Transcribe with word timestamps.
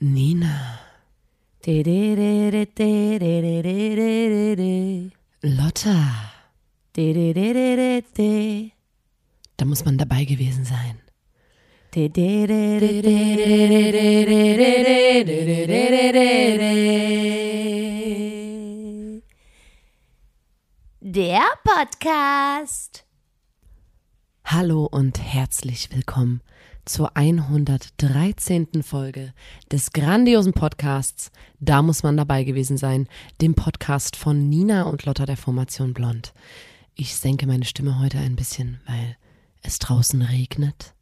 Nina. 0.00 0.80
Lotta. 5.40 6.32
Da 9.56 9.64
muss 9.64 9.86
man 9.86 9.96
dabei 9.96 10.26
gewesen 10.26 10.66
sein. 10.66 11.00
Der 21.00 21.48
Podcast. 21.64 23.06
Hallo 24.44 24.84
und 24.84 25.18
herzlich 25.18 25.88
willkommen 25.94 26.42
zur 26.86 27.16
113. 27.16 28.82
Folge 28.82 29.34
des 29.70 29.92
grandiosen 29.92 30.52
Podcasts 30.52 31.30
Da 31.58 31.82
muss 31.82 32.02
man 32.02 32.16
dabei 32.16 32.44
gewesen 32.44 32.76
sein, 32.76 33.08
dem 33.40 33.54
Podcast 33.54 34.16
von 34.16 34.48
Nina 34.48 34.84
und 34.84 35.04
Lotta 35.04 35.26
der 35.26 35.36
Formation 35.36 35.92
Blond. 35.92 36.32
Ich 36.94 37.16
senke 37.16 37.46
meine 37.46 37.64
Stimme 37.64 37.98
heute 37.98 38.18
ein 38.18 38.36
bisschen, 38.36 38.80
weil 38.86 39.16
es 39.62 39.78
draußen 39.80 40.22
regnet. 40.22 40.94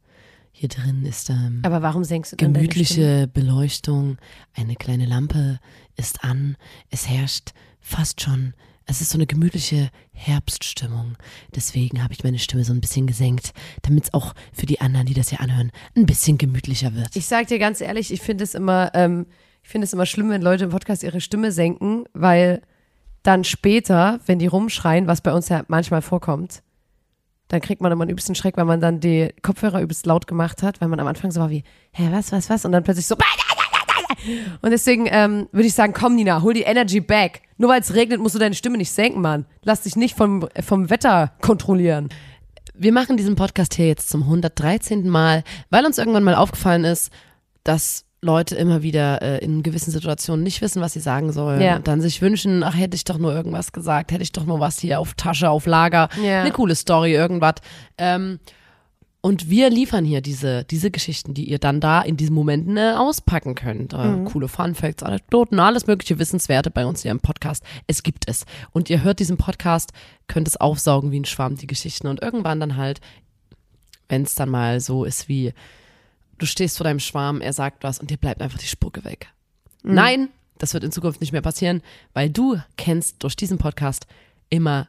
Hier 0.52 0.68
drin 0.68 1.04
ist 1.04 1.28
ähm, 1.30 1.60
Aber 1.64 1.82
warum 1.82 2.02
senkst 2.02 2.32
du 2.32 2.36
gemütliche 2.36 3.28
Beleuchtung, 3.32 4.16
eine 4.54 4.76
kleine 4.76 5.04
Lampe 5.04 5.60
ist 5.96 6.24
an, 6.24 6.56
es 6.90 7.08
herrscht 7.08 7.52
fast 7.80 8.22
schon, 8.22 8.54
es 8.86 9.00
ist 9.00 9.10
so 9.10 9.18
eine 9.18 9.26
gemütliche 9.26 9.90
Herbststimmung. 10.12 11.16
Deswegen 11.54 12.02
habe 12.02 12.12
ich 12.12 12.24
meine 12.24 12.38
Stimme 12.38 12.64
so 12.64 12.72
ein 12.72 12.80
bisschen 12.80 13.06
gesenkt, 13.06 13.52
damit 13.82 14.04
es 14.04 14.14
auch 14.14 14.34
für 14.52 14.66
die 14.66 14.80
anderen, 14.80 15.06
die 15.06 15.14
das 15.14 15.30
hier 15.30 15.40
anhören, 15.40 15.72
ein 15.96 16.06
bisschen 16.06 16.38
gemütlicher 16.38 16.94
wird. 16.94 17.14
Ich 17.14 17.26
sag 17.26 17.46
dir 17.46 17.58
ganz 17.58 17.80
ehrlich, 17.80 18.12
ich 18.12 18.20
finde 18.20 18.44
es 18.44 18.54
immer, 18.54 18.90
ähm, 18.94 19.26
ich 19.62 19.68
finde 19.68 19.86
es 19.86 19.92
immer 19.92 20.06
schlimm, 20.06 20.30
wenn 20.30 20.42
Leute 20.42 20.64
im 20.64 20.70
Podcast 20.70 21.02
ihre 21.02 21.20
Stimme 21.20 21.52
senken, 21.52 22.04
weil 22.12 22.60
dann 23.22 23.44
später, 23.44 24.20
wenn 24.26 24.38
die 24.38 24.46
rumschreien, 24.46 25.06
was 25.06 25.22
bei 25.22 25.32
uns 25.32 25.48
ja 25.48 25.64
manchmal 25.68 26.02
vorkommt, 26.02 26.62
dann 27.48 27.60
kriegt 27.60 27.80
man 27.80 27.92
immer 27.92 28.02
einen 28.02 28.10
übelsten 28.10 28.34
Schreck, 28.34 28.56
weil 28.56 28.64
man 28.64 28.80
dann 28.80 29.00
die 29.00 29.32
Kopfhörer 29.42 29.80
übelst 29.80 30.06
laut 30.06 30.26
gemacht 30.26 30.62
hat, 30.62 30.80
weil 30.80 30.88
man 30.88 31.00
am 31.00 31.06
Anfang 31.06 31.30
so 31.30 31.40
war 31.40 31.50
wie, 31.50 31.62
hä, 31.92 32.08
was, 32.10 32.32
was, 32.32 32.50
was? 32.50 32.64
Und 32.64 32.72
dann 32.72 32.82
plötzlich 32.82 33.06
so, 33.06 33.16
und 34.62 34.70
deswegen 34.70 35.06
ähm, 35.10 35.48
würde 35.52 35.66
ich 35.66 35.74
sagen, 35.74 35.92
komm 35.92 36.14
Nina, 36.14 36.42
hol 36.42 36.54
die 36.54 36.62
Energy 36.62 37.00
back. 37.00 37.42
Nur 37.56 37.70
weil 37.70 37.80
es 37.80 37.94
regnet, 37.94 38.20
musst 38.20 38.34
du 38.34 38.38
deine 38.38 38.54
Stimme 38.54 38.78
nicht 38.78 38.90
senken, 38.90 39.20
Mann. 39.20 39.46
Lass 39.62 39.82
dich 39.82 39.96
nicht 39.96 40.16
vom, 40.16 40.48
vom 40.64 40.90
Wetter 40.90 41.32
kontrollieren. 41.40 42.08
Wir 42.74 42.92
machen 42.92 43.16
diesen 43.16 43.36
Podcast 43.36 43.74
hier 43.74 43.86
jetzt 43.86 44.08
zum 44.08 44.22
113. 44.24 45.08
Mal, 45.08 45.44
weil 45.70 45.86
uns 45.86 45.98
irgendwann 45.98 46.24
mal 46.24 46.34
aufgefallen 46.34 46.84
ist, 46.84 47.12
dass 47.62 48.04
Leute 48.20 48.56
immer 48.56 48.82
wieder 48.82 49.20
äh, 49.22 49.44
in 49.44 49.62
gewissen 49.62 49.90
Situationen 49.90 50.42
nicht 50.42 50.62
wissen, 50.62 50.80
was 50.80 50.94
sie 50.94 51.00
sagen 51.00 51.30
sollen 51.30 51.60
Ja. 51.60 51.76
und 51.76 51.86
dann 51.86 52.00
sich 52.00 52.22
wünschen, 52.22 52.62
ach, 52.62 52.74
hätte 52.74 52.96
ich 52.96 53.04
doch 53.04 53.18
nur 53.18 53.32
irgendwas 53.34 53.70
gesagt, 53.70 54.12
hätte 54.12 54.22
ich 54.22 54.32
doch 54.32 54.46
nur 54.46 54.60
was 54.60 54.78
hier 54.78 54.98
auf 54.98 55.12
Tasche, 55.14 55.50
auf 55.50 55.66
Lager, 55.66 56.08
Ja. 56.22 56.40
eine 56.40 56.50
coole 56.50 56.74
Story, 56.74 57.12
irgendwas. 57.12 57.56
Ähm, 57.98 58.40
und 59.24 59.48
wir 59.48 59.70
liefern 59.70 60.04
hier 60.04 60.20
diese, 60.20 60.64
diese 60.64 60.90
Geschichten, 60.90 61.32
die 61.32 61.48
ihr 61.48 61.58
dann 61.58 61.80
da 61.80 62.02
in 62.02 62.18
diesen 62.18 62.34
Momenten 62.34 62.76
äh, 62.76 62.92
auspacken 62.94 63.54
könnt. 63.54 63.94
Äh, 63.94 63.96
Mhm. 63.96 64.24
Coole 64.26 64.48
Fun 64.48 64.74
Facts, 64.74 65.02
Anekdoten, 65.02 65.58
alles 65.60 65.86
mögliche 65.86 66.18
Wissenswerte 66.18 66.70
bei 66.70 66.84
uns 66.84 67.00
hier 67.00 67.10
im 67.10 67.20
Podcast. 67.20 67.64
Es 67.86 68.02
gibt 68.02 68.28
es. 68.28 68.44
Und 68.72 68.90
ihr 68.90 69.02
hört 69.02 69.20
diesen 69.20 69.38
Podcast, 69.38 69.94
könnt 70.26 70.46
es 70.46 70.58
aufsaugen 70.58 71.10
wie 71.10 71.20
ein 71.20 71.24
Schwamm, 71.24 71.56
die 71.56 71.66
Geschichten. 71.66 72.06
Und 72.06 72.20
irgendwann 72.20 72.60
dann 72.60 72.76
halt, 72.76 73.00
wenn 74.10 74.24
es 74.24 74.34
dann 74.34 74.50
mal 74.50 74.80
so 74.80 75.04
ist 75.04 75.26
wie, 75.26 75.54
du 76.36 76.44
stehst 76.44 76.76
vor 76.76 76.84
deinem 76.84 77.00
Schwarm, 77.00 77.40
er 77.40 77.54
sagt 77.54 77.82
was 77.82 77.98
und 77.98 78.10
dir 78.10 78.18
bleibt 78.18 78.42
einfach 78.42 78.58
die 78.58 78.66
Spucke 78.66 79.04
weg. 79.04 79.28
Mhm. 79.84 79.94
Nein, 79.94 80.28
das 80.58 80.74
wird 80.74 80.84
in 80.84 80.92
Zukunft 80.92 81.22
nicht 81.22 81.32
mehr 81.32 81.40
passieren, 81.40 81.80
weil 82.12 82.28
du 82.28 82.60
kennst 82.76 83.22
durch 83.22 83.36
diesen 83.36 83.56
Podcast 83.56 84.06
immer 84.50 84.86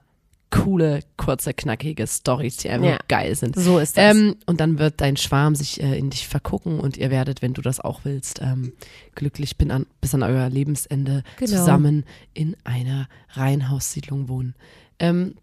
coole, 0.64 1.02
kurze, 1.18 1.54
knackige 1.54 2.08
Stories, 2.08 2.58
die 2.58 2.70
einfach 2.70 2.88
Ja. 2.88 2.98
geil 3.08 3.36
sind. 3.36 3.56
So 3.56 3.78
ist 3.80 3.98
das. 3.98 4.16
Ähm, 4.16 4.36
und 4.46 4.60
dann 4.62 4.80
wird 4.80 5.02
dein 5.02 5.18
Schwarm 5.18 5.54
sich 5.56 5.82
äh, 5.82 5.98
in 5.98 6.10
dich 6.10 6.28
vergucken 6.28 6.80
und 6.80 6.98
ihr 6.98 7.10
werdet, 7.12 7.42
wenn 7.42 7.54
du 7.54 7.62
das 7.62 7.80
auch 7.80 8.02
willst, 8.04 8.40
ähm, 8.42 8.72
glücklich 9.16 9.58
bin 9.58 9.70
an, 9.72 9.86
bis 10.02 10.14
an 10.16 10.24
euer 10.24 10.50
Lebensende 10.50 11.24
Genau. 11.38 11.52
zusammen 11.52 12.06
in 12.34 12.56
einer 12.64 13.08
Reihenhaussiedlung 13.34 14.30
wohnen. 14.30 14.56
Ähm, 15.00 15.36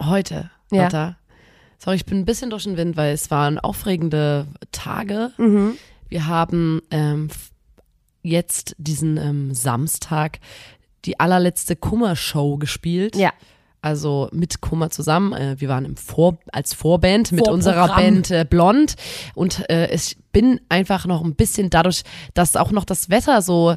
heute, 0.00 0.50
Ja. 0.72 0.84
Lotta, 0.84 1.16
sorry, 1.78 1.96
ich 1.96 2.04
bin 2.06 2.18
ein 2.18 2.24
bisschen 2.24 2.50
durch 2.50 2.64
den 2.64 2.76
Wind, 2.76 2.96
weil 2.96 3.12
es 3.14 3.30
waren 3.30 3.58
aufregende 3.58 4.46
Tage. 4.72 5.32
Mhm. 5.38 5.74
Wir 6.08 6.26
haben 6.26 6.80
ähm, 6.90 7.28
jetzt 8.22 8.74
diesen 8.78 9.16
ähm, 9.16 9.54
Samstag 9.54 10.40
die 11.04 11.20
allerletzte 11.20 11.76
Kummer-Show 11.76 12.56
gespielt. 12.58 13.14
Ja. 13.16 13.32
Also 13.80 14.28
mit 14.32 14.60
Kummer 14.60 14.90
zusammen. 14.90 15.32
Äh, 15.32 15.56
wir 15.60 15.68
waren 15.68 15.84
im 15.84 15.96
Vor 15.96 16.38
als 16.52 16.74
Vorband 16.74 17.30
mit 17.32 17.46
Vorprogramm. 17.46 17.54
unserer 17.54 17.88
Band 17.94 18.30
äh, 18.30 18.44
Blond. 18.48 18.96
Und 19.34 19.68
äh, 19.70 19.94
ich 19.94 20.16
bin 20.32 20.60
einfach 20.68 21.06
noch 21.06 21.22
ein 21.22 21.34
bisschen 21.34 21.70
dadurch, 21.70 22.02
dass 22.34 22.56
auch 22.56 22.72
noch 22.72 22.84
das 22.84 23.08
Wetter 23.08 23.40
so 23.40 23.76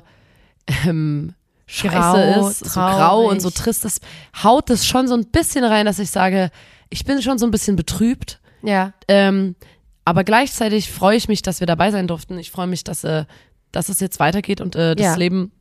ähm, 0.85 1.33
scheiße 1.67 1.95
Grau, 1.95 2.47
ist, 2.49 2.65
so 2.65 2.79
grau 2.79 3.29
und 3.29 3.41
so 3.41 3.49
traurig. 3.49 3.63
trist, 3.63 3.85
das 3.85 3.99
haut 4.43 4.69
es 4.69 4.85
schon 4.85 5.07
so 5.07 5.13
ein 5.15 5.25
bisschen 5.25 5.63
rein, 5.63 5.85
dass 5.85 5.99
ich 5.99 6.09
sage, 6.09 6.49
ich 6.89 7.05
bin 7.05 7.21
schon 7.21 7.37
so 7.37 7.45
ein 7.45 7.51
bisschen 7.51 7.75
betrübt. 7.75 8.39
Ja. 8.63 8.93
Ähm, 9.07 9.55
aber 10.03 10.23
gleichzeitig 10.23 10.91
freue 10.91 11.15
ich 11.15 11.27
mich, 11.27 11.41
dass 11.43 11.59
wir 11.59 11.67
dabei 11.67 11.91
sein 11.91 12.07
durften. 12.07 12.37
Ich 12.39 12.51
freue 12.51 12.67
mich, 12.67 12.83
dass, 12.83 13.03
äh, 13.03 13.25
dass 13.71 13.87
es 13.89 13.99
jetzt 13.99 14.19
weitergeht 14.19 14.61
und 14.61 14.75
äh, 14.75 14.95
das 14.95 15.05
Ja. 15.05 15.15
Leben 15.15 15.51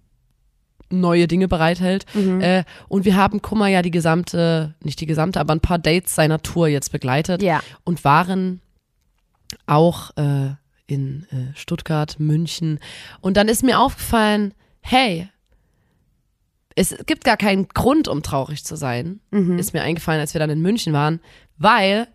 neue 0.91 1.27
Dinge 1.29 1.49
bereithält. 1.49 2.05
Mhm. 2.15 2.41
Äh, 2.41 2.65
und 2.89 3.05
wir 3.05 3.17
haben 3.17 3.41
Kummer 3.43 3.69
ja 3.69 3.83
die 3.83 3.91
gesamte, 3.91 4.75
nicht 4.83 5.01
die 5.01 5.07
gesamte, 5.07 5.41
aber 5.41 5.55
ein 5.55 5.61
paar 5.61 5.79
Dates 5.79 6.15
seiner 6.15 6.43
Tour 6.43 6.69
jetzt 6.69 6.91
begleitet 6.93 7.43
Ja. 7.43 7.63
und 7.85 8.05
waren 8.05 8.61
auch 9.67 10.11
äh, 10.17 10.51
in 10.87 11.27
äh, 11.31 11.57
Stuttgart, 11.57 12.19
München. 12.19 12.79
Und 13.21 13.37
dann 13.37 13.49
ist 13.49 13.63
mir 13.63 13.79
aufgefallen, 13.79 14.53
hey, 14.81 15.29
es 16.77 16.95
gibt 17.07 17.25
gar 17.25 17.37
keinen 17.37 17.69
Grund, 17.69 18.09
um 18.09 18.23
traurig 18.23 18.65
zu 18.65 18.77
sein. 18.77 19.21
Ist 19.59 19.73
mir 19.75 19.83
eingefallen, 19.83 20.21
als 20.21 20.35
wir 20.35 20.39
dann 20.39 20.51
in 20.51 20.61
München 20.63 20.93
waren, 20.93 21.21
weil 21.59 22.07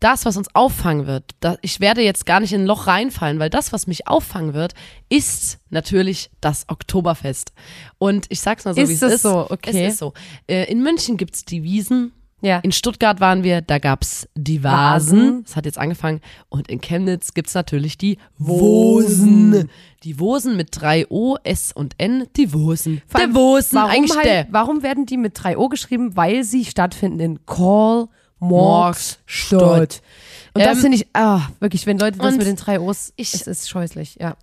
das, 0.00 0.24
was 0.26 0.36
uns 0.36 0.54
auffangen 0.54 1.06
wird, 1.06 1.34
da, 1.40 1.56
ich 1.62 1.80
werde 1.80 2.02
jetzt 2.02 2.26
gar 2.26 2.40
nicht 2.40 2.52
in 2.52 2.62
ein 2.62 2.66
Loch 2.66 2.86
reinfallen, 2.86 3.38
weil 3.38 3.50
das, 3.50 3.72
was 3.72 3.86
mich 3.86 4.06
auffangen 4.08 4.52
wird, 4.52 4.74
ist 5.08 5.58
natürlich 5.70 6.30
das 6.40 6.64
Oktoberfest. 6.68 7.52
Und 7.98 8.26
ich 8.28 8.40
sag's 8.40 8.64
mal 8.64 8.74
so, 8.74 8.80
Ist 8.80 8.88
wie 8.90 8.94
es 8.94 9.02
es 9.02 9.12
ist. 9.14 9.22
so? 9.22 9.46
Okay. 9.50 9.70
Es 9.86 9.92
ist 9.94 9.98
so. 9.98 10.12
Äh, 10.46 10.70
in 10.70 10.82
München 10.82 11.16
gibt's 11.16 11.44
die 11.44 11.62
Wiesen. 11.62 12.12
Ja. 12.42 12.58
In 12.58 12.70
Stuttgart 12.70 13.18
waren 13.18 13.42
wir, 13.42 13.62
da 13.62 13.78
gab's 13.78 14.28
die 14.34 14.62
Vasen. 14.62 15.42
Das 15.44 15.56
hat 15.56 15.64
jetzt 15.64 15.78
angefangen. 15.78 16.20
Und 16.50 16.68
in 16.68 16.82
Chemnitz 16.82 17.32
gibt's 17.32 17.54
natürlich 17.54 17.96
die 17.96 18.18
Wosen. 18.36 19.70
Die 20.02 20.20
Wosen 20.20 20.56
mit 20.56 20.68
drei 20.72 21.06
O, 21.08 21.36
S 21.42 21.72
und 21.72 21.94
N, 21.98 22.26
die 22.36 22.52
Wosen. 22.52 23.00
Allem, 23.12 23.34
Wosen, 23.34 23.76
warum, 23.76 24.06
halt, 24.18 24.48
warum 24.50 24.82
werden 24.82 25.06
die 25.06 25.16
mit 25.16 25.36
3O 25.36 25.70
geschrieben? 25.70 26.14
Weil 26.16 26.44
sie 26.44 26.66
stattfinden 26.66 27.20
in 27.20 27.46
Call, 27.46 28.08
Morgs, 28.38 29.18
Stadt. 29.26 29.60
Stadt. 29.60 30.02
Und 30.54 30.64
das 30.64 30.76
Ähm, 30.76 30.82
finde 30.82 30.96
ich, 30.98 31.06
ah, 31.14 31.42
wirklich, 31.60 31.86
wenn 31.86 31.98
Leute 31.98 32.18
das 32.18 32.36
mit 32.36 32.46
den 32.46 32.56
drei 32.56 32.80
O's, 32.80 33.12
ich- 33.16 33.34
es 33.34 33.46
ist 33.46 33.68
scheußlich, 33.68 34.16
ja. 34.20 34.36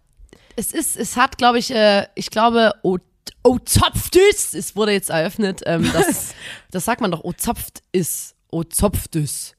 Es 0.55 0.71
ist, 0.71 0.95
es 0.97 1.17
hat, 1.17 1.37
glaube 1.37 1.57
ich, 1.59 1.71
äh, 1.71 2.05
ich 2.15 2.29
glaube, 2.29 2.73
O, 2.83 2.97
o 3.43 3.57
zopft 3.59 4.15
ist, 4.15 4.53
es 4.53 4.75
wurde 4.75 4.91
jetzt 4.91 5.09
eröffnet, 5.09 5.61
ähm, 5.65 5.89
das, 5.93 6.33
das 6.71 6.85
sagt 6.85 7.01
man 7.01 7.09
doch, 7.11 7.23
O 7.23 7.33
zopft 7.33 7.81
ist, 7.91 8.35
O 8.51 8.63
zopft 8.63 9.15
ist. 9.15 9.55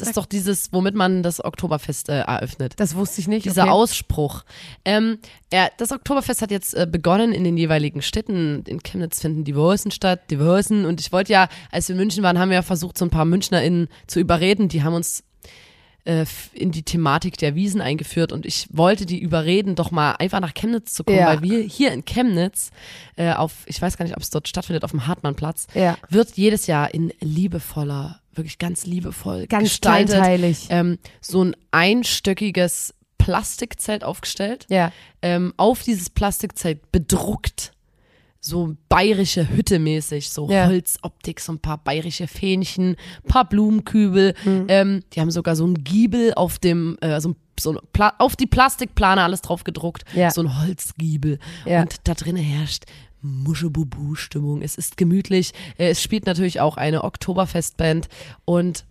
Das 0.00 0.08
ist 0.08 0.16
doch 0.16 0.26
dieses, 0.26 0.72
womit 0.72 0.94
man 0.94 1.22
das 1.22 1.44
Oktoberfest 1.44 2.08
äh, 2.08 2.20
eröffnet. 2.20 2.74
Das 2.76 2.94
wusste 2.94 3.20
ich 3.20 3.28
nicht. 3.28 3.44
Dieser 3.44 3.62
okay. 3.64 3.70
Ausspruch. 3.72 4.44
Ähm, 4.84 5.18
ja, 5.52 5.68
das 5.78 5.92
Oktoberfest 5.92 6.42
hat 6.42 6.50
jetzt 6.50 6.74
äh, 6.74 6.86
begonnen 6.90 7.32
in 7.32 7.44
den 7.44 7.56
jeweiligen 7.56 8.02
Städten. 8.02 8.62
In 8.66 8.82
Chemnitz 8.82 9.20
finden 9.20 9.44
die 9.44 9.54
Wosen 9.56 9.90
statt, 9.90 10.30
die 10.30 10.40
Wosen. 10.40 10.84
Und 10.84 11.00
ich 11.00 11.12
wollte 11.12 11.32
ja, 11.32 11.48
als 11.70 11.88
wir 11.88 11.94
in 11.94 11.98
München 12.00 12.22
waren, 12.22 12.38
haben 12.38 12.48
wir 12.48 12.56
ja 12.56 12.62
versucht, 12.62 12.96
so 12.98 13.04
ein 13.04 13.10
paar 13.10 13.24
MünchnerInnen 13.24 13.88
zu 14.06 14.20
überreden. 14.20 14.68
Die 14.68 14.82
haben 14.82 14.94
uns 14.94 15.24
äh, 16.04 16.24
in 16.52 16.72
die 16.72 16.82
Thematik 16.82 17.36
der 17.36 17.54
Wiesen 17.54 17.80
eingeführt 17.80 18.32
und 18.32 18.44
ich 18.44 18.66
wollte 18.72 19.06
die 19.06 19.20
überreden, 19.20 19.76
doch 19.76 19.90
mal 19.92 20.12
einfach 20.12 20.40
nach 20.40 20.52
Chemnitz 20.54 20.94
zu 20.94 21.04
kommen, 21.04 21.18
Ja. 21.18 21.26
weil 21.28 21.42
wir 21.42 21.60
hier 21.60 21.92
in 21.92 22.04
Chemnitz 22.04 22.70
äh, 23.16 23.32
auf, 23.32 23.52
ich 23.66 23.80
weiß 23.80 23.96
gar 23.96 24.04
nicht, 24.04 24.16
ob 24.16 24.22
es 24.22 24.30
dort 24.30 24.48
stattfindet, 24.48 24.82
auf 24.82 24.90
dem 24.90 25.06
Hartmannplatz, 25.06 25.68
Ja. 25.74 25.96
wird 26.08 26.32
jedes 26.36 26.66
Jahr 26.66 26.92
in 26.92 27.12
liebevoller, 27.20 28.18
wirklich 28.34 28.58
ganz 28.58 28.86
liebevoll 28.86 29.46
Ganz 29.46 29.64
gestaltet, 29.64 30.16
kleinteilig. 30.16 30.66
ähm, 30.70 30.98
so 31.20 31.44
ein 31.44 31.56
einstöckiges 31.70 32.94
Plastikzelt 33.18 34.04
aufgestellt. 34.04 34.66
Ja. 34.68 34.92
Ähm, 35.22 35.54
auf 35.56 35.82
dieses 35.82 36.10
Plastikzelt 36.10 36.90
bedruckt 36.92 37.72
so 38.40 38.74
bayerische 38.88 39.48
Hütte 39.48 39.78
mäßig, 39.78 40.30
so 40.30 40.50
Ja. 40.50 40.66
Holzoptik, 40.66 41.38
so 41.38 41.52
ein 41.52 41.60
paar 41.60 41.78
bayerische 41.78 42.26
Fähnchen, 42.26 42.96
ein 42.96 43.28
paar 43.28 43.48
Blumenkübel. 43.48 44.34
Mhm. 44.44 44.66
Ähm, 44.68 45.04
die 45.12 45.20
haben 45.20 45.30
sogar 45.30 45.54
so 45.54 45.64
ein 45.64 45.84
Giebel 45.84 46.34
auf 46.34 46.58
dem, 46.58 46.98
äh, 47.00 47.20
so 47.20 47.30
ein 47.30 47.36
so 47.60 47.80
auf 48.18 48.34
die 48.34 48.46
Plastikplane 48.46 49.22
alles 49.22 49.42
drauf 49.42 49.62
gedruckt. 49.62 50.02
Ja. 50.14 50.30
So 50.32 50.40
ein 50.40 50.60
Holzgiebel. 50.60 51.38
Ja. 51.64 51.82
Und 51.82 51.96
da 52.04 52.14
drinnen 52.14 52.42
herrscht 52.42 52.86
Muschebubu-Stimmung. 53.22 54.62
Es 54.62 54.76
ist 54.76 54.96
gemütlich. 54.96 55.52
Äh, 55.78 55.90
Es 55.90 56.02
spielt 56.02 56.26
natürlich 56.26 56.60
auch 56.60 56.76
eine 56.76 57.04
Oktoberfestband. 57.04 58.08
Und 58.44 58.84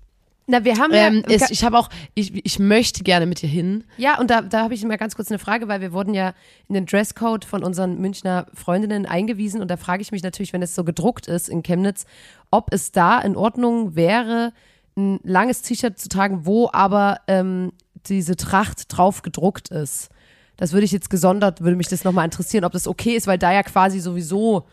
Na, 0.47 0.63
wir 0.65 0.77
haben 0.77 0.91
ähm, 0.93 1.23
ja, 1.27 1.35
es, 1.35 1.51
ich 1.51 1.63
habe 1.63 1.77
auch, 1.77 1.89
ich, 2.15 2.45
ich 2.45 2.59
möchte 2.59 3.03
gerne 3.03 3.25
mit 3.25 3.41
dir 3.41 3.49
hin. 3.49 3.83
Ja, 3.97 4.19
und 4.19 4.29
da, 4.29 4.41
da 4.41 4.63
habe 4.63 4.73
ich 4.73 4.83
mal 4.83 4.97
ganz 4.97 5.15
kurz 5.15 5.29
eine 5.29 5.39
Frage, 5.39 5.67
weil 5.67 5.81
wir 5.81 5.93
wurden 5.93 6.13
ja 6.13 6.33
in 6.67 6.75
den 6.75 6.85
Dresscode 6.85 7.45
von 7.45 7.63
unseren 7.63 7.99
Münchner 7.99 8.47
Freundinnen 8.53 9.05
eingewiesen 9.05 9.61
und 9.61 9.69
da 9.69 9.77
frage 9.77 10.01
ich 10.01 10.11
mich 10.11 10.23
natürlich, 10.23 10.53
wenn 10.53 10.61
es 10.61 10.75
so 10.75 10.83
gedruckt 10.83 11.27
ist 11.27 11.49
in 11.49 11.63
Chemnitz, 11.63 12.05
ob 12.49 12.73
es 12.73 12.91
da 12.91 13.19
in 13.19 13.35
Ordnung 13.35 13.95
wäre, 13.95 14.53
ein 14.97 15.19
langes 15.23 15.61
T-Shirt 15.61 15.97
zu 15.97 16.09
tragen, 16.09 16.45
wo 16.45 16.69
aber 16.71 17.21
ähm, 17.27 17.71
diese 18.07 18.35
Tracht 18.35 18.85
drauf 18.89 19.21
gedruckt 19.21 19.69
ist. 19.69 20.09
Das 20.61 20.73
würde 20.73 20.85
ich 20.85 20.91
jetzt 20.91 21.09
gesondert, 21.09 21.61
würde 21.61 21.75
mich 21.75 21.87
das 21.87 22.03
nochmal 22.03 22.25
interessieren, 22.25 22.65
ob 22.65 22.71
das 22.71 22.87
okay 22.87 23.15
ist, 23.15 23.25
weil 23.25 23.39
da 23.39 23.51
ja 23.51 23.63
quasi 23.63 23.99
sowieso 23.99 24.67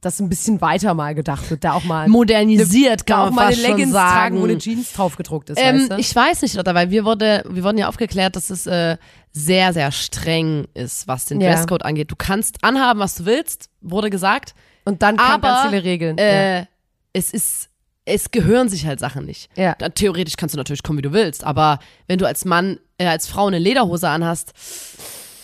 das 0.00 0.18
ein 0.18 0.28
bisschen 0.28 0.60
weiter 0.60 0.92
mal 0.94 1.14
gedacht 1.14 1.48
wird, 1.50 1.62
da 1.62 1.74
auch 1.74 1.84
mal 1.84 2.08
Modernisiert, 2.08 3.02
da 3.02 3.04
kann 3.14 3.20
auch 3.20 3.24
man 3.30 3.34
mal 3.34 3.52
eine 3.52 3.62
Leggings 3.62 3.92
sagen. 3.92 4.12
tragen, 4.12 4.40
wo 4.40 4.44
eine 4.44 4.58
Jeans 4.58 4.92
drauf 4.92 5.16
gedruckt 5.16 5.50
ist, 5.50 5.58
Ähm, 5.60 5.76
weißt 5.82 5.90
du? 5.92 5.96
Ich 5.98 6.16
weiß 6.16 6.42
nicht, 6.42 6.54
Lotta, 6.54 6.74
weil 6.74 6.90
wir, 6.90 7.04
wurde, 7.04 7.44
wir 7.48 7.62
wurden 7.62 7.78
ja 7.78 7.86
aufgeklärt, 7.88 8.34
dass 8.34 8.50
es 8.50 8.66
äh, 8.66 8.96
sehr, 9.30 9.72
sehr 9.72 9.92
streng 9.92 10.66
ist, 10.74 11.06
was 11.06 11.26
den 11.26 11.40
Ja. 11.40 11.50
Dresscode 11.52 11.84
angeht. 11.84 12.10
Du 12.10 12.16
kannst 12.16 12.64
anhaben, 12.64 12.98
was 12.98 13.14
du 13.14 13.24
willst, 13.26 13.68
wurde 13.82 14.10
gesagt. 14.10 14.54
und 14.84 15.02
dann 15.02 15.16
kamen 15.16 15.34
aber, 15.44 15.48
ganz 15.48 15.68
viele 15.70 15.84
Regeln. 15.84 16.16
ja. 16.18 16.60
Äh, 16.60 16.64
Es 17.12 17.30
ist, 17.30 17.68
es 18.06 18.30
gehören 18.32 18.68
sich 18.70 18.86
halt 18.86 18.98
Sachen 19.00 19.26
nicht. 19.26 19.48
Ja. 19.56 19.74
Da, 19.78 19.90
theoretisch 19.90 20.36
kannst 20.36 20.54
du 20.54 20.58
natürlich 20.58 20.82
kommen, 20.82 20.98
wie 20.98 21.02
du 21.02 21.12
willst, 21.12 21.44
aber 21.44 21.78
wenn 22.08 22.18
du 22.18 22.26
als 22.26 22.44
Mann, 22.44 22.80
äh, 22.98 23.06
als 23.06 23.28
Frau 23.28 23.46
eine 23.46 23.58
Lederhose 23.60 24.08
anhast, 24.08 24.54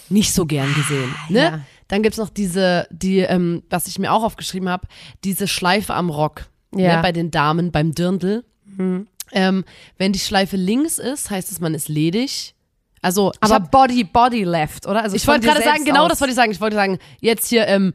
nicht 0.08 0.32
so 0.32 0.46
gern 0.46 0.72
gesehen. 0.74 1.14
Ne? 1.28 1.38
Ja. 1.38 1.60
Dann 1.88 2.02
gibt's 2.02 2.18
noch 2.18 2.30
diese, 2.30 2.86
die, 2.90 3.18
ähm, 3.18 3.62
was 3.70 3.86
ich 3.86 3.98
mir 3.98 4.12
auch 4.12 4.24
aufgeschrieben 4.24 4.68
habe, 4.68 4.88
diese 5.24 5.46
Schleife 5.46 5.94
am 5.94 6.10
Rock. 6.10 6.46
Ja. 6.74 6.78
Mhm. 6.78 6.96
Ne, 6.96 7.02
bei 7.02 7.12
den 7.12 7.30
Damen, 7.30 7.72
beim 7.72 7.92
Dirndl. 7.94 8.44
Ähm, 9.32 9.64
wenn 9.98 10.12
die 10.12 10.18
Schleife 10.18 10.56
links 10.56 10.98
ist, 10.98 11.30
heißt 11.30 11.50
es, 11.50 11.60
man 11.60 11.74
ist 11.74 11.88
ledig. 11.88 12.54
Also, 13.02 13.32
Aber 13.40 13.54
hab, 13.54 13.70
Body, 13.70 14.04
Body 14.04 14.44
left, 14.44 14.86
oder? 14.86 15.02
Also 15.02 15.16
ich 15.16 15.26
wollte 15.26 15.46
gerade 15.46 15.62
sagen, 15.62 15.84
genau 15.84 16.04
aus. 16.04 16.10
das 16.10 16.20
wollte 16.20 16.32
ich 16.32 16.36
sagen. 16.36 16.50
Ich 16.50 16.60
wollte 16.60 16.76
sagen, 16.76 16.98
jetzt 17.20 17.48
hier, 17.48 17.66
ähm, 17.68 17.94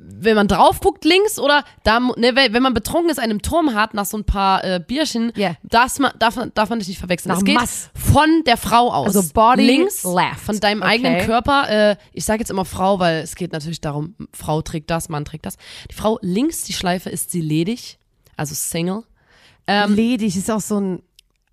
wenn 0.00 0.36
man 0.36 0.46
drauf 0.46 0.78
guckt, 0.80 1.04
links 1.04 1.38
oder 1.40 1.64
da, 1.82 1.98
ne, 1.98 2.36
wenn 2.36 2.62
man 2.62 2.72
betrunken 2.72 3.10
ist, 3.10 3.18
einen 3.18 3.40
Turm 3.42 3.74
hat 3.74 3.94
nach 3.94 4.04
so 4.06 4.16
ein 4.16 4.24
paar 4.24 4.62
äh, 4.64 4.80
Bierchen, 4.86 5.32
Ja. 5.34 5.54
das 5.64 5.98
ma, 5.98 6.12
darf, 6.18 6.36
man- 6.36 6.52
darf 6.54 6.68
man 6.70 6.78
dich 6.78 6.86
nicht 6.88 6.98
verwechseln. 7.00 7.30
Nach 7.30 7.38
es 7.38 7.44
geht 7.44 7.54
Mass. 7.56 7.90
von 7.94 8.44
der 8.46 8.56
Frau 8.56 8.92
aus. 8.92 9.16
Also 9.16 9.32
Body 9.34 9.64
links, 9.66 10.04
left. 10.04 10.40
von 10.40 10.60
deinem 10.60 10.82
Okay. 10.82 10.90
eigenen 10.90 11.26
Körper. 11.26 11.68
Äh, 11.90 11.96
ich 12.12 12.24
sage 12.24 12.38
jetzt 12.40 12.50
immer 12.50 12.64
Frau, 12.64 13.00
weil 13.00 13.22
es 13.22 13.34
geht 13.34 13.52
natürlich 13.52 13.80
darum, 13.80 14.14
Frau 14.32 14.62
trägt 14.62 14.88
das, 14.90 15.08
Mann 15.08 15.24
trägt 15.24 15.46
das. 15.46 15.56
Die 15.90 15.94
Frau 15.94 16.18
links, 16.22 16.62
die 16.62 16.72
Schleife, 16.74 17.10
ist 17.10 17.30
sie 17.32 17.40
ledig, 17.40 17.98
also 18.36 18.54
Single. 18.54 19.02
Ähm, 19.66 19.94
Ledig 19.94 20.36
ist 20.36 20.50
auch 20.50 20.60
so 20.60 20.80
ein 20.80 21.02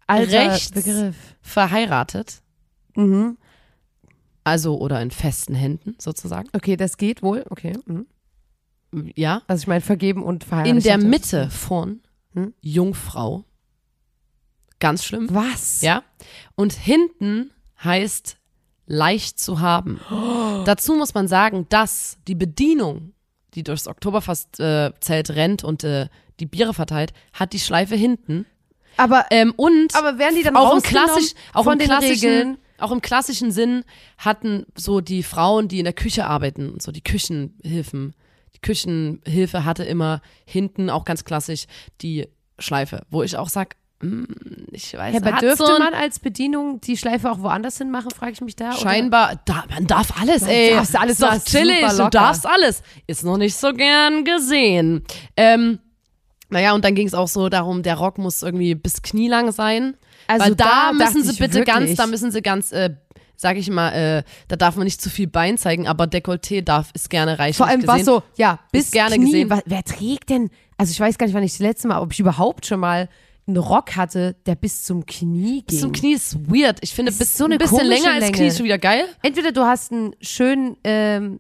alter 0.08 0.52
rechts 0.52 0.70
Begriff. 0.72 1.16
verheiratet, 1.42 2.42
Mhm. 2.96 3.38
also 4.44 4.78
oder 4.78 5.02
in 5.02 5.12
festen 5.12 5.56
Händen 5.56 5.96
sozusagen. 6.00 6.48
Okay, 6.54 6.78
das 6.78 6.98
geht 6.98 7.24
wohl. 7.24 7.44
Okay. 7.50 7.74
Mhm. 7.86 8.06
Ja. 9.16 9.42
Also 9.48 9.62
ich 9.64 9.68
meine, 9.68 9.82
vergeben 9.82 10.24
und 10.24 10.44
verheiratet. 10.44 10.78
In 10.78 10.84
der 10.84 10.98
Mitte 10.98 11.50
vorn 11.50 12.02
Hm? 12.34 12.54
Jungfrau. 12.62 13.46
Ganz 14.80 15.04
schlimm. 15.06 15.28
Was? 15.32 15.82
Ja. 15.82 16.04
Und 16.56 16.74
hinten 16.74 17.52
heißt 17.84 18.38
leicht 18.88 19.40
zu 19.40 19.60
haben. 19.62 20.00
Dazu 20.66 20.96
muss 20.96 21.14
man 21.14 21.28
sagen, 21.28 21.66
dass 21.70 22.18
die 22.28 22.36
Bedienung, 22.36 23.14
die 23.54 23.64
durchs 23.64 23.88
Oktoberfestzelt 23.88 25.30
rennt 25.32 25.64
und 25.64 25.84
äh, 25.84 26.08
die 26.40 26.46
Biere 26.46 26.74
verteilt, 26.74 27.14
hat 27.34 27.54
die 27.54 27.60
Schleife 27.60 27.96
hinten. 27.96 28.46
Aber, 28.98 29.26
Ähm, 29.32 29.54
und 29.56 29.96
aber 29.96 30.18
werden 30.20 30.36
die 30.36 30.44
dann 30.44 30.56
auch 30.56 30.76
im 30.76 30.82
klassisch, 30.82 31.34
auch 31.54 31.64
von 31.64 31.80
im 31.80 31.86
klassischen, 31.86 32.30
Regeln? 32.30 32.58
auch 32.78 32.92
im 32.92 33.02
klassischen 33.02 33.52
Sinn 33.52 33.84
hatten 34.18 34.66
so 34.76 35.02
die 35.02 35.24
Frauen, 35.24 35.68
die 35.68 35.80
in 35.80 35.86
der 35.86 35.94
Küche 35.94 36.26
arbeiten, 36.28 36.70
und 36.70 36.82
so 36.82 36.92
die 36.92 37.04
Küchenhilfen. 37.04 38.14
Küchenhilfe 38.66 39.64
hatte 39.64 39.84
immer 39.84 40.22
hinten 40.46 40.90
auch 40.90 41.06
ganz 41.06 41.24
klassisch 41.24 41.66
die 42.02 42.28
Schleife, 42.60 43.04
wo 43.10 43.24
ich 43.24 43.38
auch 43.38 43.50
sag, 43.50 43.76
hm, 44.02 44.28
ich 44.72 44.94
weiß, 44.94 45.14
Ja, 45.14 45.22
aber 45.22 45.34
hat 45.36 45.42
dürfte 45.42 45.66
so 45.66 45.80
man 45.80 45.94
als 45.94 46.20
Bedienung 46.20 46.82
die 46.82 46.98
Schleife 46.98 47.32
auch 47.32 47.40
woanders 47.40 47.78
hin 47.78 47.92
machen, 47.92 48.12
frage 48.12 48.34
ich 48.34 48.42
mich 48.42 48.56
da. 48.56 48.74
Scheinbar, 48.74 49.40
da, 49.46 49.64
man 49.70 49.88
darf 49.88 50.20
alles, 50.22 50.44
ey. 50.44 50.72
darfst 50.72 50.96
alles, 51.00 51.14
ist 51.14 51.22
du 51.22 51.28
hast 51.28 51.48
chillig, 51.50 51.86
du 51.98 52.10
darfst 52.10 52.46
alles. 52.46 52.82
Ist 53.08 53.24
noch 53.24 53.38
nicht 53.38 53.56
so 53.56 53.72
gern 53.72 54.26
gesehen. 54.26 55.04
Ähm, 55.38 55.80
naja, 56.50 56.74
und 56.74 56.84
dann 56.86 56.96
ging 56.96 57.08
es 57.08 57.14
auch 57.14 57.28
so 57.28 57.50
darum, 57.50 57.84
der 57.84 57.96
Rock 57.96 58.18
muss 58.18 58.42
irgendwie 58.44 58.76
bis 58.76 59.02
knielang 59.02 59.52
sein. 59.52 59.96
Also 60.28 60.56
da, 60.56 60.92
da 60.92 60.94
müssen 60.94 61.24
sie 61.24 61.38
bitte 61.40 61.64
ganz, 61.64 61.80
wirklich- 61.82 61.98
da 61.98 62.08
müssen 62.08 62.32
sie 62.32 62.42
ganz, 62.42 62.72
äh, 62.72 62.96
sag 63.38 63.58
ich 63.58 63.70
mal, 63.70 63.92
äh, 63.92 64.24
da 64.48 64.56
darf 64.56 64.76
man 64.76 64.86
nicht 64.86 65.02
zu 65.02 65.10
viel 65.10 65.28
Bein 65.28 65.58
zeigen, 65.58 65.88
aber 65.88 66.06
Dekolleté 66.06 66.62
darf, 66.62 66.90
ist 66.94 67.10
gerne 67.10 67.38
reichlich 67.40 67.58
Vor 67.58 67.68
allem 67.68 67.86
was 67.88 68.06
so, 68.06 68.24
ja, 68.38 68.60
bis 68.72 68.92
gerne 68.92 69.16
Knie. 69.16 69.26
gesehen. 69.26 69.50
Wa- 69.50 69.62
Wer 69.66 69.84
trägt 69.84 70.30
denn, 70.30 70.50
also 70.78 70.92
ich 70.92 71.00
weiß 71.00 71.18
gar 71.18 71.26
nicht, 71.28 71.36
wann 71.36 71.44
ich 71.44 71.54
das 71.54 71.60
letzte 71.60 71.88
Mal, 71.88 72.00
ob 72.02 72.12
ich 72.14 72.20
überhaupt 72.20 72.66
schon 72.66 72.80
mal 72.80 73.10
einen 73.48 73.58
Rock 73.58 73.96
hatte, 73.96 74.36
der 74.48 74.56
bis 74.56 74.84
zum 74.84 75.06
Knie 75.06 75.58
ging. 75.58 75.66
Bis 75.68 75.82
zum 75.82 75.92
Knie 75.92 76.14
ist 76.14 76.36
weird. 76.50 76.80
Ich 76.82 76.94
finde, 76.96 77.12
bis 77.12 77.38
so 77.38 77.46
eine 77.46 77.56
ein 77.56 77.58
bisschen 77.60 77.86
länger 77.86 78.14
als 78.14 78.22
Länge. 78.26 78.32
Knie 78.38 78.48
ist 78.48 78.58
schon 78.58 78.66
wieder 78.66 78.80
geil. 78.80 79.04
Entweder 79.22 79.52
du 79.52 79.62
hast 79.62 79.92
einen 79.92 80.16
schönen, 80.20 80.78
ähm, 80.84 81.40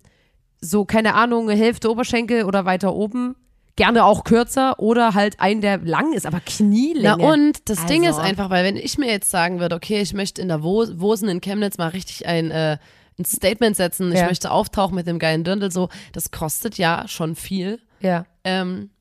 so, 0.61 0.85
keine 0.85 1.15
Ahnung, 1.15 1.49
Hälfte 1.49 1.89
Oberschenkel 1.89 2.43
oder 2.43 2.65
weiter 2.65 2.93
oben. 2.93 3.35
Gerne 3.77 4.05
auch 4.05 4.23
kürzer 4.23 4.79
oder 4.79 5.13
halt 5.15 5.39
einen, 5.41 5.59
der 5.61 5.79
lang 5.79 6.13
ist, 6.13 6.25
aber 6.25 6.39
Knielänge. 6.39 7.17
Na 7.19 7.33
und 7.33 7.69
das 7.69 7.85
Ding 7.87 8.03
ist 8.03 8.09
Also. 8.15 8.21
einfach, 8.21 8.49
weil 8.49 8.63
wenn 8.63 8.77
ich 8.77 8.97
mir 8.97 9.07
jetzt 9.11 9.29
sagen 9.29 9.59
würde, 9.59 9.75
okay, 9.75 9.99
ich 10.01 10.13
möchte 10.13 10.41
in 10.41 10.47
der 10.47 10.63
Wo 10.63 10.85
Wosen 10.99 11.27
in 11.27 11.41
Chemnitz 11.41 11.77
mal 11.77 11.89
richtig 11.89 12.25
ein, 12.25 12.51
äh, 12.51 12.77
ein 13.19 13.25
Statement 13.25 13.75
setzen, 13.75 14.11
ich 14.13 14.19
Ja. 14.19 14.27
möchte 14.27 14.51
auftauchen 14.51 14.95
mit 14.95 15.07
dem 15.07 15.19
geilen 15.19 15.43
Dirndl, 15.43 15.71
so, 15.71 15.89
das 16.13 16.31
kostet 16.31 16.77
ja 16.77 17.05
schon 17.07 17.35
viel. 17.35 17.81
Ja. 17.99 18.25
Ähm, 18.45 18.91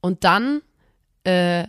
und 0.00 0.22
dann 0.24 0.62
äh, 1.24 1.64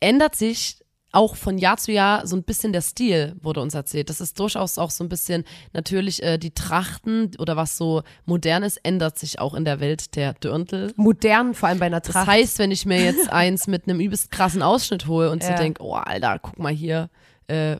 ändert 0.00 0.36
sich 0.36 0.78
auch 1.12 1.36
von 1.36 1.58
Jahr 1.58 1.76
zu 1.76 1.92
Jahr 1.92 2.26
so 2.26 2.36
ein 2.36 2.42
bisschen 2.44 2.72
der 2.72 2.82
Stil, 2.82 3.34
wurde 3.42 3.60
uns 3.60 3.74
erzählt. 3.74 4.08
Das 4.10 4.20
ist 4.20 4.38
durchaus 4.38 4.78
auch 4.78 4.90
so 4.90 5.02
ein 5.04 5.08
bisschen, 5.08 5.44
natürlich 5.72 6.22
äh, 6.22 6.38
die 6.38 6.52
Trachten 6.52 7.32
oder 7.38 7.56
was 7.56 7.76
so 7.76 8.02
modern 8.26 8.62
ist, 8.62 8.76
ändert 8.84 9.18
sich 9.18 9.38
auch 9.40 9.54
in 9.54 9.64
der 9.64 9.80
Welt 9.80 10.14
der 10.16 10.34
Dirndl. 10.34 10.92
Modern, 10.96 11.54
vor 11.54 11.68
allem 11.68 11.78
bei 11.80 11.86
einer 11.86 12.00
Das 12.00 12.12
Tracht. 12.12 12.26
heißt, 12.28 12.58
wenn 12.58 12.70
ich 12.70 12.86
mir 12.86 13.02
jetzt 13.02 13.30
eins 13.32 13.66
mit 13.66 13.88
einem 13.88 14.00
übelst 14.00 14.30
krassen 14.30 14.62
Ausschnitt 14.62 15.06
hole 15.06 15.30
und 15.30 15.42
so 15.42 15.50
Ja. 15.50 15.56
denke, 15.56 15.82
oh 15.82 15.94
Alter, 15.94 16.38
guck 16.40 16.58
mal 16.58 16.72
hier, 16.72 17.10
äh, 17.48 17.76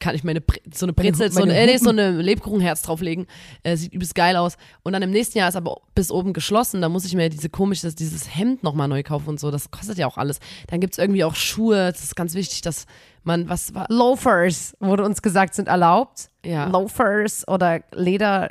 kann 0.00 0.14
ich 0.14 0.24
meine 0.24 0.42
so 0.72 0.86
eine 0.86 0.92
Brezel, 0.92 1.30
so 1.30 1.42
eine, 1.42 1.56
äh, 1.56 1.66
nee, 1.66 1.76
so 1.76 1.90
eine 1.90 2.10
Lebkuchenherz 2.10 2.82
drauflegen, 2.82 3.26
äh, 3.62 3.76
sieht 3.76 3.92
übelst 3.92 4.14
geil 4.14 4.36
aus. 4.36 4.56
Und 4.82 4.92
dann 4.92 5.02
im 5.02 5.10
nächsten 5.10 5.38
Jahr 5.38 5.48
ist 5.48 5.56
aber 5.56 5.80
bis 5.94 6.10
oben 6.10 6.32
geschlossen, 6.32 6.80
da 6.80 6.88
muss 6.88 7.04
ich 7.04 7.14
mir 7.14 7.28
diese 7.28 7.48
komische, 7.48 7.92
dieses 7.92 8.34
Hemd 8.34 8.62
nochmal 8.62 8.88
neu 8.88 9.02
kaufen 9.02 9.30
und 9.30 9.40
so, 9.40 9.50
das 9.50 9.70
kostet 9.70 9.98
ja 9.98 10.06
auch 10.06 10.18
alles. 10.18 10.38
Dann 10.68 10.80
gibt's 10.80 10.98
irgendwie 10.98 11.24
auch 11.24 11.34
Schuhe, 11.34 11.90
das 11.92 12.02
ist 12.02 12.16
ganz 12.16 12.34
wichtig, 12.34 12.62
dass 12.62 12.86
man, 13.24 13.48
was 13.48 13.74
war, 13.74 13.86
Loafers, 13.88 14.76
wurde 14.80 15.04
uns 15.04 15.22
gesagt, 15.22 15.54
sind 15.54 15.68
erlaubt. 15.68 16.30
Ja. 16.44 16.66
Loafers 16.66 17.46
oder 17.46 17.80
Leder. 17.92 18.50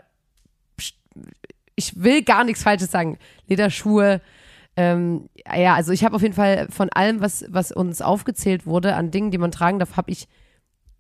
Ich 1.75 2.01
will 2.01 2.23
gar 2.23 2.43
nichts 2.43 2.63
Falsches 2.63 2.91
sagen. 2.91 3.17
Lederschuhe. 3.47 4.21
Ähm, 4.75 5.29
ja, 5.55 5.73
also 5.73 5.91
ich 5.91 6.03
habe 6.03 6.15
auf 6.15 6.21
jeden 6.21 6.35
Fall 6.35 6.67
von 6.69 6.89
allem, 6.89 7.21
was, 7.21 7.45
was 7.49 7.71
uns 7.71 8.01
aufgezählt 8.01 8.65
wurde, 8.65 8.95
an 8.95 9.09
Dingen, 9.09 9.31
die 9.31 9.39
man 9.39 9.51
tragen 9.51 9.79
darf, 9.79 9.97
habe 9.97 10.11
ich 10.11 10.27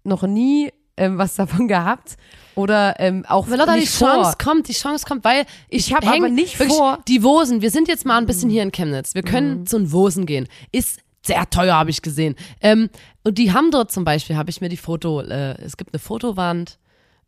noch 0.07 0.23
nie 0.23 0.71
ähm, 0.97 1.17
was 1.17 1.35
davon 1.35 1.67
gehabt. 1.67 2.17
Oder 2.55 2.99
ähm, 2.99 3.23
auch 3.27 3.47
Lotta, 3.47 3.73
die 3.73 3.81
nicht 3.81 3.91
vor. 3.93 4.07
Chance 4.07 4.37
kommt, 4.43 4.67
die 4.67 4.73
Chance 4.73 5.05
kommt, 5.07 5.23
weil 5.23 5.45
ich, 5.69 5.89
Ich 5.89 5.93
hab 5.93 6.03
häng 6.03 6.23
aber 6.23 6.29
nicht 6.29 6.57
vor- 6.57 6.97
Mhm. 6.97 7.01
Die 7.07 7.21
Wosen, 7.21 7.61
wir 7.61 7.69
sind 7.69 7.87
jetzt 7.87 8.03
mal 8.05 8.17
ein 8.17 8.25
bisschen 8.25 8.49
hier 8.49 8.63
in 8.63 8.71
Chemnitz. 8.71 9.13
Wir 9.13 9.21
können 9.21 9.67
zu 9.67 9.77
den 9.77 9.91
Wosen 9.91 10.25
gehen. 10.25 10.47
Ist 10.71 10.99
sehr 11.23 11.47
teuer, 11.51 11.75
habe 11.75 11.91
ich 11.91 12.01
gesehen. 12.01 12.35
Ähm, 12.61 12.89
und 13.23 13.37
die 13.37 13.51
haben 13.53 13.69
dort 13.69 13.91
zum 13.91 14.05
Beispiel, 14.05 14.37
habe 14.37 14.49
ich 14.49 14.59
mir 14.61 14.69
die 14.69 14.77
Foto, 14.77 15.21
äh, 15.21 15.61
es 15.61 15.77
gibt 15.77 15.93
eine 15.93 15.99
Fotowand, 15.99 16.79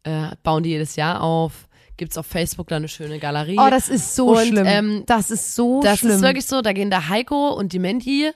äh, 0.04 0.30
bauen 0.42 0.64
die 0.64 0.70
jedes 0.72 0.96
Jahr 0.96 1.22
auf. 1.22 1.68
Gibt's 1.98 2.18
auf 2.18 2.26
Facebook 2.26 2.70
da 2.70 2.78
eine 2.78 2.88
schöne 2.88 3.20
Galerie. 3.20 3.58
Oh, 3.60 3.70
das 3.70 3.90
ist 3.90 4.16
so 4.16 4.30
Und, 4.38 4.48
schlimm. 4.48 4.66
ähm, 4.66 5.04
das 5.06 5.30
ist 5.30 5.54
so 5.54 5.82
Das 5.84 6.00
schlimm. 6.00 6.14
ist 6.16 6.22
wirklich 6.22 6.46
so, 6.46 6.62
da 6.62 6.72
gehen 6.74 6.90
der 6.90 7.10
Heiko 7.10 7.50
und 7.54 7.74
die 7.74 7.80
Menti, 7.80 8.32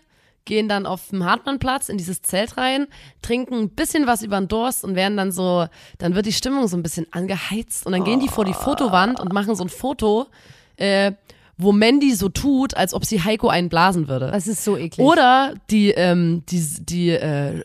gehen 0.45 0.67
dann 0.67 0.85
auf 0.85 1.09
dem 1.09 1.23
Hartmannplatz 1.23 1.89
in 1.89 1.97
dieses 1.97 2.21
Zelt 2.21 2.57
rein, 2.57 2.87
trinken 3.21 3.55
ein 3.55 3.69
bisschen 3.69 4.07
was 4.07 4.23
über 4.23 4.39
den 4.39 4.47
Durst 4.47 4.83
und 4.83 4.95
werden 4.95 5.17
dann 5.17 5.31
so, 5.31 5.67
dann 5.97 6.15
wird 6.15 6.25
die 6.25 6.33
Stimmung 6.33 6.67
so 6.67 6.77
ein 6.77 6.83
bisschen 6.83 7.07
angeheizt 7.11 7.85
und 7.85 7.93
dann 7.93 8.03
gehen 8.03 8.19
die 8.19 8.27
vor 8.27 8.45
die 8.45 8.53
Fotowand 8.53 9.19
und 9.19 9.33
machen 9.33 9.55
so 9.55 9.63
ein 9.63 9.69
Foto. 9.69 10.27
Äh, 10.75 11.13
wo 11.55 11.71
Mandy 11.71 12.15
so 12.15 12.29
tut, 12.29 12.75
als 12.75 12.95
ob 12.95 13.05
sie 13.05 13.23
Heiko 13.23 13.47
einen 13.47 13.69
blasen 13.69 14.07
würde. 14.07 14.31
Das 14.31 14.47
ist 14.47 14.63
so 14.63 14.75
eklig. 14.75 15.05
Oder 15.05 15.53
die, 15.69 15.91
ähm, 15.91 16.43
die, 16.49 16.65
die 16.79 17.09
äh, 17.11 17.63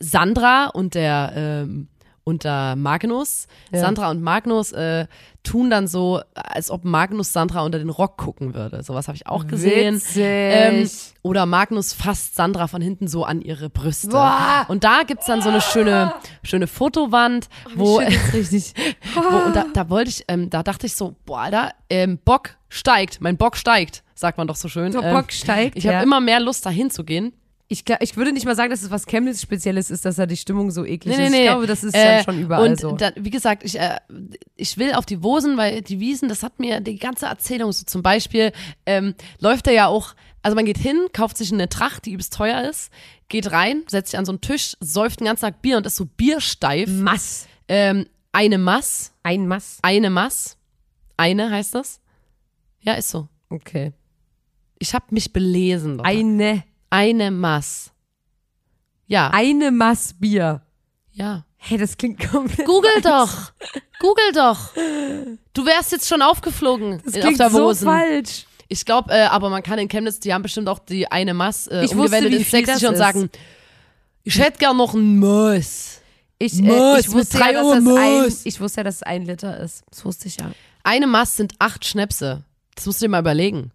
Sandra 0.00 0.66
und 0.66 0.94
der 0.94 1.32
ähm, 1.36 1.88
und 2.24 2.44
der 2.44 2.76
Magnus, 2.76 3.46
Ja. 3.72 3.80
Sandra 3.80 4.10
und 4.10 4.22
Magnus 4.22 4.70
äh, 4.72 5.06
tun 5.42 5.70
dann 5.70 5.88
so, 5.88 6.20
als 6.34 6.70
ob 6.70 6.84
Magnus 6.84 7.32
Sandra 7.32 7.62
unter 7.64 7.78
den 7.78 7.90
Rock 7.90 8.16
gucken 8.16 8.54
würde. 8.54 8.82
Sowas 8.84 9.08
habe 9.08 9.16
ich 9.16 9.26
auch 9.26 9.46
gesehen. 9.48 10.00
Ähm, 10.14 10.88
oder 11.22 11.46
Magnus 11.46 11.92
fasst 11.92 12.36
Sandra 12.36 12.68
von 12.68 12.80
hinten 12.80 13.08
so 13.08 13.24
an 13.24 13.40
ihre 13.42 13.70
Brüste. 13.70 14.08
Boah. 14.08 14.66
Und 14.68 14.84
da 14.84 15.02
gibt's 15.04 15.26
dann 15.26 15.42
so 15.42 15.48
eine 15.48 15.60
schöne, 15.60 16.14
schöne 16.44 16.68
Fotowand, 16.68 17.48
wo, 17.74 17.96
richtig. 18.32 18.72
wo 19.14 19.20
und 19.46 19.56
da, 19.56 19.64
da 19.74 19.88
wollte 19.90 20.10
ich, 20.10 20.24
ähm, 20.28 20.48
da 20.48 20.62
dachte 20.62 20.86
ich 20.86 20.94
so, 20.94 21.16
boah, 21.26 21.40
Alter, 21.40 21.72
ähm, 21.90 22.18
Bock 22.24 22.50
steigt, 22.68 23.20
mein 23.20 23.36
Bock 23.36 23.56
steigt, 23.56 24.04
sagt 24.14 24.38
man 24.38 24.46
doch 24.46 24.56
so 24.56 24.68
schön. 24.68 24.92
Der 24.92 25.02
Ähm, 25.02 25.14
Bock 25.14 25.32
steigt, 25.32 25.76
Ich 25.76 25.86
habe 25.86 25.96
ja. 25.96 26.02
immer 26.02 26.20
mehr 26.20 26.38
Lust, 26.38 26.64
dahin 26.66 26.90
zu 26.90 27.02
gehen. 27.02 27.32
Ich, 27.72 27.84
ich 28.00 28.16
würde 28.18 28.32
nicht 28.32 28.44
mal 28.44 28.54
sagen, 28.54 28.70
dass 28.70 28.82
es 28.82 28.90
was 28.90 29.06
Chemnitz-Spezielles 29.06 29.90
ist, 29.90 30.04
dass 30.04 30.16
da 30.16 30.26
die 30.26 30.36
Stimmung 30.36 30.70
so 30.70 30.84
eklig 30.84 31.16
Nee, 31.16 31.24
ist. 31.26 31.30
nee. 31.30 31.38
Ich 31.40 31.46
glaube, 31.48 31.66
das 31.66 31.82
ist 31.82 31.94
Äh, 31.94 32.16
dann 32.16 32.24
schon 32.24 32.38
überall 32.42 32.68
und 32.68 32.78
so. 32.78 32.92
Dann, 32.92 33.14
wie 33.16 33.30
gesagt, 33.30 33.64
ich, 33.64 33.78
äh, 33.80 33.98
ich 34.56 34.76
will 34.76 34.92
auf 34.92 35.06
die 35.06 35.22
Wosen, 35.22 35.56
weil 35.56 35.80
die 35.80 35.98
Wiesen, 35.98 36.28
das 36.28 36.42
hat 36.42 36.58
mir 36.60 36.80
die 36.80 36.96
ganze 36.98 37.26
Erzählung 37.26 37.72
so 37.72 37.84
zum 37.86 38.02
Beispiel, 38.02 38.52
ähm, 38.84 39.14
läuft 39.40 39.66
er 39.68 39.72
ja 39.72 39.86
auch, 39.86 40.14
also 40.42 40.54
man 40.54 40.66
geht 40.66 40.76
hin, 40.76 40.98
kauft 41.14 41.38
sich 41.38 41.50
eine 41.52 41.68
Tracht, 41.68 42.04
die 42.04 42.12
übelst 42.12 42.34
teuer 42.34 42.62
ist, 42.68 42.90
geht 43.28 43.50
rein, 43.52 43.84
setzt 43.88 44.10
sich 44.10 44.18
an 44.18 44.26
so 44.26 44.32
einen 44.32 44.42
Tisch, 44.42 44.76
säuft 44.80 45.20
den 45.20 45.24
ganzen 45.24 45.42
Tag 45.46 45.62
Bier 45.62 45.78
und 45.78 45.86
ist 45.86 45.96
so 45.96 46.04
biersteif. 46.04 46.90
Mass. 46.90 47.46
Ähm, 47.68 48.06
eine 48.32 48.58
Mass, 48.58 49.12
Ein 49.22 49.46
Mass. 49.48 49.78
eine 49.82 50.10
Mass, 50.10 50.58
eine 51.16 51.50
heißt 51.50 51.74
das? 51.74 52.00
Ja, 52.80 52.94
ist 52.94 53.08
so. 53.08 53.28
Okay. 53.48 53.92
Ich 54.78 54.92
habe 54.94 55.06
mich 55.10 55.32
belesen. 55.32 55.96
Lotta. 55.96 56.08
Eine. 56.08 56.64
Eine 56.92 57.30
Mass. 57.30 57.90
Ja, 59.06 59.30
Eine 59.32 59.70
Mass 59.70 60.14
Bier. 60.18 60.62
ja. 61.12 61.44
Hey, 61.64 61.78
das 61.78 61.96
klingt 61.96 62.18
komplett. 62.28 62.66
Google 62.66 63.00
doch. 63.02 63.52
Google 64.00 64.32
doch. 64.34 64.74
Du 65.54 65.64
wärst 65.64 65.92
jetzt 65.92 66.08
schon 66.08 66.20
aufgeflogen 66.20 67.00
Das 67.04 67.14
in- 67.14 67.20
klingt 67.20 67.40
auf 67.40 67.52
der 67.52 67.74
so 67.74 67.84
falsch. 67.84 68.46
Ich 68.66 68.84
glaube, 68.84 69.12
äh, 69.12 69.22
aber 69.26 69.48
man 69.48 69.62
kann 69.62 69.78
in 69.78 69.86
Chemnitz, 69.88 70.18
die 70.18 70.34
haben 70.34 70.42
bestimmt 70.42 70.68
auch 70.68 70.80
die 70.80 71.06
eine 71.10 71.34
Mass 71.34 71.68
äh, 71.68 71.84
Ich 71.84 71.92
viel 71.92 72.44
Sächsische 72.44 72.80
das 72.80 72.82
und 72.90 72.96
sagen, 72.96 73.30
ich 74.24 74.36
hätte 74.40 74.58
gern 74.58 74.76
noch 74.76 74.92
ein 74.94 75.20
Mass. 75.20 76.00
Ich, 76.38 76.60
äh, 76.60 76.98
ich, 76.98 77.12
wusste 77.12 77.38
ja, 77.38 77.52
dass 77.52 77.84
das 77.84 77.86
ein, 77.96 78.36
ich 78.44 78.60
wusste 78.60 78.80
ja, 78.80 78.84
dass 78.84 78.96
es 78.96 79.02
ein 79.04 79.24
Liter 79.24 79.60
ist. 79.60 79.84
Das 79.88 80.04
wusste 80.04 80.26
ich 80.26 80.36
ja. 80.38 80.50
Eine 80.82 81.06
Mass 81.06 81.36
sind 81.36 81.54
acht 81.60 81.84
Schnäpse. 81.84 82.42
Das 82.74 82.86
musst 82.86 83.00
du 83.00 83.04
dir 83.04 83.10
mal 83.10 83.20
überlegen. 83.20 83.70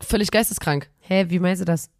Völlig 0.00 0.30
geisteskrank. 0.30 0.88
Hä, 1.12 1.26
wie 1.28 1.38
meinst 1.38 1.60
du 1.60 1.66
das? 1.66 1.90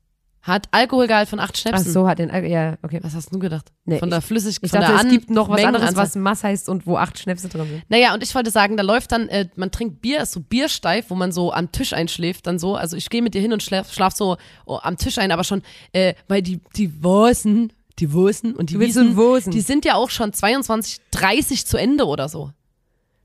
Hat 0.40 0.66
Alkoholgehalt 0.73 1.28
von 1.28 1.38
acht 1.38 1.52
Ach 1.54 1.61
Schnäpsen. 1.61 1.92
so, 1.92 2.09
hat 2.09 2.19
den. 2.19 2.28
Ja, 2.50 2.76
okay. 2.83 2.99
Was 3.02 3.14
hast 3.14 3.33
du 3.33 3.38
gedacht? 3.38 3.71
Nee, 3.85 3.99
von 4.00 4.11
der 4.11 4.21
Flüssig 4.21 4.57
Ich 4.61 4.73
dachte, 4.73 4.92
es 4.92 5.00
An- 5.00 5.09
gibt 5.11 5.31
noch 5.31 5.49
was 5.49 5.59
anderes, 5.62 5.73
Mengenanzahl. 5.95 6.04
was 6.04 6.14
Mass 6.16 6.42
heißt 6.42 6.69
und 6.69 6.85
wo 6.85 6.97
acht 6.97 7.16
Schnäpse 7.19 7.49
drin 7.49 7.69
sind. 7.69 7.83
Naja, 7.88 8.12
und 8.12 8.25
ich 8.25 8.35
wollte 8.35 8.50
sagen, 8.50 8.76
da 8.76 8.83
läuft 8.83 9.12
dann, 9.12 9.28
äh, 9.28 9.49
man 9.54 9.71
trinkt 9.71 10.00
Bier, 10.02 10.23
ist 10.23 10.33
so 10.33 10.40
biersteif, 10.40 11.11
wo 11.11 11.14
man 11.14 11.31
so 11.31 11.52
am 11.52 11.71
Tisch 11.71 11.92
einschläft, 11.92 12.49
dann 12.49 12.59
so. 12.59 12.75
Also 12.75 12.97
ich 12.97 13.09
gehe 13.09 13.23
mit 13.23 13.35
dir 13.35 13.40
hin 13.40 13.52
und 13.52 13.62
schlaf, 13.62 13.92
schlaf 13.92 14.14
so 14.16 14.37
oh, 14.66 14.78
am 14.83 14.97
Tisch 14.97 15.19
ein, 15.19 15.31
aber 15.31 15.45
schon, 15.45 15.62
äh, 15.92 16.14
weil 16.26 16.42
die, 16.42 16.61
die 16.75 17.04
Wosen, 17.04 17.73
die 18.00 18.12
Wosen 18.12 18.57
und 18.57 18.71
die 18.71 18.81
Wiesen, 18.81 19.16
Wosen. 19.16 19.52
die 19.52 19.61
sind 19.61 19.85
ja 19.85 19.95
auch 19.95 20.11
schon 20.11 20.33
22, 20.33 20.99
30 21.12 21.66
zu 21.66 21.76
Ende 21.76 22.07
oder 22.07 22.28
so. 22.28 22.50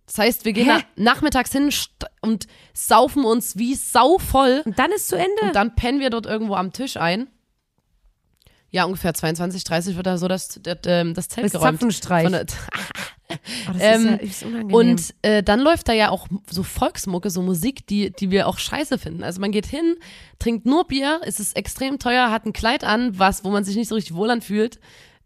Das 0.07 0.17
heißt, 0.17 0.45
wir 0.45 0.53
gehen 0.53 0.65
Hä? 0.73 0.83
na, 0.95 1.03
nachmittags 1.13 1.51
hin 1.51 1.69
und 2.21 2.47
saufen 2.73 3.23
uns 3.25 3.57
wie 3.57 3.75
sau 3.75 4.17
voll 4.17 4.63
Und 4.65 4.79
dann 4.79 4.91
ist 4.91 5.09
zu 5.09 5.15
Ende. 5.17 5.41
und 5.43 5.55
dann 5.55 5.75
pennen 5.75 5.99
wir 5.99 6.09
dort 6.09 6.25
irgendwo 6.25 6.55
am 6.55 6.73
Tisch 6.73 6.97
ein. 6.97 7.27
Ja, 8.69 8.83
ungefähr 8.85 9.13
22, 9.13 9.63
30 9.63 9.95
wird 9.95 10.07
da 10.07 10.17
so 10.17 10.27
das, 10.27 10.59
das, 10.61 10.77
ähm, 10.85 11.13
das 11.13 11.29
Zelt 11.29 11.45
Das 11.45 11.51
geräumt. 11.53 11.79
Zapfenstreich. 11.79 12.29
Der, 12.29 12.45
Oh, 13.29 13.73
das 13.73 13.81
ähm, 13.81 14.01
ist 14.05 14.09
ja 14.09 14.15
ist 14.15 14.43
unangenehm. 14.43 14.73
und 14.73 15.13
äh, 15.21 15.43
dann 15.43 15.59
läuft 15.59 15.89
da 15.89 15.93
ja 15.93 16.11
auch 16.11 16.29
so 16.49 16.63
Volksmucke, 16.63 17.29
so 17.29 17.41
Musik, 17.41 17.85
die, 17.85 18.09
die 18.09 18.31
wir 18.31 18.47
auch 18.47 18.57
scheiße 18.57 18.97
finden. 18.97 19.21
Also 19.21 19.41
man 19.41 19.51
geht 19.51 19.65
hin, 19.65 19.95
trinkt 20.39 20.65
nur 20.65 20.87
Bier, 20.87 21.19
es 21.25 21.41
ist 21.41 21.57
extrem 21.57 21.99
teuer, 21.99 22.31
hat 22.31 22.45
ein 22.45 22.53
Kleid 22.53 22.85
an, 22.85 23.19
was, 23.19 23.43
wo 23.43 23.49
man 23.49 23.65
sich 23.65 23.75
nicht 23.75 23.89
so 23.89 23.95
richtig 23.95 24.15
wohl 24.15 24.31
anfühlt, 24.31 24.79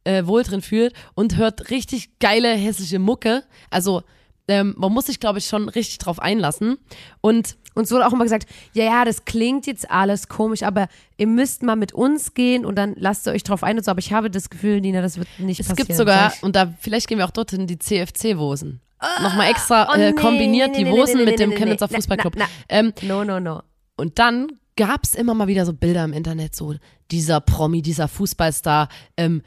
äh, 0.03 0.25
wohl 0.25 0.41
drin 0.41 0.63
fühlt 0.63 0.93
und 1.13 1.37
hört 1.37 1.69
richtig 1.69 2.17
geile 2.17 2.51
hässliche 2.55 2.97
Mucke. 2.97 3.43
Also 3.69 4.01
ähm, 4.51 4.75
man 4.77 4.91
muss 4.91 5.05
sich, 5.05 5.19
glaube 5.19 5.39
ich, 5.39 5.45
schon 5.45 5.69
richtig 5.69 5.97
drauf 5.99 6.19
einlassen. 6.19 6.77
Und 7.21 7.57
Uns 7.73 7.89
wurde 7.89 8.05
auch 8.05 8.11
immer 8.11 8.25
gesagt, 8.25 8.49
ja, 8.73 8.83
ja, 8.83 9.05
das 9.05 9.23
klingt 9.23 9.65
jetzt 9.65 9.89
alles 9.89 10.27
komisch, 10.27 10.61
aber 10.63 10.89
ihr 11.17 11.27
müsst 11.27 11.63
mal 11.63 11.77
mit 11.77 11.93
uns 11.93 12.33
gehen 12.33 12.65
und 12.65 12.75
dann 12.75 12.95
lasst 12.97 13.25
ihr 13.27 13.31
euch 13.31 13.43
drauf 13.43 13.63
ein 13.63 13.77
und 13.77 13.85
so. 13.85 13.91
Aber 13.91 13.99
ich 13.99 14.11
habe 14.11 14.29
das 14.29 14.49
Gefühl, 14.49 14.81
Nina, 14.81 15.01
das 15.01 15.17
wird 15.17 15.29
nicht 15.37 15.61
es 15.61 15.67
passieren. 15.69 15.87
gibt 15.87 15.97
sogar, 15.97 16.33
und 16.41 16.57
da 16.57 16.73
vielleicht 16.81 17.07
gehen 17.07 17.17
wir 17.17 17.25
auch 17.25 17.31
dorthin, 17.31 17.67
die 17.67 17.79
CFC-Wosen. 17.79 18.81
Nochmal 19.23 19.49
extra 19.49 19.87
oh 19.89 19.97
äh, 19.97 20.11
kombiniert 20.11 20.71
nee, 20.71 20.79
die 20.79 20.83
nee, 20.83 20.91
Wosen 20.91 21.19
nee, 21.19 21.25
mit 21.25 21.39
dem 21.39 21.51
Chemnitzer 21.55 21.87
Fußballclub. 21.87 22.33
na, 22.37 22.45
Ähm, 22.67 22.93
No, 23.03 23.23
no, 23.23 23.39
no. 23.39 23.61
Und 23.95 24.19
dann 24.19 24.51
gab 24.75 25.05
es 25.05 25.15
immer 25.15 25.33
mal 25.33 25.47
wieder 25.47 25.65
so 25.65 25.73
Bilder 25.73 26.03
im 26.03 26.13
Internet, 26.13 26.55
so 26.55 26.75
dieser 27.09 27.39
Promi, 27.39 27.81
dieser 27.81 28.07
Fußballstar 28.09 28.89
ähm, 29.15 29.43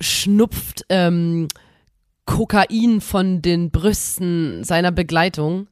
schnupft 0.00 0.86
ähm, 0.88 1.46
Kokain 2.30 3.00
von 3.00 3.42
den 3.42 3.70
Brüsten 3.70 4.62
seiner 4.62 4.92
Begleitung. 4.92 5.66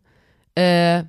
Äh, 0.55 1.05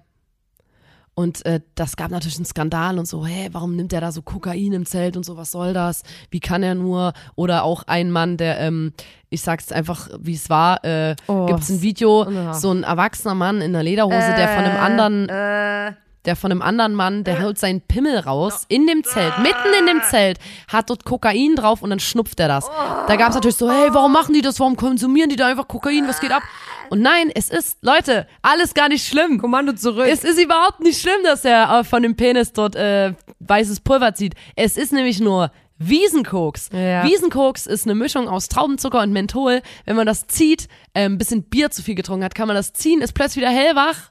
und 1.15 1.46
äh, 1.46 1.60
das 1.75 1.98
gab 1.98 2.12
natürlich 2.12 2.38
einen 2.38 2.46
Skandal 2.46 2.98
und 2.98 3.06
so, 3.08 3.25
hey, 3.25 3.50
warum 3.51 3.75
nimmt 3.75 3.91
er 3.91 4.00
da 4.00 4.12
so 4.12 4.22
Kokain 4.22 4.72
im 4.72 4.86
Zelt 4.86 5.18
und 5.18 5.25
so, 5.25 5.36
was 5.36 5.51
soll 5.51 5.74
das? 5.74 6.03
Wie 6.32 6.39
kann 6.39 6.63
er 6.63 6.75
nur? 6.75 7.13
Oder 7.36 7.63
auch 7.63 7.84
ein 7.88 8.10
Mann, 8.12 8.38
der, 8.38 8.60
ähm, 8.60 8.94
ich 9.29 9.41
sag's 9.41 9.72
einfach, 9.72 10.08
wie 10.20 10.36
es 10.36 10.50
war, 10.50 10.84
äh, 10.86 11.15
Oh, 11.27 11.48
gibt's 11.48 11.70
ein 11.70 11.82
Video, 11.82 12.29
ja. 12.29 12.53
so 12.53 12.72
ein 12.72 12.84
erwachsener 12.84 13.36
Mann 13.36 13.58
in 13.58 13.75
einer 13.75 13.84
Lederhose, 13.84 14.34
der 14.38 14.48
von 14.50 14.63
einem 14.63 14.77
anderen 14.77 15.29
Äh, 15.29 15.94
der 16.25 16.35
von 16.35 16.51
einem 16.51 16.61
anderen 16.61 16.95
Mann, 16.95 17.23
der 17.23 17.41
holt 17.41 17.57
seinen 17.57 17.81
Pimmel 17.81 18.19
raus 18.19 18.65
in 18.67 18.88
dem 18.88 19.03
Zelt, 19.03 19.38
mitten 19.39 19.73
in 19.79 19.88
dem 19.88 20.01
Zelt, 20.03 20.39
hat 20.67 20.89
dort 20.89 21.05
Kokain 21.05 21.55
drauf 21.55 21.81
und 21.81 21.89
dann 21.89 21.99
schnupft 21.99 22.39
er 22.39 22.47
das. 22.47 22.67
Da 23.07 23.15
gab 23.15 23.29
es 23.29 23.35
natürlich 23.35 23.57
so, 23.57 23.71
hey, 23.71 23.89
warum 23.91 24.11
machen 24.11 24.33
die 24.33 24.41
das? 24.41 24.59
Warum 24.59 24.75
konsumieren 24.75 25.29
die 25.29 25.35
da 25.35 25.47
einfach 25.47 25.67
Kokain? 25.67 26.07
Was 26.07 26.19
geht 26.19 26.31
ab? 26.31 26.43
Und 26.89 27.01
nein, 27.01 27.31
es 27.33 27.49
ist, 27.49 27.77
Leute, 27.81 28.27
alles 28.41 28.73
gar 28.73 28.89
nicht 28.89 29.07
schlimm. 29.07 29.39
Kommando 29.39 29.73
zurück. 29.73 30.07
Es 30.09 30.23
ist 30.23 30.39
überhaupt 30.41 30.79
nicht 30.81 30.99
schlimm, 30.99 31.23
dass 31.23 31.45
er 31.45 31.79
äh, 31.79 31.83
von 31.83 32.01
dem 32.03 32.15
Penis 32.15 32.51
dort 32.51 32.75
äh, 32.75 33.13
weißes 33.39 33.81
Pulver 33.81 34.15
zieht. 34.15 34.33
Es 34.55 34.75
ist 34.75 34.91
nämlich 34.91 35.19
nur 35.19 35.51
Wiesenkoks. 35.77 36.69
Ja. 36.73 37.03
Wiesenkoks 37.05 37.65
ist 37.65 37.85
eine 37.85 37.95
Mischung 37.95 38.27
aus 38.27 38.49
Traubenzucker 38.49 39.01
und 39.01 39.11
Menthol. 39.11 39.61
Wenn 39.85 39.95
man 39.95 40.05
das 40.05 40.27
zieht, 40.27 40.67
äh, 40.93 41.05
ein 41.05 41.17
bisschen 41.17 41.43
Bier 41.43 41.71
zu 41.71 41.83
viel 41.83 41.95
getrunken 41.95 42.25
hat, 42.25 42.35
kann 42.35 42.47
man 42.47 42.55
das 42.55 42.73
ziehen, 42.73 43.01
ist 43.01 43.13
plötzlich 43.13 43.43
wieder 43.43 43.53
hellwach. 43.53 44.09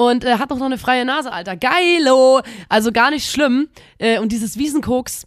Und 0.00 0.24
äh, 0.24 0.34
hat 0.38 0.50
auch 0.50 0.58
noch 0.58 0.66
eine 0.66 0.78
freie 0.78 1.04
Nase, 1.04 1.32
Alter. 1.32 1.56
Geilo! 1.56 2.40
Also 2.68 2.90
gar 2.92 3.10
nicht 3.10 3.30
schlimm. 3.30 3.68
Äh, 3.98 4.18
und 4.18 4.32
dieses 4.32 4.56
Wiesenkoks, 4.58 5.26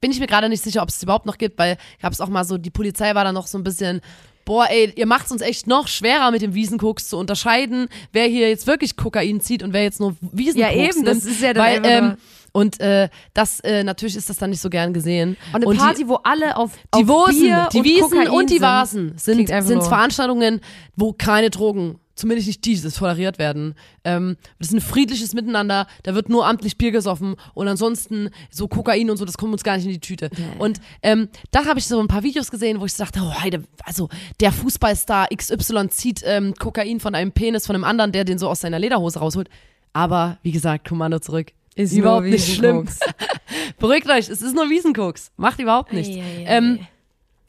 bin 0.00 0.10
ich 0.10 0.20
mir 0.20 0.26
gerade 0.26 0.48
nicht 0.48 0.62
sicher, 0.62 0.82
ob 0.82 0.88
es 0.88 1.02
überhaupt 1.02 1.26
noch 1.26 1.38
gibt, 1.38 1.58
weil 1.58 1.76
gab 2.00 2.12
es 2.12 2.20
auch 2.20 2.28
mal 2.28 2.44
so, 2.44 2.56
die 2.56 2.70
Polizei 2.70 3.14
war 3.14 3.24
da 3.24 3.32
noch 3.32 3.46
so 3.48 3.58
ein 3.58 3.64
bisschen, 3.64 4.00
boah, 4.44 4.66
ey, 4.70 4.92
ihr 4.96 5.06
macht 5.06 5.26
es 5.26 5.32
uns 5.32 5.42
echt 5.42 5.66
noch 5.66 5.88
schwerer 5.88 6.30
mit 6.30 6.40
dem 6.40 6.54
Wiesenkoks 6.54 7.08
zu 7.08 7.18
unterscheiden, 7.18 7.88
wer 8.12 8.26
hier 8.26 8.48
jetzt 8.48 8.66
wirklich 8.66 8.96
Kokain 8.96 9.40
zieht 9.40 9.62
und 9.62 9.72
wer 9.72 9.82
jetzt 9.82 10.00
nur 10.00 10.16
Wiesenkoks 10.20 10.74
Ja, 10.74 10.82
eben, 10.84 11.04
das 11.04 11.18
nimmt. 11.24 11.30
ist 11.32 11.40
ja 11.42 11.52
dann 11.52 11.64
weil, 11.64 11.80
ähm, 11.84 12.16
und 12.52 12.80
äh, 12.80 13.08
das 13.34 13.60
äh, 13.60 13.82
natürlich 13.82 14.14
ist 14.16 14.28
das 14.30 14.36
dann 14.36 14.50
nicht 14.50 14.60
so 14.60 14.70
gern 14.70 14.92
gesehen. 14.92 15.36
und 15.52 15.56
eine 15.56 15.66
und 15.66 15.76
Party, 15.78 16.04
die, 16.04 16.08
wo 16.08 16.16
alle 16.22 16.56
auf, 16.56 16.70
die 16.94 17.00
auf 17.02 17.08
Wosen, 17.08 17.40
Bier 17.40 17.68
die 17.72 17.78
und 17.78 17.84
Wiesen 17.84 18.10
Kokain 18.10 18.28
und 18.28 18.50
die 18.50 18.54
sind. 18.54 18.62
Vasen 18.62 19.12
sind, 19.16 19.48
sind 19.48 19.68
nur- 19.78 19.82
Veranstaltungen, 19.84 20.60
wo 20.96 21.12
keine 21.12 21.50
Drogen, 21.50 21.98
zumindest 22.14 22.46
nicht 22.46 22.64
dieses, 22.64 22.96
toleriert 22.96 23.38
werden. 23.38 23.74
Ähm, 24.04 24.36
das 24.58 24.68
ist 24.68 24.74
ein 24.74 24.80
friedliches 24.80 25.34
Miteinander, 25.34 25.86
da 26.02 26.14
wird 26.14 26.28
nur 26.28 26.46
amtlich 26.46 26.76
Bier 26.76 26.90
gesoffen 26.90 27.36
und 27.54 27.68
ansonsten 27.68 28.30
so 28.50 28.68
Kokain 28.68 29.10
und 29.10 29.16
so, 29.16 29.24
das 29.24 29.38
kommt 29.38 29.52
uns 29.52 29.64
gar 29.64 29.76
nicht 29.76 29.86
in 29.86 29.92
die 29.92 30.00
Tüte. 30.00 30.30
Und 30.58 30.80
ähm, 31.02 31.28
da 31.50 31.64
habe 31.64 31.78
ich 31.78 31.86
so 31.86 32.00
ein 32.00 32.08
paar 32.08 32.22
Videos 32.22 32.50
gesehen, 32.50 32.80
wo 32.80 32.84
ich 32.84 32.92
so 32.94 33.04
dachte, 33.04 33.20
oh, 33.22 33.42
Heide, 33.42 33.64
also 33.84 34.08
der 34.40 34.52
Fußballstar 34.52 35.28
XY 35.34 35.88
zieht 35.88 36.22
ähm, 36.24 36.54
Kokain 36.54 37.00
von 37.00 37.14
einem 37.14 37.32
Penis 37.32 37.66
von 37.66 37.74
einem 37.74 37.84
anderen, 37.84 38.12
der 38.12 38.24
den 38.24 38.38
so 38.38 38.48
aus 38.48 38.60
seiner 38.60 38.78
Lederhose 38.78 39.18
rausholt. 39.18 39.48
Aber 39.92 40.38
wie 40.42 40.52
gesagt, 40.52 40.88
Kommando 40.88 41.18
zurück. 41.18 41.52
Ist 41.74 41.94
überhaupt 41.94 42.26
nicht 42.26 42.54
schlimm. 42.54 42.86
Beruhigt 43.78 44.08
euch, 44.08 44.28
es 44.28 44.42
ist 44.42 44.54
nur 44.54 44.68
Wiesenkoks. 44.68 45.32
Macht 45.36 45.58
überhaupt 45.58 45.92
nichts. 45.92 46.14
Ei, 46.14 46.20
ei, 46.20 46.46
ei, 46.46 46.56
ähm, 46.56 46.86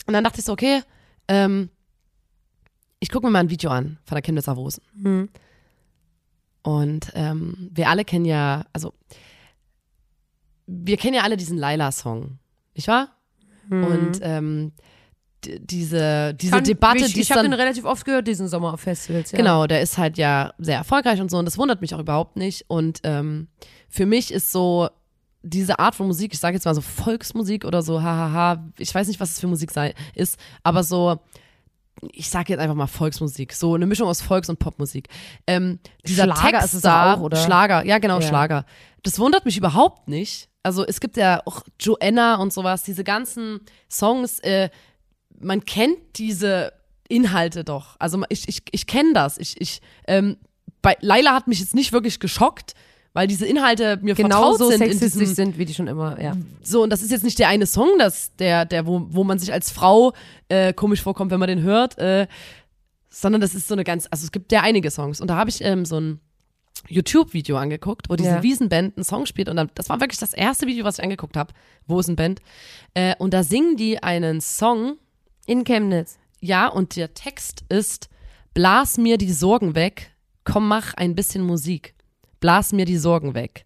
und 0.06 0.14
dann 0.14 0.24
dachte 0.24 0.40
ich 0.40 0.46
so, 0.46 0.54
okay, 0.54 0.82
ähm, 1.28 1.70
ich 3.04 3.10
gucke 3.10 3.26
mir 3.26 3.32
mal 3.32 3.40
ein 3.40 3.50
Video 3.50 3.70
an 3.70 3.98
von 4.06 4.16
der 4.16 4.22
Chemnitzer 4.22 4.56
Wosen. 4.56 4.82
Hm. 5.02 5.30
Und 6.62 7.12
ähm, 7.16 7.70
wir 7.74 7.90
alle 7.90 8.06
kennen 8.06 8.24
ja, 8.24 8.66
also 8.72 8.94
wir 10.68 10.96
kennen 10.96 11.14
ja 11.14 11.24
alle 11.24 11.36
diesen 11.36 11.58
Laila-Song, 11.58 12.40
nicht 12.74 12.88
wahr? 12.88 13.10
Hm. 13.68 13.84
Und 13.84 14.20
ähm, 14.22 14.72
diese, 15.44 16.34
diese 16.34 16.54
Kann- 16.54 16.64
Debatte, 16.64 17.04
ich, 17.04 17.14
die 17.14 17.20
ich 17.20 17.32
habe 17.34 17.42
den 17.42 17.52
relativ 17.52 17.84
oft 17.84 18.06
gehört, 18.06 18.26
diesen 18.26 18.48
Sommer 18.48 18.74
auf 18.74 18.80
Festivals. 18.80 19.34
Ja. 19.34 19.38
Genau, 19.38 19.68
der 19.68 19.82
ist 19.82 19.98
halt 19.98 20.18
ja 20.18 20.54
sehr 20.58 20.78
erfolgreich 20.78 21.20
und 21.20 21.30
so 21.30 21.38
und 21.38 21.44
das 21.44 21.58
wundert 21.58 21.82
mich 21.82 21.94
auch 21.94 22.00
überhaupt 22.00 22.38
nicht. 22.38 22.64
Und 22.70 23.02
ähm, 23.04 23.50
für 23.90 24.06
mich 24.06 24.32
ist 24.32 24.54
so 24.54 24.88
diese 25.42 25.78
Art 25.78 25.96
von 25.96 26.08
Musik, 26.08 26.34
ich 26.34 26.40
sage 26.40 26.56
jetzt 26.56 26.64
mal 26.64 26.74
so 26.74 26.80
Volksmusik 26.80 27.66
oder 27.66 27.82
so, 27.82 28.02
hahaha, 28.02 28.64
ich 28.78 28.96
weiß 28.96 29.10
nicht, 29.10 29.20
was 29.20 29.32
es 29.32 29.42
für 29.42 29.48
Musik 29.48 29.72
sei, 29.72 29.94
ist, 30.16 30.40
aber 30.64 30.86
so, 30.86 31.20
ich 32.12 32.30
sage 32.30 32.54
jetzt 32.54 32.60
einfach 32.60 32.76
mal 32.76 32.88
Volksmusik, 32.88 33.54
so 33.54 33.76
eine 33.76 33.86
Mischung 33.86 34.08
aus 34.08 34.22
Volks- 34.22 34.50
und 34.50 34.60
Popmusik. 34.60 35.08
Ähm, 35.48 35.80
dieser 36.06 36.24
Schlager 36.24 36.42
Text 36.42 36.66
ist 36.66 36.74
es 36.76 36.82
da, 36.82 37.14
auch, 37.16 37.22
oder? 37.22 37.38
Schlager, 37.38 37.86
ja 37.86 38.00
genau, 38.00 38.20
Ja. 38.20 38.28
Schlager. 38.28 38.66
Das 39.04 39.20
wundert 39.20 39.46
mich 39.46 39.58
überhaupt 39.58 40.08
nicht. 40.08 40.50
Also 40.64 40.86
es 40.86 41.00
gibt 41.00 41.18
ja 41.18 41.42
auch 41.46 41.64
Joanna 41.80 42.36
und 42.36 42.54
sowas, 42.54 42.84
diese 42.84 43.04
ganzen 43.04 43.60
Songs, 43.90 44.40
äh, 44.40 44.70
man 45.40 45.66
kennt 45.66 45.98
diese 46.16 46.74
Inhalte 47.10 47.64
doch. 47.64 47.96
Also 48.00 48.24
ich, 48.30 48.48
ich, 48.48 48.64
ich 48.72 48.88
kenne 48.88 49.14
das. 49.14 49.38
Ich, 49.38 49.60
ich, 49.60 49.82
ähm, 50.08 50.38
bei 50.82 50.98
Laila 51.02 51.34
hat 51.34 51.48
mich 51.48 51.60
jetzt 51.60 51.76
nicht 51.76 51.92
wirklich 51.92 52.20
geschockt, 52.20 52.74
weil 53.14 53.28
diese 53.28 53.46
Inhalte 53.46 54.00
mir 54.02 54.16
Genau 54.16 54.54
vertraut 54.54 54.58
so 54.60 54.70
sind. 54.72 54.82
in 54.82 54.90
sexistisch 54.90 55.20
diesem, 55.20 55.36
sind, 55.36 55.58
wie 55.58 55.66
die 55.66 55.74
schon 55.74 55.88
immer, 55.88 56.20
ja. 56.22 56.36
so, 56.62 56.84
und 56.84 56.90
das 56.90 57.02
ist 57.02 57.12
jetzt 57.12 57.24
nicht 57.24 57.38
der 57.40 57.48
eine 57.48 57.66
Song, 57.68 57.90
das, 58.00 58.36
der, 58.38 58.66
der, 58.66 58.86
wo, 58.88 59.06
wo 59.10 59.24
man 59.24 59.40
sich 59.40 59.54
als 59.54 59.70
Frau 59.72 60.14
äh, 60.50 60.74
komisch 60.74 61.02
vorkommt, 61.02 61.32
wenn 61.32 61.40
man 61.40 61.48
den 61.50 61.62
hört, 61.62 61.98
äh, 62.00 62.28
sondern 63.10 63.42
das 63.42 63.54
ist 63.54 63.68
so 63.68 63.76
eine 63.76 63.84
ganz, 63.84 64.08
also 64.10 64.26
es 64.26 64.32
gibt 64.32 64.52
ja 64.52 64.62
einige 64.62 64.90
Songs. 64.90 65.22
Und 65.22 65.28
da 65.28 65.36
habe 65.36 65.50
ich 65.50 65.62
ähm, 65.64 65.86
so 65.86 66.00
ein 66.00 66.20
YouTube-Video 66.90 67.58
angeguckt, 67.58 68.10
wo 68.10 68.16
diese 68.16 68.30
Ja. 68.30 68.44
Wiesenband 68.44 68.98
einen 68.98 69.04
Song 69.04 69.26
spielt. 69.28 69.48
Und 69.50 69.56
dann, 69.58 69.70
das 69.76 69.90
war 69.90 70.00
wirklich 70.02 70.20
das 70.20 70.34
erste 70.34 70.66
Video, 70.66 70.84
was 70.84 70.98
ich 70.98 71.04
angeguckt 71.04 71.38
habe. 71.38 71.54
Wo 71.86 72.00
ist 72.00 72.08
ein 72.08 72.16
Band? 72.16 72.42
Äh, 72.96 73.16
und 73.20 73.34
da 73.34 73.44
singen 73.44 73.78
die 73.78 74.02
einen 74.02 74.42
Song, 74.42 74.98
In 75.46 75.64
Chemnitz. 75.64 76.18
ja, 76.40 76.68
und 76.68 76.96
der 76.96 77.14
Text 77.14 77.64
ist, 77.70 78.10
blas 78.56 78.98
mir 78.98 79.18
die 79.20 79.32
Sorgen 79.32 79.76
weg, 79.76 80.12
komm, 80.44 80.68
mach 80.68 80.94
ein 80.96 81.14
bisschen 81.16 81.44
Musik. 81.44 81.93
Blas 82.44 82.74
mir 82.74 82.84
die 82.84 82.98
Sorgen 82.98 83.36
weg. 83.36 83.64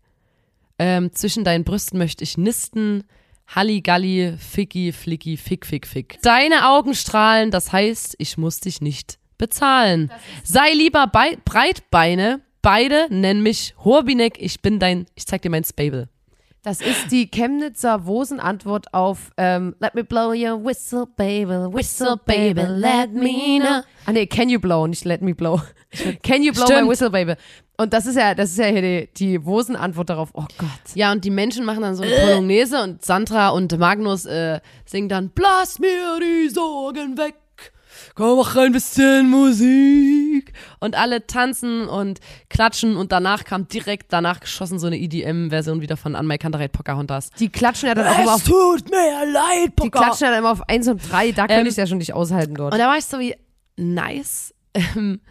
Ähm, 0.78 1.12
zwischen 1.12 1.44
deinen 1.44 1.64
Brüsten 1.64 1.98
möchte 1.98 2.24
ich 2.24 2.38
nisten, 2.38 3.06
Halligalli, 3.48 4.36
Ficky, 4.38 4.92
Flicky, 4.92 5.36
Fick, 5.36 5.66
Fick, 5.66 5.88
Fick. 5.88 6.22
Deine 6.22 6.70
Augen 6.70 6.94
strahlen, 6.94 7.50
das 7.50 7.72
heißt, 7.72 8.14
ich 8.20 8.38
muss 8.38 8.60
dich 8.60 8.80
nicht 8.80 9.18
bezahlen. 9.40 10.12
Sei 10.44 10.74
lieber 10.74 11.08
bei 11.08 11.40
Breitbeine, 11.44 12.42
beide 12.62 13.08
nennen 13.10 13.42
mich 13.42 13.74
Horbinek, 13.84 14.40
ich 14.40 14.62
bin 14.62 14.78
dein, 14.78 15.08
ich 15.16 15.26
zeig 15.26 15.42
dir 15.42 15.50
mein 15.50 15.64
Spable. 15.64 16.08
Das 16.62 16.82
ist 16.82 17.12
die 17.12 17.32
Chemnitzer 17.32 18.06
Wosen-Antwort 18.06 18.94
auf 18.94 19.32
ähm, 19.38 19.74
Let 19.80 19.96
me 19.96 20.04
blow 20.04 20.34
your 20.34 20.64
whistle, 20.64 21.08
baby, 21.16 21.74
whistle, 21.74 22.18
baby, 22.26 22.62
let 22.62 23.12
me 23.14 23.60
know. 23.60 23.82
Ah 24.06 24.12
nee, 24.12 24.28
can 24.28 24.50
you 24.50 24.60
blow, 24.60 24.86
nicht 24.86 25.06
let 25.06 25.22
me 25.22 25.34
blow. 25.34 25.62
Can 26.22 26.44
you 26.44 26.52
blow 26.52 26.66
Stimmt. 26.66 26.84
my 26.84 26.90
whistle, 26.90 27.10
baby. 27.10 27.36
Und 27.80 27.94
das 27.94 28.08
ist 28.08 28.16
ja, 28.16 28.34
das 28.34 28.52
ist 28.52 28.58
ja 28.58 28.66
hier 28.66 28.82
die, 28.82 29.10
die 29.16 29.46
Wosen-Antwort 29.46 30.10
darauf. 30.10 30.30
Oh 30.34 30.46
Gott. 30.58 30.70
Ja, 30.96 31.12
und 31.12 31.24
die 31.24 31.30
Menschen 31.30 31.64
machen 31.64 31.84
dann 31.84 31.96
so 31.96 32.02
eine 32.02 32.16
Polonaise 32.16 32.82
und 32.82 33.06
Sandra 33.06 33.50
und 33.50 33.78
Magnus 33.78 34.26
äh, 34.26 34.60
singen 34.86 35.10
dann 35.10 35.30
Blas 35.30 35.78
mir 35.78 36.20
die 36.20 36.50
Sorgen 36.50 37.18
weg, 37.20 37.36
komm, 38.16 38.40
mach 38.40 38.56
ein 38.56 38.72
bisschen 38.72 39.30
Musik. 39.30 40.54
Und 40.80 40.98
alle 40.98 41.28
tanzen 41.28 41.88
und 41.88 42.20
klatschen 42.50 42.98
und 42.98 43.12
danach 43.12 43.44
kam 43.44 43.68
direkt 43.68 44.12
danach 44.12 44.40
geschossen 44.40 44.80
so 44.80 44.88
eine 44.88 44.98
EDM-Version 44.98 45.80
wieder 45.82 45.98
von 45.98 46.16
An 46.16 46.26
My 46.26 46.38
Pocahontas. 46.38 47.30
Die 47.40 47.50
klatschen 47.50 47.90
ja 47.90 47.96
dann 47.96 48.08
auch 48.08 48.20
immer 48.20 48.34
auf, 48.36 48.42
Es 48.42 48.44
tut 48.46 48.90
mir 48.90 49.32
leid, 49.32 49.74
die 49.84 49.92
klatschen 49.92 50.26
ja 50.26 50.32
dann 50.32 50.40
immer 50.40 50.52
auf 50.52 50.68
1 50.68 50.88
und 50.88 51.12
3. 51.12 51.32
Da 51.32 51.46
könnte 51.46 51.62
Ähm, 51.62 51.68
ich 51.68 51.76
ja 51.76 51.86
schon 51.86 52.00
nicht 52.00 52.14
aushalten 52.14 52.56
dort. 52.56 52.74
Und 52.74 52.80
da 52.80 52.88
war 52.88 52.98
ich 52.98 53.06
so 53.06 53.20
wie, 53.20 53.36
nice. 53.76 54.54
Ähm, 54.96 55.22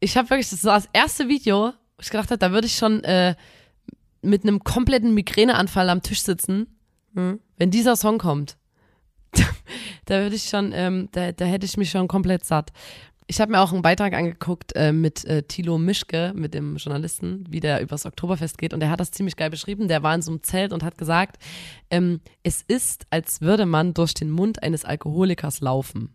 ich 0.00 0.16
habe 0.16 0.30
wirklich, 0.30 0.50
das 0.50 0.64
war 0.64 0.76
das 0.76 0.88
erste 0.92 1.28
Video, 1.28 1.72
wo 1.96 2.00
ich 2.00 2.10
gedacht 2.10 2.30
habe, 2.30 2.38
da 2.38 2.50
würde 2.52 2.66
ich 2.66 2.76
schon 2.76 3.04
äh, 3.04 3.34
mit 4.22 4.42
einem 4.42 4.64
kompletten 4.64 5.14
Migräneanfall 5.14 5.88
am 5.90 6.02
Tisch 6.02 6.22
sitzen, 6.22 6.66
wenn 7.12 7.70
dieser 7.70 7.96
Song 7.96 8.18
kommt. 8.18 8.56
da 10.06 10.22
würde 10.22 10.36
ich 10.36 10.48
schon, 10.48 10.72
ähm, 10.74 11.08
da, 11.12 11.32
da 11.32 11.44
hätte 11.44 11.66
ich 11.66 11.76
mich 11.76 11.90
schon 11.90 12.08
komplett 12.08 12.44
satt. 12.44 12.70
Ich 13.26 13.40
habe 13.40 13.52
mir 13.52 13.60
auch 13.60 13.72
einen 13.72 13.82
Beitrag 13.82 14.12
angeguckt 14.12 14.74
äh, 14.74 14.92
mit 14.92 15.24
äh, 15.24 15.44
Thilo 15.44 15.78
Mischke, 15.78 16.32
mit 16.34 16.52
dem 16.52 16.76
Journalisten, 16.76 17.44
wie 17.48 17.60
der 17.60 17.80
übers 17.80 18.06
Oktoberfest 18.06 18.58
geht. 18.58 18.74
Und 18.74 18.80
der 18.80 18.90
hat 18.90 18.98
das 18.98 19.12
ziemlich 19.12 19.36
geil 19.36 19.50
beschrieben. 19.50 19.86
Der 19.86 20.02
war 20.02 20.14
in 20.14 20.22
so 20.22 20.32
einem 20.32 20.42
Zelt 20.42 20.72
und 20.72 20.82
hat 20.82 20.98
gesagt, 20.98 21.40
ähm, 21.90 22.20
es 22.42 22.62
ist, 22.66 23.06
als 23.10 23.40
würde 23.40 23.66
man 23.66 23.94
durch 23.94 24.14
den 24.14 24.30
Mund 24.30 24.62
eines 24.62 24.84
Alkoholikers 24.84 25.60
laufen 25.60 26.14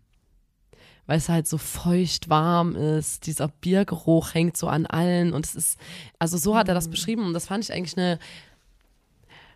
weil 1.06 1.18
es 1.18 1.28
halt 1.28 1.46
so 1.46 1.58
feucht 1.58 2.28
warm 2.28 2.74
ist, 2.74 3.26
dieser 3.26 3.48
Biergeruch 3.48 4.34
hängt 4.34 4.56
so 4.56 4.68
an 4.68 4.86
allen 4.86 5.32
und 5.32 5.46
es 5.46 5.54
ist, 5.54 5.78
also 6.18 6.36
so 6.36 6.56
hat 6.56 6.68
er 6.68 6.74
das 6.74 6.88
beschrieben 6.88 7.24
und 7.26 7.32
das 7.32 7.46
fand 7.46 7.64
ich 7.64 7.72
eigentlich 7.72 7.96
eine, 7.96 8.18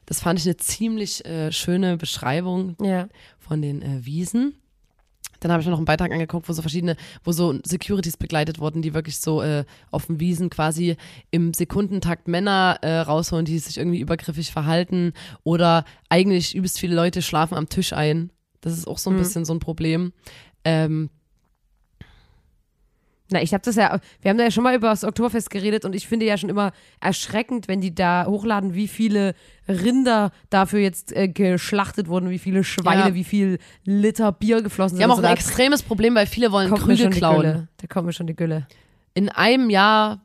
das 0.07 0.21
fand 0.21 0.39
ich 0.39 0.47
eine 0.47 0.57
ziemlich 0.57 1.25
äh, 1.25 1.53
schöne 1.53 1.97
Beschreibung 1.97 2.77
ja. 2.83 3.09
von 3.39 3.63
den 3.63 3.83
äh, 3.83 4.05
Wiesen. 4.05 4.55
Dann 5.41 5.51
habe 5.51 5.63
ich 5.63 5.67
mir 5.67 5.71
noch 5.71 5.79
einen 5.79 5.87
Beitrag 5.87 6.13
angeguckt, 6.13 6.49
wo 6.49 6.53
so 6.53 6.61
verschiedene, 6.61 6.97
wo 7.25 7.33
so 7.33 7.59
Securities 7.65 8.19
begleitet 8.19 8.59
wurden, 8.59 8.83
die 8.83 8.93
wirklich 8.93 9.19
so 9.19 9.41
äh, 9.43 9.65
auf 9.91 10.07
den 10.07 10.21
Wiesen 10.21 10.51
quasi 10.51 10.97
im 11.31 11.55
Sekundentakt 11.55 12.29
Männer 12.29 12.79
äh, 12.83 12.99
rausholen, 12.99 13.47
die 13.47 13.59
sich 13.59 13.79
irgendwie 13.79 14.01
übergriffig 14.01 14.53
verhalten 14.53 15.15
oder 15.43 15.85
eigentlich 16.11 16.55
übelst 16.55 16.79
viele 16.79 16.95
Leute 16.95 17.23
schlafen 17.23 17.57
am 17.57 17.71
Tisch 17.71 17.95
ein. 17.95 18.31
Das 18.61 18.75
ist 18.75 18.87
auch 18.87 18.99
so 18.99 19.09
ein 19.09 19.17
bisschen 19.17 19.47
so 19.47 19.55
ein 19.55 19.61
Problem. 19.61 20.13
Ähm, 20.65 21.09
Na, 23.33 23.41
ich 23.43 23.53
habe 23.55 23.63
das 23.65 23.77
ja, 23.77 23.99
wir 24.23 24.29
haben 24.31 24.39
da 24.39 24.45
ja 24.45 24.51
schon 24.51 24.65
mal 24.65 24.75
über 24.75 24.89
das 24.91 25.05
Oktoberfest 25.05 25.51
geredet 25.51 25.85
und 25.85 25.95
ich 25.95 26.07
finde 26.09 26.27
ja 26.27 26.37
schon 26.37 26.51
immer 26.51 26.73
erschreckend, 27.01 27.69
wenn 27.69 27.81
die 27.81 27.95
da 27.95 28.27
hochladen, 28.27 28.75
wie 28.75 28.89
viele 28.89 29.35
Rinder 29.69 30.33
dafür 30.51 30.81
jetzt 30.81 31.13
äh, 31.17 31.29
geschlachtet 31.29 32.09
wurden, 32.09 32.31
wie 32.31 32.39
viele 32.39 32.65
Schweine, 32.65 33.09
Ja. 33.11 33.15
wie 33.15 33.25
viel 33.25 33.59
Liter 33.85 34.33
Bier 34.33 34.63
geflossen 34.63 34.97
Die 34.97 35.03
sind. 35.03 35.11
haben 35.13 35.19
auch 35.19 35.23
ein 35.25 35.33
extremes 35.33 35.83
Problem, 35.83 36.15
weil 36.15 36.27
viele 36.27 36.51
wollen 36.53 36.73
Krüge 36.75 37.09
die 37.09 37.17
klauen. 37.17 37.69
Da 37.77 37.87
kommt 37.87 38.07
mir 38.07 38.13
schon 38.13 38.27
die 38.27 38.35
Gülle. 38.37 38.67
In 39.15 39.29
einem 39.29 39.71
Jahr 39.71 40.21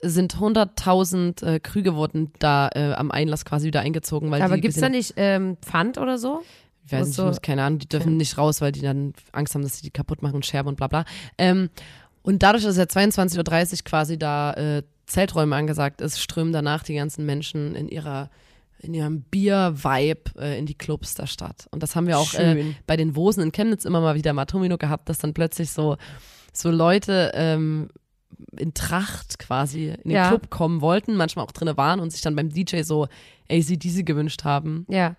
sind 0.00 0.36
100.000 0.36 1.42
äh, 1.44 1.60
Krüge 1.60 1.94
wurden 1.94 2.32
da 2.38 2.68
äh, 2.74 2.92
am 2.92 3.10
Einlass 3.10 3.44
quasi 3.44 3.66
wieder 3.66 3.80
eingezogen, 3.80 4.30
weil 4.30 4.42
Aber 4.42 4.56
die 4.56 4.60
gibt's 4.60 4.78
da 4.78 4.88
nicht 4.88 5.14
ähm, 5.16 5.56
Pfand 5.62 5.98
oder 5.98 6.18
so? 6.18 6.42
ich 6.86 6.92
weiß 6.92 7.06
nicht, 7.06 7.16
so- 7.16 7.32
keine 7.40 7.62
Ahnung, 7.62 7.78
die 7.78 7.88
dürfen 7.88 8.18
nicht 8.18 8.36
raus, 8.36 8.60
weil 8.60 8.70
die 8.70 8.82
dann 8.82 9.14
Angst 9.32 9.54
haben, 9.54 9.62
dass 9.62 9.76
sie 9.78 9.82
die 9.82 9.90
kaputt 9.90 10.20
machen 10.20 10.34
und 10.34 10.44
scherben 10.44 10.68
und 10.68 10.76
bla 10.76 10.86
bla. 10.88 11.06
Ähm, 11.38 11.70
und 12.24 12.42
dadurch, 12.42 12.64
dass 12.64 12.76
ja 12.76 12.84
22.30 12.84 13.72
Uhr 13.72 13.78
quasi 13.84 14.18
da 14.18 14.52
äh, 14.54 14.82
Zelträume 15.06 15.54
angesagt 15.54 16.00
ist, 16.00 16.18
strömen 16.18 16.52
danach 16.52 16.82
die 16.82 16.94
ganzen 16.94 17.24
Menschen 17.24 17.74
in 17.76 17.88
ihrer 17.88 18.30
in 18.80 18.92
ihrem 18.92 19.22
Bier-Vibe 19.22 20.38
äh, 20.38 20.58
in 20.58 20.66
die 20.66 20.74
Clubs 20.74 21.14
der 21.14 21.26
Stadt. 21.26 21.68
Und 21.70 21.82
das 21.82 21.96
haben 21.96 22.06
wir 22.06 22.18
auch 22.18 22.34
äh, 22.34 22.74
bei 22.86 22.96
den 22.98 23.16
Wosen 23.16 23.42
in 23.42 23.50
Chemnitz 23.50 23.86
immer 23.86 24.00
mal 24.02 24.14
wieder 24.14 24.32
im 24.32 24.38
Atomino 24.38 24.76
gehabt, 24.76 25.08
dass 25.08 25.16
dann 25.18 25.32
plötzlich 25.32 25.70
so, 25.70 25.96
so 26.52 26.70
Leute 26.70 27.30
ähm, 27.34 27.88
in 28.56 28.74
Tracht 28.74 29.38
quasi 29.38 29.86
in 29.88 30.02
den 30.02 30.10
Ja. 30.10 30.28
Club 30.28 30.50
kommen 30.50 30.82
wollten, 30.82 31.16
manchmal 31.16 31.46
auch 31.46 31.52
drinne 31.52 31.78
waren 31.78 31.98
und 31.98 32.10
sich 32.10 32.20
dann 32.20 32.36
beim 32.36 32.50
DJ 32.50 32.82
so 32.82 33.08
ACDC 33.50 34.04
gewünscht 34.04 34.44
haben. 34.44 34.84
Ja. 34.90 35.16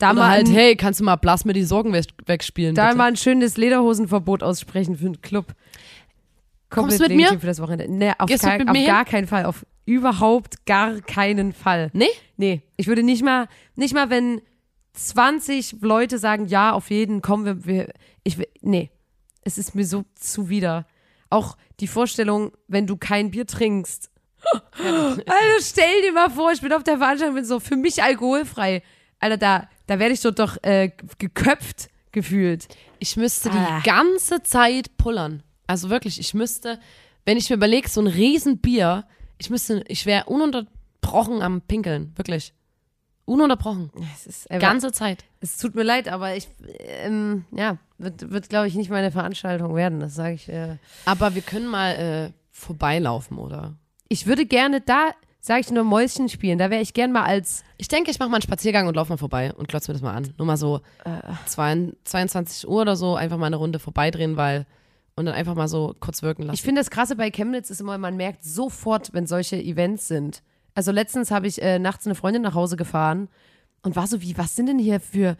Da 0.00 0.10
Oder 0.12 0.20
mal, 0.20 0.30
halt, 0.30 0.48
ein, 0.48 0.52
hey, 0.54 0.76
kannst 0.76 0.98
du 0.98 1.04
mal 1.04 1.16
Blass 1.16 1.44
mir 1.44 1.52
die 1.52 1.62
Sorgen 1.62 1.92
weg- 1.92 2.06
wegspielen? 2.26 2.74
da 2.74 2.86
bitte? 2.86 2.96
mal 2.98 3.04
ein 3.08 3.16
schönes 3.16 3.56
Lederhosenverbot 3.58 4.42
aussprechen 4.42 4.96
für 4.96 5.04
einen 5.06 5.20
Club. 5.20 5.54
Komplett 6.70 7.00
du 7.00 7.08
mit 7.08 7.16
mir? 7.16 7.38
für 7.38 7.46
das 7.46 7.60
Wochenende. 7.60 7.86
Nee, 7.92 8.12
auf, 8.18 8.26
Gehst 8.28 8.42
gar, 8.44 8.54
auf 8.56 8.86
gar 8.86 9.04
keinen 9.04 9.26
Fall. 9.26 9.44
Auf 9.44 9.66
überhaupt 9.84 10.64
gar 10.64 11.00
keinen 11.02 11.52
Fall. 11.52 11.90
Nee? 11.92 12.06
Nee, 12.38 12.62
ich 12.76 12.86
würde 12.86 13.02
nicht 13.02 13.22
mal, 13.22 13.46
nicht 13.76 13.92
mal, 13.92 14.08
wenn 14.08 14.40
20 14.94 15.76
Leute 15.82 16.18
sagen, 16.18 16.46
ja, 16.46 16.72
auf 16.72 16.90
jeden, 16.90 17.20
kommen 17.22 17.44
wir, 17.44 17.66
wir 17.66 17.92
ich 18.24 18.38
will, 18.38 18.46
nee, 18.62 18.90
es 19.42 19.58
ist 19.58 19.74
mir 19.74 19.84
so 19.84 20.04
zuwider. 20.14 20.86
Auch 21.28 21.56
die 21.80 21.86
Vorstellung, 21.88 22.52
wenn 22.68 22.86
du 22.86 22.96
kein 22.96 23.30
Bier 23.30 23.46
trinkst. 23.46 24.10
Alter, 24.78 25.60
stell 25.60 26.02
dir 26.02 26.12
mal 26.12 26.30
vor, 26.30 26.52
ich 26.52 26.60
bin 26.62 26.72
auf 26.72 26.84
der 26.84 26.98
Veranstaltung, 26.98 27.34
bin 27.36 27.44
so 27.44 27.60
für 27.60 27.76
mich 27.76 28.02
alkoholfrei. 28.02 28.82
Alter, 29.20 29.36
da, 29.36 29.68
da 29.86 29.98
werde 29.98 30.14
ich 30.14 30.20
so 30.20 30.30
doch 30.30 30.56
äh, 30.62 30.90
geköpft 31.18 31.88
gefühlt. 32.12 32.66
Ich 32.98 33.16
müsste 33.16 33.50
Ah. 33.52 33.78
die 33.80 33.88
ganze 33.88 34.42
Zeit 34.42 34.96
pullern. 34.96 35.42
Also 35.66 35.90
wirklich, 35.90 36.18
ich 36.18 36.34
müsste, 36.34 36.80
wenn 37.24 37.36
ich 37.36 37.48
mir 37.50 37.56
überlege, 37.56 37.88
so 37.88 38.00
ein 38.00 38.06
Riesenbier, 38.08 39.06
ich 39.38 39.48
müsste, 39.50 39.84
ich 39.88 40.06
wäre 40.06 40.24
ununterbrochen 40.24 41.42
am 41.42 41.60
Pinkeln. 41.62 42.12
Wirklich. 42.16 42.52
Ununterbrochen. 43.26 43.90
Es 44.14 44.26
ist 44.26 44.50
einfach, 44.50 44.68
Ganze 44.68 44.90
Zeit. 44.90 45.24
es 45.40 45.56
tut 45.58 45.76
mir 45.76 45.84
leid, 45.84 46.08
aber 46.08 46.34
ich, 46.34 46.48
ähm, 46.80 47.44
ja, 47.52 47.78
wird, 47.98 48.30
wird 48.32 48.48
glaube 48.48 48.66
ich, 48.66 48.74
nicht 48.74 48.90
meine 48.90 49.12
Veranstaltung 49.12 49.76
werden. 49.76 50.00
Das 50.00 50.14
sage 50.16 50.34
ich. 50.34 50.48
Äh. 50.48 50.78
Aber 51.04 51.34
wir 51.36 51.42
können 51.42 51.68
mal 51.68 51.90
äh, 51.92 52.32
vorbeilaufen, 52.50 53.38
oder? 53.38 53.76
Ich 54.08 54.26
würde 54.26 54.46
gerne 54.46 54.80
da, 54.80 55.10
sag 55.40 55.60
ich 55.60 55.70
nur 55.70 55.84
Mäuschen 55.84 56.28
spielen. 56.28 56.58
Da 56.58 56.70
wäre 56.70 56.82
ich 56.82 56.92
gern 56.94 57.12
mal 57.12 57.24
als 57.24 57.64
Ich 57.78 57.88
denke, 57.88 58.10
ich 58.10 58.18
mache 58.18 58.28
mal 58.28 58.36
einen 58.36 58.42
Spaziergang 58.42 58.86
und 58.86 58.94
laufe 58.94 59.10
mal 59.12 59.16
vorbei 59.16 59.52
und 59.54 59.68
glotze 59.68 59.90
mir 59.90 59.94
das 59.94 60.02
mal 60.02 60.14
an. 60.14 60.32
Nur 60.38 60.46
mal 60.46 60.56
so 60.56 60.80
Äh. 61.04 61.20
22 61.46 62.68
Uhr 62.68 62.82
oder 62.82 62.96
so 62.96 63.14
einfach 63.16 63.38
mal 63.38 63.46
eine 63.46 63.56
Runde 63.56 63.78
vorbeidrehen, 63.78 64.36
weil 64.36 64.66
und 65.16 65.26
dann 65.26 65.34
einfach 65.34 65.54
mal 65.54 65.68
so 65.68 65.94
kurz 66.00 66.22
wirken 66.22 66.42
lassen. 66.42 66.54
Ich 66.54 66.62
finde 66.62 66.80
das 66.80 66.90
Krasse 66.90 67.16
bei 67.16 67.30
Chemnitz 67.30 67.68
ist 67.70 67.80
immer, 67.80 67.98
man 67.98 68.16
merkt 68.16 68.44
sofort, 68.44 69.12
wenn 69.12 69.26
solche 69.26 69.56
Events 69.62 70.08
sind. 70.08 70.42
Also 70.74 70.92
letztens 70.92 71.30
habe 71.30 71.46
ich 71.46 71.60
äh, 71.60 71.78
nachts 71.78 72.06
eine 72.06 72.14
Freundin 72.14 72.42
nach 72.42 72.54
Hause 72.54 72.76
gefahren 72.76 73.28
und 73.82 73.96
war 73.96 74.06
so 74.06 74.22
wie, 74.22 74.38
was 74.38 74.56
sind 74.56 74.66
denn 74.66 74.78
hier 74.78 75.00
für 75.00 75.36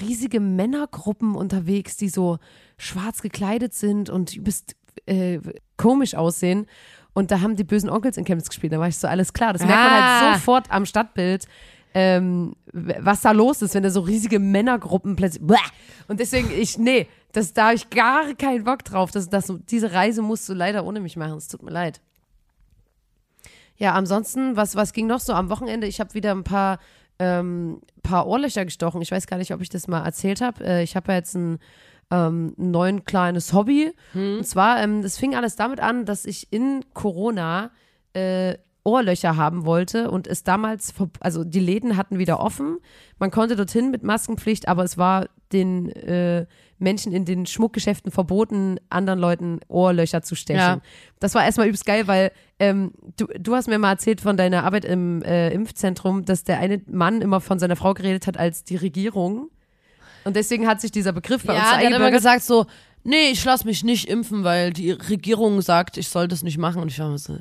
riesige 0.00 0.40
Männergruppen 0.40 1.34
unterwegs, 1.34 1.96
die 1.96 2.08
so 2.08 2.38
schwarz 2.78 3.22
gekleidet 3.22 3.74
sind 3.74 4.10
und 4.10 4.34
übelst 4.34 4.74
äh, 5.06 5.38
komisch 5.76 6.14
aussehen. 6.14 6.66
Und 7.14 7.30
da 7.30 7.40
haben 7.40 7.56
die 7.56 7.64
bösen 7.64 7.90
Onkels 7.90 8.16
in 8.16 8.24
Chemnitz 8.24 8.48
gespielt. 8.48 8.72
Da 8.72 8.80
war 8.80 8.88
ich 8.88 8.96
so, 8.96 9.06
alles 9.06 9.32
klar. 9.32 9.52
Das 9.52 9.62
merkt 9.62 9.74
man 9.76 9.90
Ah. 10.02 10.20
halt 10.20 10.34
sofort 10.36 10.70
am 10.70 10.86
Stadtbild, 10.86 11.46
ähm, 11.94 12.54
was 12.72 13.20
da 13.20 13.32
los 13.32 13.60
ist, 13.60 13.74
wenn 13.74 13.82
da 13.82 13.90
so 13.90 14.00
riesige 14.00 14.38
Männergruppen 14.38 15.14
plötzlich. 15.16 15.46
Bäh! 15.46 15.56
Und 16.08 16.20
deswegen, 16.20 16.50
ich, 16.50 16.78
nee, 16.78 17.06
das, 17.32 17.52
da 17.52 17.64
habe 17.66 17.74
ich 17.74 17.90
gar 17.90 18.32
keinen 18.34 18.64
Bock 18.64 18.82
drauf. 18.84 19.10
Das, 19.10 19.28
das, 19.28 19.52
diese 19.68 19.92
Reise 19.92 20.22
musst 20.22 20.48
du 20.48 20.54
leider 20.54 20.84
ohne 20.86 21.00
mich 21.00 21.16
machen. 21.16 21.36
Es 21.36 21.48
tut 21.48 21.62
mir 21.62 21.70
leid. 21.70 22.00
Ja, 23.76 23.92
ansonsten, 23.94 24.56
was, 24.56 24.76
was 24.76 24.92
ging 24.92 25.06
noch 25.06 25.20
so 25.20 25.32
am 25.34 25.50
Wochenende? 25.50 25.86
Ich 25.86 26.00
habe 26.00 26.14
wieder 26.14 26.30
ein 26.32 26.44
paar, 26.44 26.78
ähm, 27.18 27.80
paar 28.02 28.26
Ohrlöcher 28.26 28.64
gestochen. 28.64 29.02
Ich 29.02 29.10
weiß 29.10 29.26
gar 29.26 29.36
nicht, 29.38 29.52
ob 29.52 29.60
ich 29.60 29.68
das 29.68 29.88
mal 29.88 30.04
erzählt 30.04 30.40
habe. 30.40 30.64
Äh, 30.64 30.82
ich 30.82 30.94
habe 30.96 31.12
ja 31.12 31.18
jetzt 31.18 31.34
ein, 31.34 31.58
ähm, 32.12 32.54
ein 32.58 32.70
neuen 32.70 33.04
kleines 33.04 33.52
Hobby. 33.52 33.92
Und 34.38 34.46
zwar, 34.46 34.80
ähm, 34.82 35.02
das 35.02 35.18
fing 35.18 35.34
alles 35.34 35.56
damit 35.56 35.80
an, 35.80 36.04
dass 36.04 36.26
ich 36.26 36.52
in 36.52 36.84
Corona 36.92 37.70
äh, 38.12 38.54
Ohrlöcher 38.84 39.36
haben 39.36 39.64
wollte 39.64 40.10
und 40.10 40.26
es 40.26 40.42
damals, 40.42 40.92
also 41.20 41.44
die 41.44 41.60
Läden 41.60 41.96
hatten 41.96 42.18
wieder 42.18 42.40
offen. 42.40 42.78
Man 43.18 43.30
konnte 43.30 43.56
dorthin 43.56 43.90
mit 43.90 44.02
Maskenpflicht, 44.02 44.68
aber 44.68 44.82
es 44.82 44.98
war 44.98 45.28
den 45.52 45.90
äh, 45.90 46.46
Menschen 46.78 47.12
in 47.12 47.24
den 47.24 47.46
Schmuckgeschäften 47.46 48.10
verboten, 48.10 48.80
anderen 48.90 49.20
Leuten 49.20 49.60
Ohrlöcher 49.68 50.22
zu 50.22 50.34
stechen. 50.34 50.60
Ja. 50.60 50.80
Das 51.20 51.34
war 51.34 51.44
erstmal 51.44 51.68
übelst 51.68 51.86
geil, 51.86 52.08
weil 52.08 52.32
ähm, 52.58 52.92
du, 53.16 53.26
du 53.38 53.54
hast 53.54 53.68
mir 53.68 53.78
mal 53.78 53.92
erzählt 53.92 54.20
von 54.20 54.36
deiner 54.36 54.64
Arbeit 54.64 54.84
im 54.84 55.22
äh, 55.22 55.50
Impfzentrum, 55.50 56.24
dass 56.24 56.42
der 56.42 56.58
eine 56.58 56.82
Mann 56.90 57.22
immer 57.22 57.40
von 57.40 57.60
seiner 57.60 57.76
Frau 57.76 57.94
geredet 57.94 58.26
hat 58.26 58.36
als 58.36 58.64
die 58.64 58.76
Regierung. 58.76 59.50
Und 60.24 60.36
deswegen 60.36 60.66
hat 60.66 60.80
sich 60.80 60.90
dieser 60.90 61.12
Begriff 61.12 61.44
bei 61.44 61.54
uns 61.54 61.62
ja, 61.62 61.64
so 61.64 61.70
der 61.70 61.76
hat 61.76 61.80
immer 61.80 61.96
eingebürgert. 61.96 62.20
gesagt 62.20 62.42
so, 62.42 62.66
nee, 63.04 63.30
ich 63.30 63.44
lass 63.44 63.64
mich 63.64 63.84
nicht 63.84 64.08
impfen, 64.08 64.44
weil 64.44 64.72
die 64.72 64.92
Regierung 64.92 65.60
sagt, 65.60 65.96
ich 65.96 66.08
soll 66.08 66.28
das 66.28 66.42
nicht 66.42 66.58
machen. 66.58 66.80
Und 66.82 66.88
ich 66.88 66.98
war 66.98 67.16
so, 67.18 67.38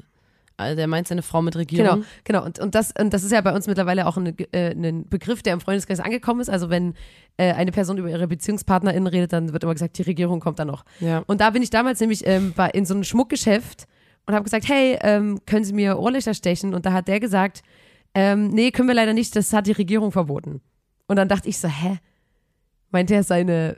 Alter, 0.57 0.75
der 0.75 0.87
meint 0.87 1.07
seine 1.07 1.21
Frau 1.21 1.41
mit 1.41 1.55
Regierung. 1.55 2.01
Genau, 2.01 2.05
genau. 2.23 2.45
Und, 2.45 2.59
und, 2.59 2.75
das, 2.75 2.93
und 2.97 3.13
das 3.13 3.23
ist 3.23 3.31
ja 3.31 3.41
bei 3.41 3.53
uns 3.53 3.67
mittlerweile 3.67 4.07
auch 4.07 4.17
ein, 4.17 4.37
äh, 4.51 4.71
ein 4.71 5.07
Begriff, 5.09 5.41
der 5.41 5.53
im 5.53 5.61
Freundeskreis 5.61 5.99
angekommen 5.99 6.39
ist. 6.41 6.49
Also 6.49 6.69
wenn 6.69 6.93
äh, 7.37 7.53
eine 7.53 7.71
Person 7.71 7.97
über 7.97 8.09
ihre 8.09 8.27
BeziehungspartnerInnen 8.27 9.07
redet, 9.07 9.33
dann 9.33 9.53
wird 9.53 9.63
immer 9.63 9.73
gesagt, 9.73 9.97
die 9.97 10.03
Regierung 10.03 10.39
kommt 10.39 10.59
dann 10.59 10.67
noch. 10.67 10.85
Ja. 10.99 11.23
Und 11.27 11.41
da 11.41 11.49
bin 11.49 11.61
ich 11.63 11.69
damals 11.69 11.99
nämlich 11.99 12.25
ähm, 12.25 12.53
bei, 12.55 12.69
in 12.69 12.85
so 12.85 12.93
einem 12.93 13.03
Schmuckgeschäft 13.03 13.87
und 14.25 14.33
habe 14.33 14.43
gesagt, 14.43 14.67
hey, 14.67 14.97
ähm, 15.01 15.39
können 15.45 15.65
Sie 15.65 15.73
mir 15.73 15.97
Ohrlöcher 15.99 16.33
stechen? 16.33 16.73
Und 16.73 16.85
da 16.85 16.93
hat 16.93 17.07
der 17.07 17.19
gesagt, 17.19 17.63
ähm, 18.13 18.49
nee, 18.49 18.71
können 18.71 18.87
wir 18.87 18.95
leider 18.95 19.13
nicht, 19.13 19.35
das 19.35 19.53
hat 19.53 19.67
die 19.67 19.71
Regierung 19.71 20.11
verboten. 20.11 20.61
Und 21.07 21.15
dann 21.15 21.27
dachte 21.27 21.49
ich 21.49 21.57
so, 21.57 21.67
hä? 21.67 21.97
Meint 22.91 23.09
er 23.11 23.23
seine, 23.23 23.77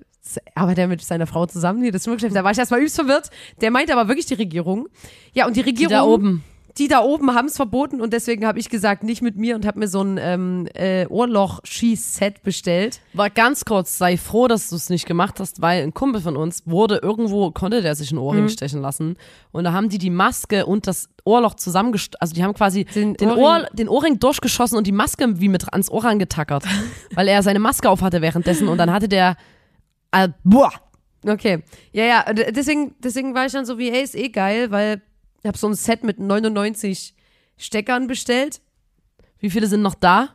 arbeitet 0.56 0.80
er 0.80 0.88
mit 0.88 1.02
seiner 1.02 1.28
Frau 1.28 1.46
zusammen? 1.46 1.82
Nee, 1.82 1.92
das 1.92 2.04
Schmuckgeschäft, 2.04 2.36
da 2.36 2.44
war 2.44 2.52
ich 2.52 2.58
erstmal 2.58 2.80
übelst 2.80 2.96
verwirrt. 2.96 3.30
Der 3.62 3.72
meinte 3.72 3.94
aber 3.94 4.08
wirklich 4.08 4.26
die 4.26 4.34
Regierung. 4.36 4.88
Ja, 5.34 5.46
und 5.48 5.56
die 5.56 5.64
Die 5.64 5.70
Regierung 5.70 5.92
da 5.92 6.04
oben. 6.04 6.44
Die 6.78 6.88
da 6.88 7.02
oben 7.04 7.36
haben 7.36 7.48
es 7.48 7.56
verboten 7.56 8.02
und 8.02 8.14
deswegen 8.14 8.46
habe 8.48 8.58
ich 8.60 8.70
gesagt, 8.70 9.04
nicht 9.04 9.22
mit 9.22 9.36
mir 9.38 9.56
und 9.56 9.66
habe 9.66 9.78
mir 9.80 9.88
so 9.88 10.02
ein 10.02 10.18
ähm, 10.20 10.68
äh, 10.74 11.06
Ohrloch-Schieß-Set 11.08 12.44
bestellt. 12.44 13.00
War 13.14 13.30
ganz 13.30 13.66
kurz, 13.66 13.98
sei 13.98 14.18
froh, 14.18 14.48
dass 14.48 14.70
du 14.70 14.76
es 14.76 14.90
nicht 14.90 15.06
gemacht 15.06 15.40
hast, 15.40 15.62
weil 15.62 15.84
ein 15.84 15.94
Kumpel 15.94 16.22
von 16.22 16.36
uns 16.36 16.64
wurde 16.66 16.98
irgendwo, 16.98 17.52
konnte 17.52 17.82
der 17.82 17.96
sich 17.96 18.12
ein 18.12 18.16
Mhm. 18.16 18.22
Ohrring 18.24 18.50
stechen 18.50 18.82
lassen. 18.82 19.18
Und 19.52 19.66
da 19.66 19.74
haben 19.74 19.90
die 19.90 19.98
die 20.00 20.10
Maske 20.10 20.66
und 20.66 20.88
das 20.88 21.10
Ohrloch 21.26 21.54
zusammengest, 21.54 22.22
also 22.22 22.34
die 22.34 22.44
haben 22.44 22.54
quasi 22.54 22.86
Den 22.86 23.14
den, 23.14 23.30
Ohrring- 23.30 23.44
Ohr, 23.44 23.68
den 23.74 23.88
Ohrring 23.90 24.20
durchgeschossen 24.20 24.78
und 24.78 24.88
die 24.88 24.92
Maske 24.92 25.40
wie 25.40 25.50
mit 25.50 25.72
ans 25.72 25.90
Ohr 25.92 26.04
angetackert, 26.06 26.64
weil 27.16 27.28
er 27.28 27.44
seine 27.44 27.60
Maske 27.60 27.90
auf 27.90 28.02
hatte 28.02 28.22
währenddessen 28.22 28.68
und 28.68 28.78
dann 28.78 28.92
hatte 28.92 29.08
der, 29.08 29.38
äh, 30.12 30.30
boah, 30.44 30.72
Okay. 31.26 31.64
Ja, 31.94 32.04
ja, 32.04 32.34
deswegen, 32.34 32.96
deswegen 33.00 33.34
war 33.34 33.46
ich 33.46 33.54
dann 33.54 33.66
so 33.66 33.78
wie, 33.78 33.90
ey, 33.90 34.04
ist 34.04 34.14
eh 34.14 34.28
geil, 34.28 34.72
weil 34.72 35.02
ich 35.44 35.48
habe 35.48 35.58
so 35.58 35.68
ein 35.68 35.76
Set 35.76 36.04
mit 36.04 36.20
99 36.20 37.14
Steckern 37.58 38.08
bestellt 38.08 38.62
wie 39.40 39.50
viele 39.50 39.68
sind 39.68 39.82
noch 39.82 39.96
da? 39.96 40.30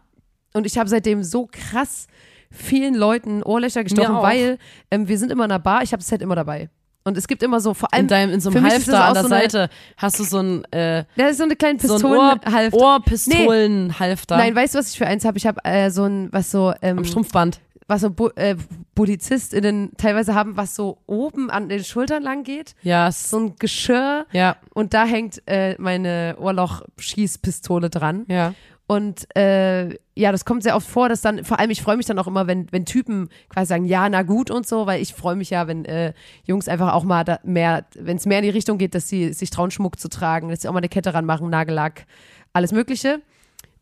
und 0.52 0.66
ich 0.66 0.78
habe 0.78 0.88
seitdem 0.88 1.22
so 1.24 1.48
krass 1.50 2.06
vielen 2.50 2.94
Leuten 2.94 3.42
Ohrlöcher 3.42 3.84
gestochen, 3.84 4.16
weil 4.16 4.58
ähm, 4.90 5.08
wir 5.08 5.18
sind 5.18 5.30
immer 5.32 5.44
in 5.44 5.50
einer 5.50 5.58
Bar, 5.58 5.82
ich 5.82 5.92
habe 5.92 6.00
das 6.00 6.08
Set 6.08 6.22
immer 6.22 6.34
dabei. 6.34 6.70
Und 7.04 7.16
es 7.16 7.26
gibt 7.26 7.42
immer 7.42 7.60
so, 7.60 7.72
vor 7.72 7.92
allem, 7.92 8.02
In, 8.02 8.08
deinem, 8.08 8.32
in 8.34 8.40
so 8.40 8.50
einem 8.50 8.64
das 8.64 8.72
Halfter 8.74 9.04
an 9.04 9.14
der 9.14 9.22
so 9.22 9.28
eine- 9.28 9.42
Seite 9.42 9.70
hast 9.96 10.18
du 10.18 10.24
so 10.24 10.38
ein, 10.40 10.64
äh, 10.72 11.04
da 11.16 11.28
ist 11.28 11.38
so 11.38 11.44
eine 11.44 11.56
kleine 11.56 11.78
so 11.80 11.94
Pistolenhalfter. 11.94 12.76
Ohrpistolenhalfter 12.78 14.36
Nein, 14.36 14.54
weißt 14.54 14.74
du, 14.74 14.78
was 14.78 14.90
ich 14.90 14.98
für 14.98 15.06
eins 15.06 15.24
habe? 15.24 15.38
Ich 15.38 15.46
habe 15.46 15.64
äh, 15.64 15.90
so 15.90 16.04
ein, 16.04 16.28
was 16.32 16.50
so, 16.50 16.74
ähm, 16.82 16.98
am 16.98 17.04
Strumpfband. 17.04 17.60
Was 17.88 18.03
so 18.03 18.11
Bu 18.11 18.29
äh, 18.37 18.55
PolizistInnen 18.94 19.92
teilweise 19.96 20.35
haben, 20.35 20.57
was 20.57 20.74
so 20.74 20.98
oben 21.07 21.51
an 21.51 21.68
den 21.68 21.83
Schultern 21.83 22.22
lang 22.22 22.44
geht. 22.44 22.74
Ja, 22.83 23.09
s- 23.09 23.31
So 23.31 23.38
ein 23.38 23.57
Geschirr 23.59 24.27
ja, 24.33 24.57
und 24.74 24.92
da 24.94 25.05
hängt 25.07 25.42
äh, 25.46 25.74
meine 25.79 26.37
Ohrloch-Schießpistole 26.38 27.90
dran. 27.90 28.24
ja. 28.29 28.55
Und 28.90 29.27
äh, 29.37 29.90
ja, 30.14 30.33
das 30.33 30.46
kommt 30.46 30.62
sehr 30.62 30.74
oft 30.74 30.88
vor, 30.88 31.11
dass 31.11 31.20
dann, 31.20 31.44
vor 31.44 31.59
allem 31.59 31.68
ich 31.70 31.83
freue 31.83 31.98
mich 31.98 32.07
dann 32.07 32.18
auch 32.18 32.27
immer, 32.27 32.46
wenn, 32.46 32.72
wenn 32.72 32.87
Typen 32.87 33.29
quasi 33.51 33.66
sagen, 33.68 33.85
ja, 33.85 34.09
na 34.09 34.22
gut 34.22 34.51
und 34.51 34.66
so, 34.66 34.87
weil 34.87 35.03
ich 35.03 35.12
freue 35.12 35.37
mich 35.37 35.51
ja, 35.51 35.66
wenn 35.66 35.85
äh, 35.85 36.14
Jungs 36.44 36.68
einfach 36.68 36.94
auch 36.94 37.05
mal 37.05 37.22
da 37.22 37.38
mehr, 37.44 37.85
wenn 37.94 38.16
es 38.16 38.24
mehr 38.24 38.38
in 38.38 38.44
die 38.44 38.48
Richtung 38.51 38.79
geht, 38.79 38.94
dass 38.94 39.07
sie 39.07 39.35
sich 39.35 39.51
trauen, 39.51 39.70
Schmuck 39.70 40.01
zu 40.01 40.09
tragen, 40.09 40.48
dass 40.48 40.62
sie 40.62 40.68
auch 40.68 40.72
mal 40.72 40.79
eine 40.79 40.88
Kette 40.88 41.12
ranmachen, 41.12 41.51
Nagellack, 41.51 42.07
alles 42.55 42.72
Mögliche. 42.72 43.20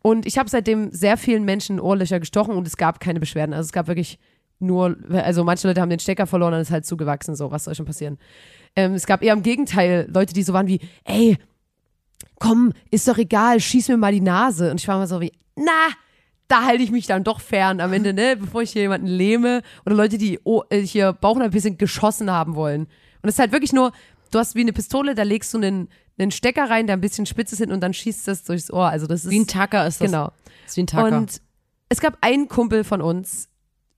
Und 0.07 0.25
ich 0.25 0.37
habe 0.37 0.49
seitdem 0.49 0.89
sehr 0.91 1.17
vielen 1.17 1.43
Menschen 1.43 1.81
Ohrlöcher 1.81 2.21
gestochen 2.21 2.55
und 2.55 2.65
es 2.65 2.77
gab 2.77 3.01
keine 3.01 3.19
Beschwerden. 3.19 3.53
Also 3.53 3.67
es 3.67 3.73
gab 3.73 3.87
wirklich 3.87 4.19
nur, 4.57 4.95
also 5.11 5.43
manche 5.43 5.67
Leute 5.67 5.81
haben 5.81 5.89
den 5.89 5.99
Stecker 5.99 6.25
verloren 6.25 6.53
und 6.53 6.61
es 6.61 6.69
ist 6.69 6.71
halt 6.71 6.85
zugewachsen, 6.85 7.35
so, 7.35 7.51
was 7.51 7.65
soll 7.65 7.75
schon 7.75 7.85
passieren. 7.85 8.17
Ähm, 8.77 8.93
es 8.93 9.05
gab 9.05 9.21
eher 9.21 9.33
im 9.33 9.43
Gegenteil 9.43 10.07
Leute, 10.09 10.33
die 10.33 10.43
so 10.43 10.53
waren 10.53 10.67
wie, 10.67 10.79
ey, 11.03 11.37
komm, 12.39 12.71
ist 12.89 13.05
doch 13.05 13.17
egal, 13.17 13.59
schieß 13.59 13.89
mir 13.89 13.97
mal 13.97 14.13
die 14.13 14.21
Nase. 14.21 14.71
Und 14.71 14.79
ich 14.79 14.87
war 14.87 14.97
mal 14.97 15.07
so 15.07 15.19
wie, 15.19 15.33
na, 15.57 15.89
da 16.47 16.63
halte 16.63 16.83
ich 16.83 16.91
mich 16.91 17.07
dann 17.07 17.25
doch 17.25 17.41
fern 17.41 17.81
am 17.81 17.91
Ende, 17.91 18.13
ne, 18.13 18.37
bevor 18.39 18.61
ich 18.61 18.71
hier 18.71 18.83
jemanden 18.83 19.07
lähme 19.07 19.61
oder 19.85 19.95
Leute, 19.95 20.17
die 20.17 20.39
oh, 20.45 20.63
äh, 20.69 20.79
hier 20.79 21.11
Bauch 21.11 21.37
ein 21.37 21.51
bisschen 21.51 21.77
geschossen 21.77 22.31
haben 22.31 22.55
wollen. 22.55 22.83
Und 22.83 23.27
es 23.27 23.33
ist 23.33 23.39
halt 23.39 23.51
wirklich 23.51 23.73
nur, 23.73 23.91
du 24.31 24.39
hast 24.39 24.55
wie 24.55 24.61
eine 24.61 24.71
Pistole, 24.71 25.15
da 25.15 25.23
legst 25.23 25.53
du 25.53 25.57
einen, 25.57 25.89
einen 26.17 26.31
Stecker 26.31 26.69
rein, 26.69 26.87
der 26.87 26.97
ein 26.97 27.01
bisschen 27.01 27.25
spitz 27.25 27.51
ist 27.51 27.59
hin 27.59 27.71
und 27.71 27.81
dann 27.81 27.93
schießt 27.93 28.27
das 28.27 28.43
durchs 28.43 28.71
Ohr. 28.71 28.87
Also 28.87 29.07
das 29.07 29.25
ist 29.25 29.31
Wie 29.31 29.39
ein 29.39 29.47
Tacker 29.47 29.85
ist 29.87 30.01
das. 30.01 30.07
genau. 30.07 30.31
Das 30.63 30.71
ist 30.71 30.77
wie 30.77 30.83
ein 30.83 30.87
Tacker. 30.87 31.17
Und 31.17 31.41
es 31.89 31.99
gab 32.01 32.17
einen 32.21 32.47
Kumpel 32.47 32.83
von 32.83 33.01
uns, 33.01 33.49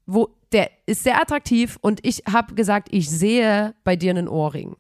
wo 0.05 0.29
der 0.51 0.69
ist 0.85 1.03
sehr 1.03 1.21
attraktiv 1.21 1.77
und 1.81 2.05
ich 2.05 2.23
habe 2.31 2.55
gesagt, 2.55 2.89
ich 2.91 3.09
sehe 3.09 3.75
bei 3.83 3.95
dir 3.95 4.09
einen 4.11 4.27
Ohrring. 4.27 4.75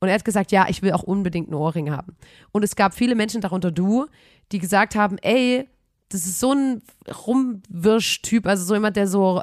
Und 0.00 0.08
er 0.08 0.14
hat 0.14 0.24
gesagt, 0.24 0.50
ja, 0.50 0.66
ich 0.68 0.82
will 0.82 0.92
auch 0.92 1.02
unbedingt 1.02 1.48
einen 1.48 1.54
Ohrring 1.54 1.90
haben. 1.90 2.16
Und 2.50 2.64
es 2.64 2.74
gab 2.74 2.94
viele 2.94 3.14
Menschen, 3.14 3.40
darunter 3.40 3.70
du, 3.70 4.06
die 4.50 4.58
gesagt 4.58 4.96
haben, 4.96 5.18
ey, 5.18 5.68
das 6.08 6.26
ist 6.26 6.40
so 6.40 6.52
ein 6.52 6.82
Rumwirsch-Typ, 7.26 8.46
also 8.46 8.64
so 8.64 8.74
jemand, 8.74 8.96
der 8.96 9.06
so 9.06 9.42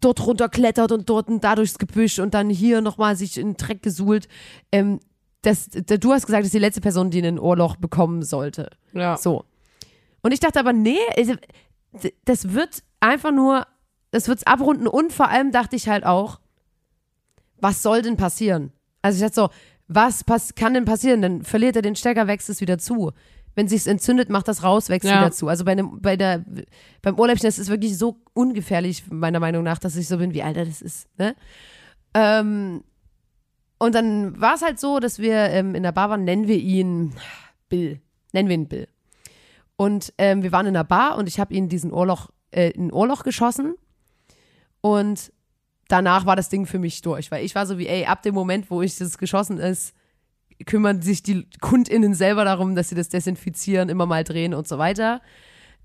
dort 0.00 0.24
runterklettert 0.26 0.92
und 0.92 1.08
dort 1.08 1.28
und 1.28 1.44
da 1.44 1.54
durchs 1.54 1.78
Gebüsch 1.78 2.18
und 2.18 2.34
dann 2.34 2.50
hier 2.50 2.80
nochmal 2.80 3.16
sich 3.16 3.38
in 3.38 3.48
den 3.48 3.56
Dreck 3.56 3.82
gesuhlt. 3.82 4.28
Ähm, 4.70 5.00
das, 5.42 5.68
da- 5.70 5.96
du 5.96 6.12
hast 6.12 6.26
gesagt, 6.26 6.40
das 6.42 6.46
ist 6.48 6.54
die 6.54 6.58
letzte 6.58 6.80
Person, 6.80 7.10
die 7.10 7.20
ein 7.24 7.38
Ohrloch 7.38 7.76
bekommen 7.76 8.22
sollte. 8.22 8.70
ja. 8.92 9.16
So. 9.16 9.44
Und 10.22 10.30
ich 10.32 10.38
dachte 10.40 10.60
aber, 10.60 10.72
nee, 10.72 10.98
also, 11.16 11.34
das 12.24 12.52
wird 12.52 12.82
einfach 13.00 13.32
nur, 13.32 13.66
das 14.12 14.28
wird's 14.28 14.44
abrunden 14.44 14.86
und 14.86 15.12
vor 15.12 15.28
allem 15.28 15.50
dachte 15.50 15.74
ich 15.74 15.88
halt 15.88 16.04
auch, 16.06 16.38
was 17.60 17.82
soll 17.82 18.02
denn 18.02 18.16
passieren? 18.16 18.72
Also 19.02 19.16
ich 19.16 19.22
dachte 19.32 19.34
so, 19.34 19.48
was 19.88 20.54
kann 20.54 20.74
denn 20.74 20.84
passieren? 20.84 21.22
Dann 21.22 21.42
verliert 21.42 21.74
er 21.76 21.82
den 21.82 21.96
Stecker, 21.96 22.26
wächst 22.28 22.48
es 22.50 22.60
wieder 22.60 22.78
zu. 22.78 23.10
Wenn 23.54 23.68
sich's 23.68 23.86
entzündet, 23.86 24.30
macht 24.30 24.46
das 24.48 24.62
raus, 24.62 24.88
wächst 24.88 25.08
Ja. 25.08 25.20
wieder 25.20 25.32
zu. 25.32 25.48
Also 25.48 25.64
bei 25.64 25.72
einem, 25.72 26.00
bei 26.00 26.16
der, 26.16 26.44
beim 27.02 27.18
Ohrläppchen, 27.18 27.46
das 27.48 27.58
ist 27.58 27.68
wirklich 27.68 27.98
so 27.98 28.16
ungefährlich, 28.32 29.04
meiner 29.10 29.40
Meinung 29.40 29.62
nach, 29.64 29.78
dass 29.78 29.96
ich 29.96 30.06
so 30.08 30.18
bin, 30.18 30.32
wie 30.34 30.42
Alter, 30.42 30.64
das 30.64 30.80
ist, 30.80 31.08
ne? 31.18 31.34
Ähm, 32.14 32.82
und 33.82 33.96
dann 33.96 34.40
war 34.40 34.54
es 34.54 34.62
halt 34.62 34.78
so, 34.78 35.00
dass 35.00 35.18
wir 35.18 35.34
ähm, 35.34 35.74
in 35.74 35.82
der 35.82 35.90
Bar 35.90 36.08
waren, 36.08 36.22
nennen 36.22 36.46
wir 36.46 36.56
ihn 36.56 37.14
Bill. 37.68 38.00
Nennen 38.32 38.48
wir 38.48 38.54
ihn 38.54 38.68
Bill. 38.68 38.86
Und 39.74 40.14
ähm, 40.18 40.44
wir 40.44 40.52
waren 40.52 40.66
in 40.66 40.74
der 40.74 40.84
Bar 40.84 41.18
und 41.18 41.26
ich 41.26 41.40
habe 41.40 41.52
ihn 41.52 41.68
diesen 41.68 41.92
Ohrloch, 41.92 42.30
äh, 42.52 42.70
in 42.70 42.92
Ohrloch 42.92 43.24
geschossen. 43.24 43.74
Und 44.82 45.32
danach 45.88 46.26
war 46.26 46.36
das 46.36 46.48
Ding 46.48 46.64
für 46.64 46.78
mich 46.78 47.02
durch, 47.02 47.32
weil 47.32 47.44
ich 47.44 47.56
war 47.56 47.66
so 47.66 47.76
wie, 47.76 47.88
ey, 47.88 48.04
ab 48.04 48.22
dem 48.22 48.36
Moment, 48.36 48.70
wo 48.70 48.82
ich 48.82 48.96
das 48.98 49.18
geschossen 49.18 49.58
ist, 49.58 49.96
kümmern 50.64 51.02
sich 51.02 51.24
die 51.24 51.48
KundInnen 51.60 52.14
selber 52.14 52.44
darum, 52.44 52.76
dass 52.76 52.88
sie 52.88 52.94
das 52.94 53.08
desinfizieren, 53.08 53.88
immer 53.88 54.06
mal 54.06 54.22
drehen 54.22 54.54
und 54.54 54.68
so 54.68 54.78
weiter. 54.78 55.20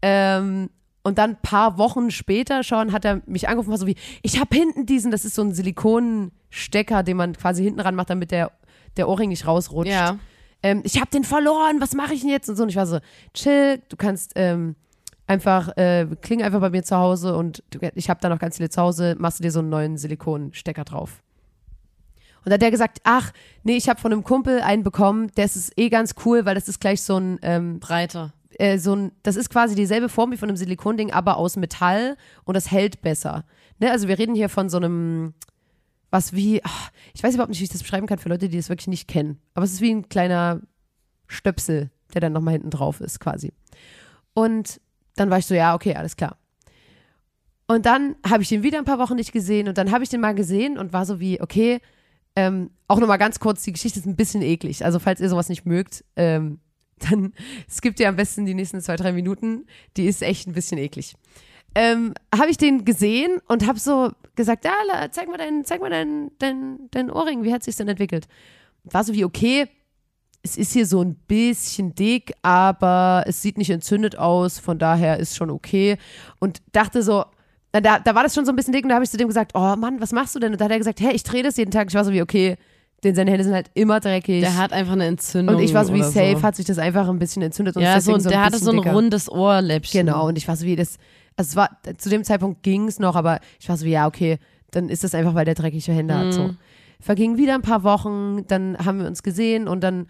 Ähm, 0.03 0.69
und 1.07 1.17
dann 1.17 1.31
ein 1.31 1.41
paar 1.41 1.77
Wochen 1.77 2.11
später 2.11 2.63
schon 2.63 2.91
hat 2.91 3.05
er 3.05 3.21
mich 3.25 3.47
angerufen, 3.47 3.71
war 3.71 3.77
so 3.77 3.87
wie, 3.87 3.95
ich 4.23 4.41
habe 4.41 4.53
hinten 4.53 4.85
diesen, 4.85 5.09
das 5.09 5.23
ist 5.23 5.35
so 5.35 5.41
ein 5.41 5.53
Silikonstecker, 5.53 7.01
den 7.01 7.15
man 7.15 7.31
quasi 7.31 7.63
hinten 7.63 7.79
ran 7.79 7.95
macht, 7.95 8.09
damit 8.09 8.31
der, 8.31 8.51
der 8.97 9.07
Ohrring 9.07 9.29
nicht 9.29 9.47
rausrutscht. 9.47 9.89
Ja. 9.89 10.19
Ähm, 10.61 10.81
ich 10.83 10.99
habe 10.99 11.09
den 11.09 11.23
verloren, 11.23 11.79
was 11.79 11.93
mache 11.93 12.13
ich 12.13 12.21
denn 12.21 12.29
jetzt? 12.29 12.49
Und 12.49 12.57
so, 12.57 12.63
und 12.63 12.69
ich 12.69 12.75
war 12.75 12.85
so, 12.85 12.99
chill, 13.33 13.81
du 13.87 13.95
kannst 13.95 14.33
ähm, 14.35 14.75
einfach, 15.27 15.77
äh, 15.77 16.07
kling 16.21 16.43
einfach 16.43 16.59
bei 16.59 16.71
mir 16.71 16.83
zu 16.83 16.97
Hause 16.97 17.37
und 17.37 17.63
du, 17.69 17.79
ich 17.95 18.09
habe 18.09 18.19
da 18.19 18.27
noch 18.27 18.39
ganz 18.39 18.57
viele 18.57 18.69
zu 18.69 18.81
Hause, 18.81 19.15
machst 19.17 19.39
du 19.39 19.43
dir 19.43 19.51
so 19.51 19.59
einen 19.59 19.69
neuen 19.69 19.95
Silikonstecker 19.95 20.83
drauf. 20.83 21.23
Und 22.43 22.49
da 22.49 22.55
hat 22.55 22.61
der 22.61 22.71
gesagt, 22.71 22.99
ach, 23.05 23.31
nee, 23.63 23.77
ich 23.77 23.87
habe 23.87 24.01
von 24.01 24.11
einem 24.11 24.25
Kumpel 24.25 24.59
einen 24.59 24.83
bekommen, 24.83 25.31
der 25.37 25.45
ist 25.45 25.71
eh 25.77 25.87
ganz 25.87 26.15
cool, 26.25 26.45
weil 26.45 26.55
das 26.55 26.67
ist 26.67 26.81
gleich 26.81 27.01
so 27.01 27.17
ein, 27.17 27.39
ähm, 27.43 27.79
Breiter. 27.79 28.33
Äh, 28.59 28.77
so 28.77 28.95
ein, 28.95 29.11
das 29.23 29.35
ist 29.35 29.49
quasi 29.49 29.75
dieselbe 29.75 30.09
Form 30.09 30.31
wie 30.31 30.37
von 30.37 30.49
einem 30.49 30.57
Silikonding, 30.57 31.11
aber 31.11 31.37
aus 31.37 31.55
Metall 31.57 32.17
und 32.43 32.55
das 32.55 32.71
hält 32.71 33.01
besser. 33.01 33.45
Ne? 33.79 33.91
Also 33.91 34.07
wir 34.07 34.17
reden 34.17 34.35
hier 34.35 34.49
von 34.49 34.69
so 34.69 34.77
einem, 34.77 35.33
was 36.09 36.33
wie, 36.33 36.63
ach, 36.63 36.91
ich 37.13 37.23
weiß 37.23 37.35
überhaupt 37.35 37.49
nicht, 37.49 37.59
wie 37.59 37.65
ich 37.65 37.69
das 37.69 37.83
beschreiben 37.83 38.07
kann 38.07 38.17
für 38.17 38.29
Leute, 38.29 38.49
die 38.49 38.57
das 38.57 38.69
wirklich 38.69 38.87
nicht 38.87 39.07
kennen. 39.07 39.39
Aber 39.53 39.65
es 39.65 39.73
ist 39.73 39.81
wie 39.81 39.91
ein 39.91 40.09
kleiner 40.09 40.61
Stöpsel, 41.27 41.91
der 42.13 42.21
dann 42.21 42.33
nochmal 42.33 42.53
hinten 42.53 42.69
drauf 42.69 43.01
ist, 43.01 43.19
quasi. 43.19 43.53
Und 44.33 44.81
dann 45.15 45.29
war 45.29 45.37
ich 45.37 45.45
so, 45.45 45.53
ja, 45.53 45.75
okay, 45.75 45.95
alles 45.95 46.15
klar. 46.15 46.37
Und 47.67 47.85
dann 47.85 48.15
habe 48.27 48.43
ich 48.43 48.49
den 48.49 48.63
wieder 48.63 48.77
ein 48.77 48.85
paar 48.85 48.99
Wochen 48.99 49.15
nicht 49.15 49.33
gesehen 49.33 49.67
und 49.67 49.77
dann 49.77 49.91
habe 49.91 50.03
ich 50.03 50.09
den 50.09 50.21
mal 50.21 50.33
gesehen 50.33 50.77
und 50.77 50.93
war 50.93 51.05
so 51.05 51.19
wie, 51.19 51.41
okay, 51.41 51.81
ähm, 52.35 52.69
auch 52.87 52.99
nochmal 52.99 53.17
ganz 53.17 53.39
kurz, 53.39 53.63
die 53.63 53.73
Geschichte 53.73 53.99
ist 53.99 54.05
ein 54.05 54.15
bisschen 54.15 54.41
eklig. 54.41 54.85
Also 54.85 54.99
falls 54.99 55.19
ihr 55.19 55.27
sowas 55.27 55.49
nicht 55.49 55.65
mögt, 55.65 56.05
ähm, 56.15 56.59
dann 56.99 57.33
skippt 57.69 57.99
ihr 57.99 58.09
am 58.09 58.15
besten 58.15 58.45
die 58.45 58.53
nächsten 58.53 58.81
zwei, 58.81 58.95
drei 58.95 59.11
Minuten. 59.11 59.65
Die 59.97 60.05
ist 60.07 60.21
echt 60.21 60.47
ein 60.47 60.53
bisschen 60.53 60.77
eklig. 60.77 61.15
Ähm, 61.75 62.13
habe 62.35 62.49
ich 62.49 62.57
den 62.57 62.85
gesehen 62.85 63.39
und 63.47 63.67
habe 63.67 63.79
so 63.79 64.11
gesagt, 64.35 64.65
ja, 64.65 64.73
la- 64.87 65.11
zeig 65.11 65.27
mal 65.27 65.37
dein, 65.37 65.63
zeig 65.65 65.81
mal 65.81 65.89
dein, 65.89 66.31
dein, 66.39 66.79
dein 66.91 67.11
Ohrring, 67.11 67.43
wie 67.43 67.53
hat 67.53 67.63
sich 67.63 67.75
denn 67.75 67.87
entwickelt? 67.87 68.27
War 68.83 69.03
so 69.03 69.13
wie, 69.13 69.25
okay, 69.25 69.67
es 70.43 70.57
ist 70.57 70.73
hier 70.73 70.85
so 70.85 71.01
ein 71.03 71.15
bisschen 71.15 71.93
dick, 71.93 72.33
aber 72.41 73.23
es 73.27 73.41
sieht 73.41 73.57
nicht 73.57 73.69
entzündet 73.69 74.17
aus, 74.17 74.59
von 74.59 74.79
daher 74.79 75.17
ist 75.19 75.35
schon 75.35 75.49
okay. 75.49 75.97
Und 76.39 76.61
dachte 76.71 77.03
so, 77.03 77.25
da, 77.73 77.99
da 77.99 78.15
war 78.15 78.23
das 78.23 78.33
schon 78.33 78.45
so 78.45 78.51
ein 78.51 78.55
bisschen 78.55 78.73
dick 78.73 78.83
und 78.83 78.89
da 78.89 78.95
habe 78.95 79.03
ich 79.03 79.11
zu 79.11 79.17
dem 79.17 79.27
gesagt, 79.27 79.51
oh 79.53 79.75
Mann, 79.75 79.99
was 79.99 80.13
machst 80.13 80.33
du 80.35 80.39
denn? 80.39 80.53
Und 80.53 80.61
da 80.61 80.65
hat 80.65 80.71
er 80.71 80.77
gesagt, 80.77 80.99
hey, 81.01 81.13
ich 81.13 81.23
drehe 81.23 81.43
das 81.43 81.57
jeden 81.57 81.71
Tag. 81.71 81.89
Ich 81.89 81.95
war 81.95 82.05
so 82.05 82.11
wie, 82.13 82.21
okay, 82.21 82.55
denn 83.03 83.15
seine 83.15 83.31
Hände 83.31 83.43
sind 83.43 83.53
halt 83.53 83.69
immer 83.73 83.99
dreckig. 83.99 84.41
Der 84.41 84.57
hat 84.57 84.73
einfach 84.73 84.93
eine 84.93 85.05
Entzündung. 85.05 85.55
und 85.55 85.61
ich 85.61 85.73
war 85.73 85.85
so 85.85 85.93
wie, 85.93 86.01
safe 86.01 86.37
so. 86.37 86.43
hat 86.43 86.55
sich 86.55 86.65
das 86.65 86.79
einfach 86.79 87.07
ein 87.07 87.19
bisschen 87.19 87.41
entzündet. 87.43 87.75
Und 87.75 87.83
Ja, 87.83 87.99
so, 88.01 88.11
deswegen 88.13 88.29
der 88.29 88.39
ein 88.39 88.45
hatte 88.45 88.57
so 88.57 88.71
ein 88.71 88.77
dicker. 88.77 88.93
rundes 88.93 89.29
Ohrläppchen. 89.31 90.05
Genau, 90.07 90.27
und 90.27 90.37
ich 90.37 90.47
war 90.47 90.55
so 90.55 90.65
wie, 90.65 90.75
das, 90.75 90.97
also 91.35 91.49
es 91.49 91.55
war, 91.55 91.69
zu 91.97 92.09
dem 92.09 92.23
Zeitpunkt 92.23 92.63
ging 92.63 92.87
es 92.87 92.97
noch, 92.99 93.15
aber 93.15 93.39
ich 93.59 93.69
war 93.69 93.77
so 93.77 93.85
wie, 93.85 93.91
ja, 93.91 94.07
okay, 94.07 94.39
dann 94.71 94.89
ist 94.89 95.03
das 95.03 95.13
einfach, 95.13 95.35
weil 95.35 95.45
der 95.45 95.55
dreckige 95.55 95.91
Hände 95.91 96.15
hat. 96.17 96.33
So. 96.33 96.43
Mhm. 96.43 96.57
Vergingen 96.99 97.37
wieder 97.37 97.53
ein 97.53 97.61
paar 97.61 97.83
Wochen, 97.83 98.45
dann 98.47 98.77
haben 98.83 98.99
wir 98.99 99.07
uns 99.07 99.21
gesehen 99.21 99.67
und 99.67 99.81
dann 99.81 100.07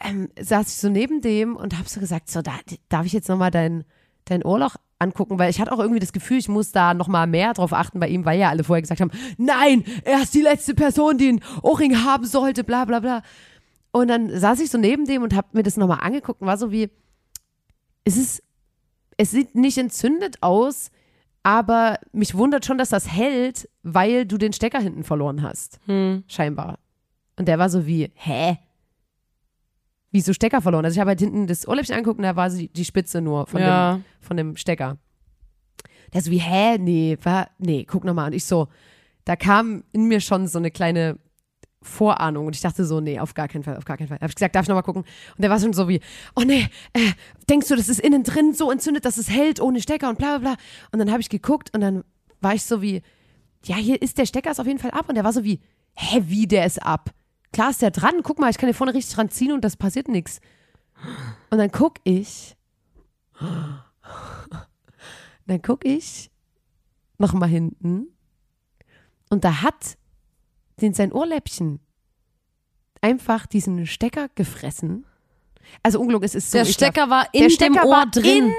ähm, 0.00 0.28
saß 0.40 0.68
ich 0.68 0.76
so 0.76 0.88
neben 0.88 1.20
dem 1.20 1.56
und 1.56 1.76
habe 1.76 1.88
so 1.88 1.98
gesagt, 2.00 2.30
so, 2.30 2.42
da, 2.42 2.52
darf 2.88 3.06
ich 3.06 3.12
jetzt 3.12 3.28
nochmal 3.28 3.50
dein, 3.50 3.84
dein 4.24 4.44
Ohrloch 4.44 4.76
angucken, 5.02 5.38
weil 5.38 5.50
ich 5.50 5.60
hatte 5.60 5.72
auch 5.72 5.78
irgendwie 5.78 6.00
das 6.00 6.12
Gefühl, 6.12 6.38
ich 6.38 6.48
muss 6.48 6.72
da 6.72 6.94
nochmal 6.94 7.26
mehr 7.26 7.52
drauf 7.52 7.72
achten 7.72 8.00
bei 8.00 8.08
ihm, 8.08 8.24
weil 8.24 8.38
ja 8.38 8.48
alle 8.48 8.64
vorher 8.64 8.80
gesagt 8.82 9.00
haben, 9.00 9.10
nein, 9.36 9.84
er 10.04 10.22
ist 10.22 10.34
die 10.34 10.40
letzte 10.40 10.74
Person, 10.74 11.18
die 11.18 11.28
einen 11.28 11.40
Ohrring 11.62 12.02
haben 12.04 12.24
sollte, 12.24 12.64
bla 12.64 12.84
bla 12.84 13.00
bla. 13.00 13.22
Und 13.90 14.08
dann 14.08 14.30
saß 14.38 14.60
ich 14.60 14.70
so 14.70 14.78
neben 14.78 15.04
dem 15.04 15.22
und 15.22 15.34
habe 15.34 15.48
mir 15.52 15.62
das 15.62 15.76
nochmal 15.76 15.98
angeguckt 16.00 16.40
und 16.40 16.46
war 16.46 16.56
so 16.56 16.72
wie, 16.72 16.88
es 18.04 18.16
ist, 18.16 18.42
es 19.18 19.30
sieht 19.30 19.54
nicht 19.54 19.76
entzündet 19.78 20.38
aus, 20.42 20.90
aber 21.42 21.98
mich 22.12 22.34
wundert 22.36 22.64
schon, 22.64 22.78
dass 22.78 22.88
das 22.88 23.08
hält, 23.12 23.68
weil 23.82 24.24
du 24.26 24.38
den 24.38 24.52
Stecker 24.52 24.80
hinten 24.80 25.04
verloren 25.04 25.42
hast, 25.42 25.78
Hm. 25.86 26.24
scheinbar. 26.28 26.78
Und 27.36 27.48
der 27.48 27.58
war 27.58 27.68
so 27.68 27.86
wie, 27.86 28.10
hä? 28.14 28.58
Wieso 30.12 30.32
Stecker 30.32 30.60
verloren? 30.60 30.84
Also 30.84 30.94
ich 30.94 31.00
habe 31.00 31.08
halt 31.08 31.20
hinten 31.20 31.46
das 31.46 31.66
Ohrläppchen 31.66 31.96
angeguckt 31.96 32.18
und 32.18 32.24
da 32.24 32.36
war 32.36 32.50
sie 32.50 32.68
die 32.68 32.84
Spitze 32.84 33.20
nur 33.20 33.46
von, 33.46 33.60
Ja. 33.60 33.94
dem, 33.96 34.04
von 34.20 34.36
dem 34.36 34.56
Stecker. 34.56 34.98
Der 36.12 36.20
so 36.20 36.30
wie, 36.30 36.38
hä? 36.38 36.76
Nee, 36.78 37.16
war, 37.22 37.48
nee, 37.58 37.84
guck 37.88 38.04
nochmal. 38.04 38.26
Und 38.26 38.34
ich 38.34 38.44
so, 38.44 38.68
da 39.24 39.34
kam 39.36 39.84
in 39.92 40.04
mir 40.08 40.20
schon 40.20 40.46
so 40.46 40.58
eine 40.58 40.70
kleine 40.70 41.18
Vorahnung 41.80 42.46
und 42.46 42.54
ich 42.54 42.60
dachte 42.60 42.84
so, 42.84 43.00
nee, 43.00 43.18
auf 43.18 43.34
gar 43.34 43.48
keinen 43.48 43.64
Fall, 43.64 43.76
auf 43.76 43.84
gar 43.86 43.96
keinen 43.96 44.08
Fall. 44.08 44.18
Habe 44.20 44.28
ich 44.28 44.34
gesagt, 44.36 44.54
darf 44.54 44.64
ich 44.64 44.68
nochmal 44.68 44.82
gucken? 44.84 45.02
Und 45.02 45.42
der 45.42 45.50
war 45.50 45.58
schon 45.58 45.72
so 45.72 45.88
wie, 45.88 46.00
oh 46.36 46.42
nee, 46.42 46.68
äh, 46.92 47.12
denkst 47.48 47.68
du, 47.68 47.74
das 47.76 47.88
ist 47.88 47.98
innen 48.00 48.22
drin 48.22 48.52
so 48.54 48.70
entzündet, 48.70 49.04
dass 49.04 49.16
es 49.16 49.30
hält 49.30 49.60
ohne 49.60 49.80
Stecker 49.80 50.08
und 50.08 50.18
bla 50.18 50.38
bla 50.38 50.50
bla. 50.52 50.56
Und 50.92 50.98
dann 50.98 51.10
habe 51.10 51.20
ich 51.22 51.28
geguckt 51.30 51.70
und 51.74 51.80
dann 51.80 52.04
war 52.40 52.54
ich 52.54 52.62
so 52.64 52.82
wie, 52.82 53.02
ja, 53.64 53.76
hier 53.76 54.00
ist 54.02 54.18
der 54.18 54.26
Stecker 54.26 54.50
ist 54.50 54.60
auf 54.60 54.66
jeden 54.66 54.78
Fall 54.78 54.90
ab. 54.92 55.08
Und 55.08 55.14
der 55.14 55.24
war 55.24 55.32
so 55.32 55.42
wie, 55.42 55.60
hä, 55.96 56.22
wie 56.26 56.46
der 56.46 56.66
ist 56.66 56.82
ab? 56.82 57.10
Klar 57.52 57.70
ist 57.70 57.82
der 57.82 57.90
dran, 57.90 58.22
guck 58.22 58.38
mal, 58.38 58.50
ich 58.50 58.58
kann 58.58 58.68
hier 58.68 58.74
vorne 58.74 58.94
richtig 58.94 59.14
dran 59.14 59.30
ziehen 59.30 59.52
und 59.52 59.62
das 59.62 59.76
passiert 59.76 60.08
nichts. 60.08 60.40
Und 61.50 61.58
dann 61.58 61.70
guck 61.70 61.96
ich, 62.04 62.56
dann 65.46 65.60
guck 65.62 65.84
ich 65.84 66.30
noch 67.18 67.32
mal 67.32 67.48
hinten 67.48 68.06
und 69.30 69.44
da 69.44 69.62
hat 69.62 69.96
den 70.80 70.94
sein 70.94 71.12
Ohrläppchen 71.12 71.80
einfach 73.00 73.46
diesen 73.46 73.86
Stecker 73.86 74.28
gefressen. 74.34 75.04
Also 75.82 76.00
ungelogen, 76.00 76.24
es 76.26 76.34
ist 76.34 76.50
so 76.50 76.58
Der. 76.58 76.64
Stecker 76.64 77.10
war 77.10 77.26
in 77.32 77.40
der 77.40 77.48
dem 77.48 77.54
Stecker 77.54 77.84
Ohr 77.86 77.90
war 77.92 78.06
drin. 78.06 78.46
in 78.48 78.52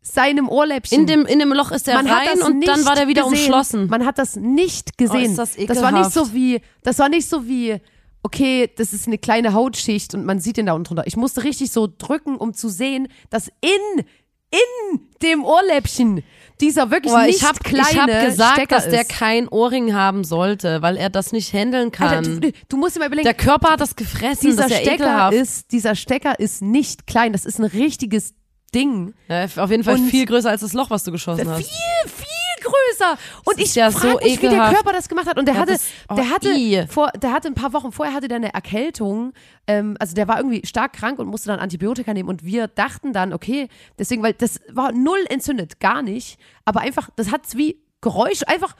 seinem 0.00 0.48
Ohrläppchen. 0.48 1.00
In 1.00 1.06
dem, 1.06 1.26
in 1.26 1.38
dem 1.38 1.52
Loch 1.52 1.70
ist 1.70 1.86
der 1.86 1.94
Man 1.94 2.06
rein 2.06 2.42
und 2.42 2.66
dann 2.66 2.84
war 2.84 2.94
der 2.94 3.08
wieder 3.08 3.22
gesehen. 3.24 3.38
umschlossen. 3.38 3.86
Man 3.88 4.04
hat 4.04 4.18
das 4.18 4.36
nicht 4.36 4.98
gesehen. 4.98 5.30
ist 5.30 5.38
das 5.38 5.56
das 5.56 5.82
war 5.82 5.92
nicht 5.92 6.10
so 6.12 6.32
wie, 6.32 6.60
das 6.82 6.98
war 6.98 7.08
nicht 7.08 7.28
so 7.28 7.46
wie, 7.46 7.80
okay, 8.22 8.70
das 8.76 8.92
ist 8.92 9.06
eine 9.06 9.18
kleine 9.18 9.52
Hautschicht 9.54 10.14
und 10.14 10.24
man 10.24 10.40
sieht 10.40 10.56
den 10.56 10.66
da 10.66 10.72
unten 10.72 10.84
drunter. 10.84 11.06
Ich 11.06 11.16
musste 11.16 11.44
richtig 11.44 11.70
so 11.72 11.88
drücken, 11.98 12.36
um 12.36 12.52
zu 12.54 12.68
sehen, 12.68 13.08
dass 13.30 13.48
in, 13.60 14.04
in 14.50 15.00
dem 15.22 15.44
Ohrläppchen 15.44 16.22
dieser 16.60 16.90
wirklich 16.90 17.12
Aber 17.12 17.24
nicht 17.26 17.36
ich 17.38 17.44
habe 17.44 17.58
kleine 17.60 18.14
hab 18.20 18.24
gesagt, 18.26 18.54
Stecker 18.54 18.74
dass 18.76 18.88
der 18.88 19.02
ist. 19.02 19.10
kein 19.10 19.46
Ohrring 19.48 19.94
haben 19.94 20.24
sollte, 20.24 20.82
weil 20.82 20.96
er 20.96 21.10
das 21.10 21.32
nicht 21.32 21.52
handeln 21.52 21.92
kann. 21.92 22.08
Alter, 22.26 22.40
du, 22.40 22.52
du 22.68 22.76
musst 22.76 22.96
dir 22.96 23.00
mal 23.00 23.06
überlegen, 23.06 23.24
der 23.26 23.34
Körper 23.34 23.70
hat 23.70 23.80
das 23.80 23.94
gefressen, 23.94 24.50
dieser 24.50 24.62
das 24.64 24.72
ist 24.72 24.78
Stecker 24.78 24.94
ekelhaft. 25.04 25.34
ist, 25.34 25.72
dieser 25.72 25.94
Stecker 25.94 26.38
ist 26.40 26.62
nicht 26.62 27.06
klein, 27.06 27.32
das 27.32 27.44
ist 27.44 27.58
ein 27.60 27.64
richtiges 27.64 28.34
Ding. 28.74 29.14
ja, 29.28 29.44
auf 29.44 29.70
jeden 29.70 29.84
Fall 29.84 29.94
Und- 29.94 30.10
viel 30.10 30.26
größer 30.26 30.50
als 30.50 30.60
das 30.62 30.72
Loch, 30.72 30.90
was 30.90 31.04
du 31.04 31.12
geschossen 31.12 31.44
Viel, 31.44 31.50
hast. 31.52 31.62
viel 31.68 32.10
größer. 32.60 33.18
Und 33.44 33.58
ich 33.58 33.74
ja 33.74 33.90
frage 33.90 34.08
so 34.12 34.18
mich, 34.18 34.36
wie 34.36 34.40
der 34.42 34.50
ekelhaft. 34.52 34.74
Körper 34.74 34.92
das 34.92 35.08
gemacht 35.08 35.26
hat. 35.26 35.38
Und 35.38 35.46
der 35.46 35.54
Ja, 35.54 35.60
hatte, 35.60 35.72
das- 35.72 35.86
oh, 36.08 36.14
der 36.14 36.30
hatte, 36.30 36.50
i. 36.52 36.84
vor, 36.88 37.10
der 37.12 37.32
hatte 37.32 37.48
ein 37.48 37.54
paar 37.54 37.72
Wochen 37.72 37.92
vorher 37.92 38.14
hatte 38.14 38.28
der 38.28 38.36
eine 38.36 38.52
Erkältung. 38.54 39.32
Ähm, 39.66 39.96
also 40.00 40.14
der 40.14 40.28
war 40.28 40.38
irgendwie 40.38 40.66
stark 40.66 40.92
krank 40.92 41.18
und 41.18 41.26
musste 41.28 41.48
dann 41.48 41.60
Antibiotika 41.60 42.12
nehmen. 42.14 42.28
Und 42.28 42.44
wir 42.44 42.68
dachten 42.68 43.12
dann, 43.12 43.32
okay, 43.32 43.68
deswegen, 43.98 44.22
weil 44.22 44.32
das 44.34 44.60
war 44.70 44.92
null 44.92 45.24
entzündet, 45.28 45.80
gar 45.80 46.02
nicht. 46.02 46.38
Aber 46.64 46.80
einfach, 46.80 47.10
das 47.16 47.30
hat's 47.32 47.56
wie 47.56 47.80
Geräusch 48.00 48.42
einfach 48.46 48.74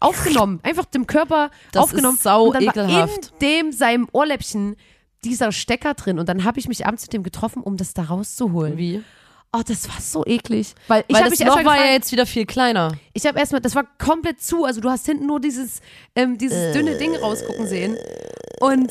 aufgenommen, 0.00 0.60
einfach 0.62 0.84
dem 0.86 1.06
Körper 1.06 1.50
Das 1.72 1.82
aufgenommen. 1.84 2.16
ist 2.16 2.22
sau 2.22 2.46
und 2.46 2.54
dann 2.54 2.62
ekelhaft. 2.64 2.92
war 2.92 3.08
in 3.08 3.38
dem 3.40 3.72
seinem 3.72 4.08
Ohrläppchen 4.12 4.76
dieser 5.24 5.52
Stecker 5.52 5.94
drin. 5.94 6.18
Und 6.18 6.28
dann 6.28 6.44
habe 6.44 6.58
ich 6.58 6.68
mich 6.68 6.86
abends 6.86 7.02
mit 7.04 7.12
dem 7.12 7.22
getroffen, 7.22 7.62
um 7.62 7.76
das 7.76 7.94
da 7.94 8.02
rauszuholen. 8.04 8.76
Wie? 8.76 9.02
Oh, 9.56 9.62
das 9.64 9.88
war 9.88 10.00
so 10.00 10.24
eklig. 10.26 10.74
Weil 10.88 11.04
ich 11.06 11.14
Weil 11.14 11.22
habe 11.22 11.30
das 11.30 11.38
mich 11.38 11.48
Loch 11.48 11.64
war 11.64 11.76
ja 11.76 11.92
jetzt 11.92 12.10
wieder 12.10 12.26
viel 12.26 12.44
kleiner. 12.44 12.92
ich 13.12 13.24
habe 13.24 13.38
erstmal, 13.38 13.60
das 13.60 13.76
war 13.76 13.84
komplett 13.98 14.42
zu, 14.42 14.64
also 14.64 14.80
du 14.80 14.90
hast 14.90 15.06
hinten 15.06 15.26
nur 15.26 15.38
dieses, 15.40 15.80
ähm, 16.16 16.38
dieses 16.38 16.72
dünne 16.74 16.96
Ding 16.98 17.14
rausgucken 17.14 17.68
sehen. 17.68 17.96
Und 18.60 18.90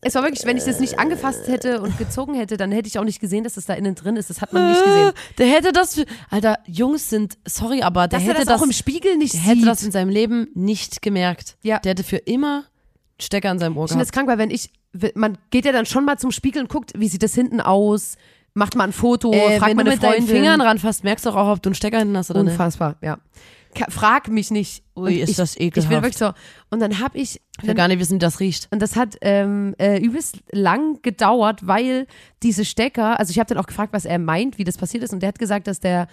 es 0.00 0.14
war 0.16 0.22
wirklich, 0.22 0.44
wenn 0.46 0.56
ich 0.56 0.64
das 0.64 0.80
nicht 0.80 0.98
angefasst 0.98 1.46
hätte 1.46 1.80
und 1.80 1.96
gezogen 1.96 2.34
hätte, 2.34 2.56
dann 2.56 2.72
hätte 2.72 2.88
ich 2.88 2.98
auch 2.98 3.04
nicht 3.04 3.20
gesehen, 3.20 3.44
dass 3.44 3.54
das 3.54 3.66
da 3.66 3.74
innen 3.74 3.94
drin 3.94 4.16
ist. 4.16 4.30
Das 4.30 4.40
hat 4.40 4.52
man 4.52 4.70
nicht 4.70 4.82
gesehen. 4.82 5.12
Der 5.38 5.46
hätte 5.46 5.72
das, 5.72 5.94
für, 5.94 6.06
Alter, 6.30 6.58
Jungs 6.66 7.08
sind, 7.08 7.38
sorry, 7.46 7.82
aber 7.82 8.08
der 8.08 8.18
Dass 8.18 8.26
er 8.26 8.34
hätte 8.34 8.46
das, 8.46 8.54
das, 8.54 8.60
auch 8.60 8.64
im 8.64 8.72
Spiegel 8.72 9.16
nicht 9.16 9.34
der 9.34 9.40
sieht. 9.42 9.50
hätte 9.50 9.66
das 9.66 9.82
in 9.84 9.92
seinem 9.92 10.08
Leben 10.08 10.48
nicht 10.54 11.02
gemerkt. 11.02 11.56
Ja. 11.62 11.78
Der 11.78 11.90
hätte 11.90 12.02
für 12.02 12.16
immer 12.16 12.56
einen 12.56 13.20
Stecker 13.20 13.50
in 13.52 13.58
seinem 13.60 13.76
Ohr 13.76 13.84
ich 13.84 13.90
finde 13.90 14.04
das 14.04 14.10
gehabt. 14.10 14.26
krank, 14.26 14.38
weil 14.40 14.44
wenn 14.44 14.50
ich, 14.50 14.70
man 15.14 15.38
geht 15.50 15.66
ja 15.66 15.72
dann 15.72 15.86
schon 15.86 16.04
mal 16.04 16.18
zum 16.18 16.32
Spiegel 16.32 16.62
und 16.62 16.68
guckt, 16.68 16.92
wie 16.96 17.08
sieht 17.08 17.22
das 17.22 17.34
hinten 17.34 17.60
aus, 17.60 18.16
macht 18.54 18.74
mal 18.76 18.84
ein 18.84 18.92
Foto, 18.92 19.32
Äh, 19.32 19.58
fragt 19.58 19.70
wenn 19.70 19.76
mal 19.76 19.84
du 19.84 19.90
eine 19.90 19.96
mit 19.96 20.02
deinen 20.02 20.12
Freundin. 20.14 20.36
Fingern 20.36 20.60
ranfasst, 20.60 21.04
merkst 21.04 21.26
du 21.26 21.30
auch, 21.30 21.52
ob 21.52 21.62
du 21.62 21.68
einen 21.70 21.74
Stecker 21.74 21.98
hinten 21.98 22.16
hast 22.16 22.30
oder 22.30 22.42
nicht. 22.42 22.52
Unfassbar, 22.52 22.96
ja. 23.02 23.18
Ka- 23.74 23.86
Frag 23.88 24.26
mich 24.28 24.50
nicht. 24.50 24.82
Ui, 24.96 25.12
Und 25.14 25.18
ist 25.20 25.30
ich, 25.30 25.36
das 25.36 25.52
Ich 25.52 25.58
bin 25.58 25.66
ekelhaft. 25.68 25.90
wirklich 25.92 26.16
so. 26.16 26.32
Und 26.70 26.80
dann 26.80 26.98
habe 26.98 27.18
ich, 27.18 27.40
Ich 27.60 27.66
will 27.68 27.74
gar 27.74 27.86
nicht 27.86 28.00
wissen, 28.00 28.14
wie 28.14 28.18
das 28.18 28.40
riecht. 28.40 28.66
Und 28.72 28.82
das 28.82 28.96
hat 28.96 29.16
ähm, 29.20 29.76
äh, 29.78 29.98
übelst 30.00 30.38
lang 30.50 31.00
gedauert, 31.02 31.64
weil 31.66 32.06
diese 32.42 32.64
Stecker, 32.64 33.20
also 33.20 33.30
ich 33.30 33.38
habe 33.38 33.46
dann 33.48 33.58
auch 33.62 33.68
gefragt, 33.68 33.92
was 33.92 34.04
er 34.04 34.18
meint, 34.18 34.58
wie 34.58 34.64
das 34.64 34.76
passiert 34.76 35.04
ist. 35.04 35.12
Und 35.12 35.20
der 35.20 35.28
hat 35.28 35.38
gesagt, 35.38 35.66
dass 35.68 35.78
der 35.78 36.08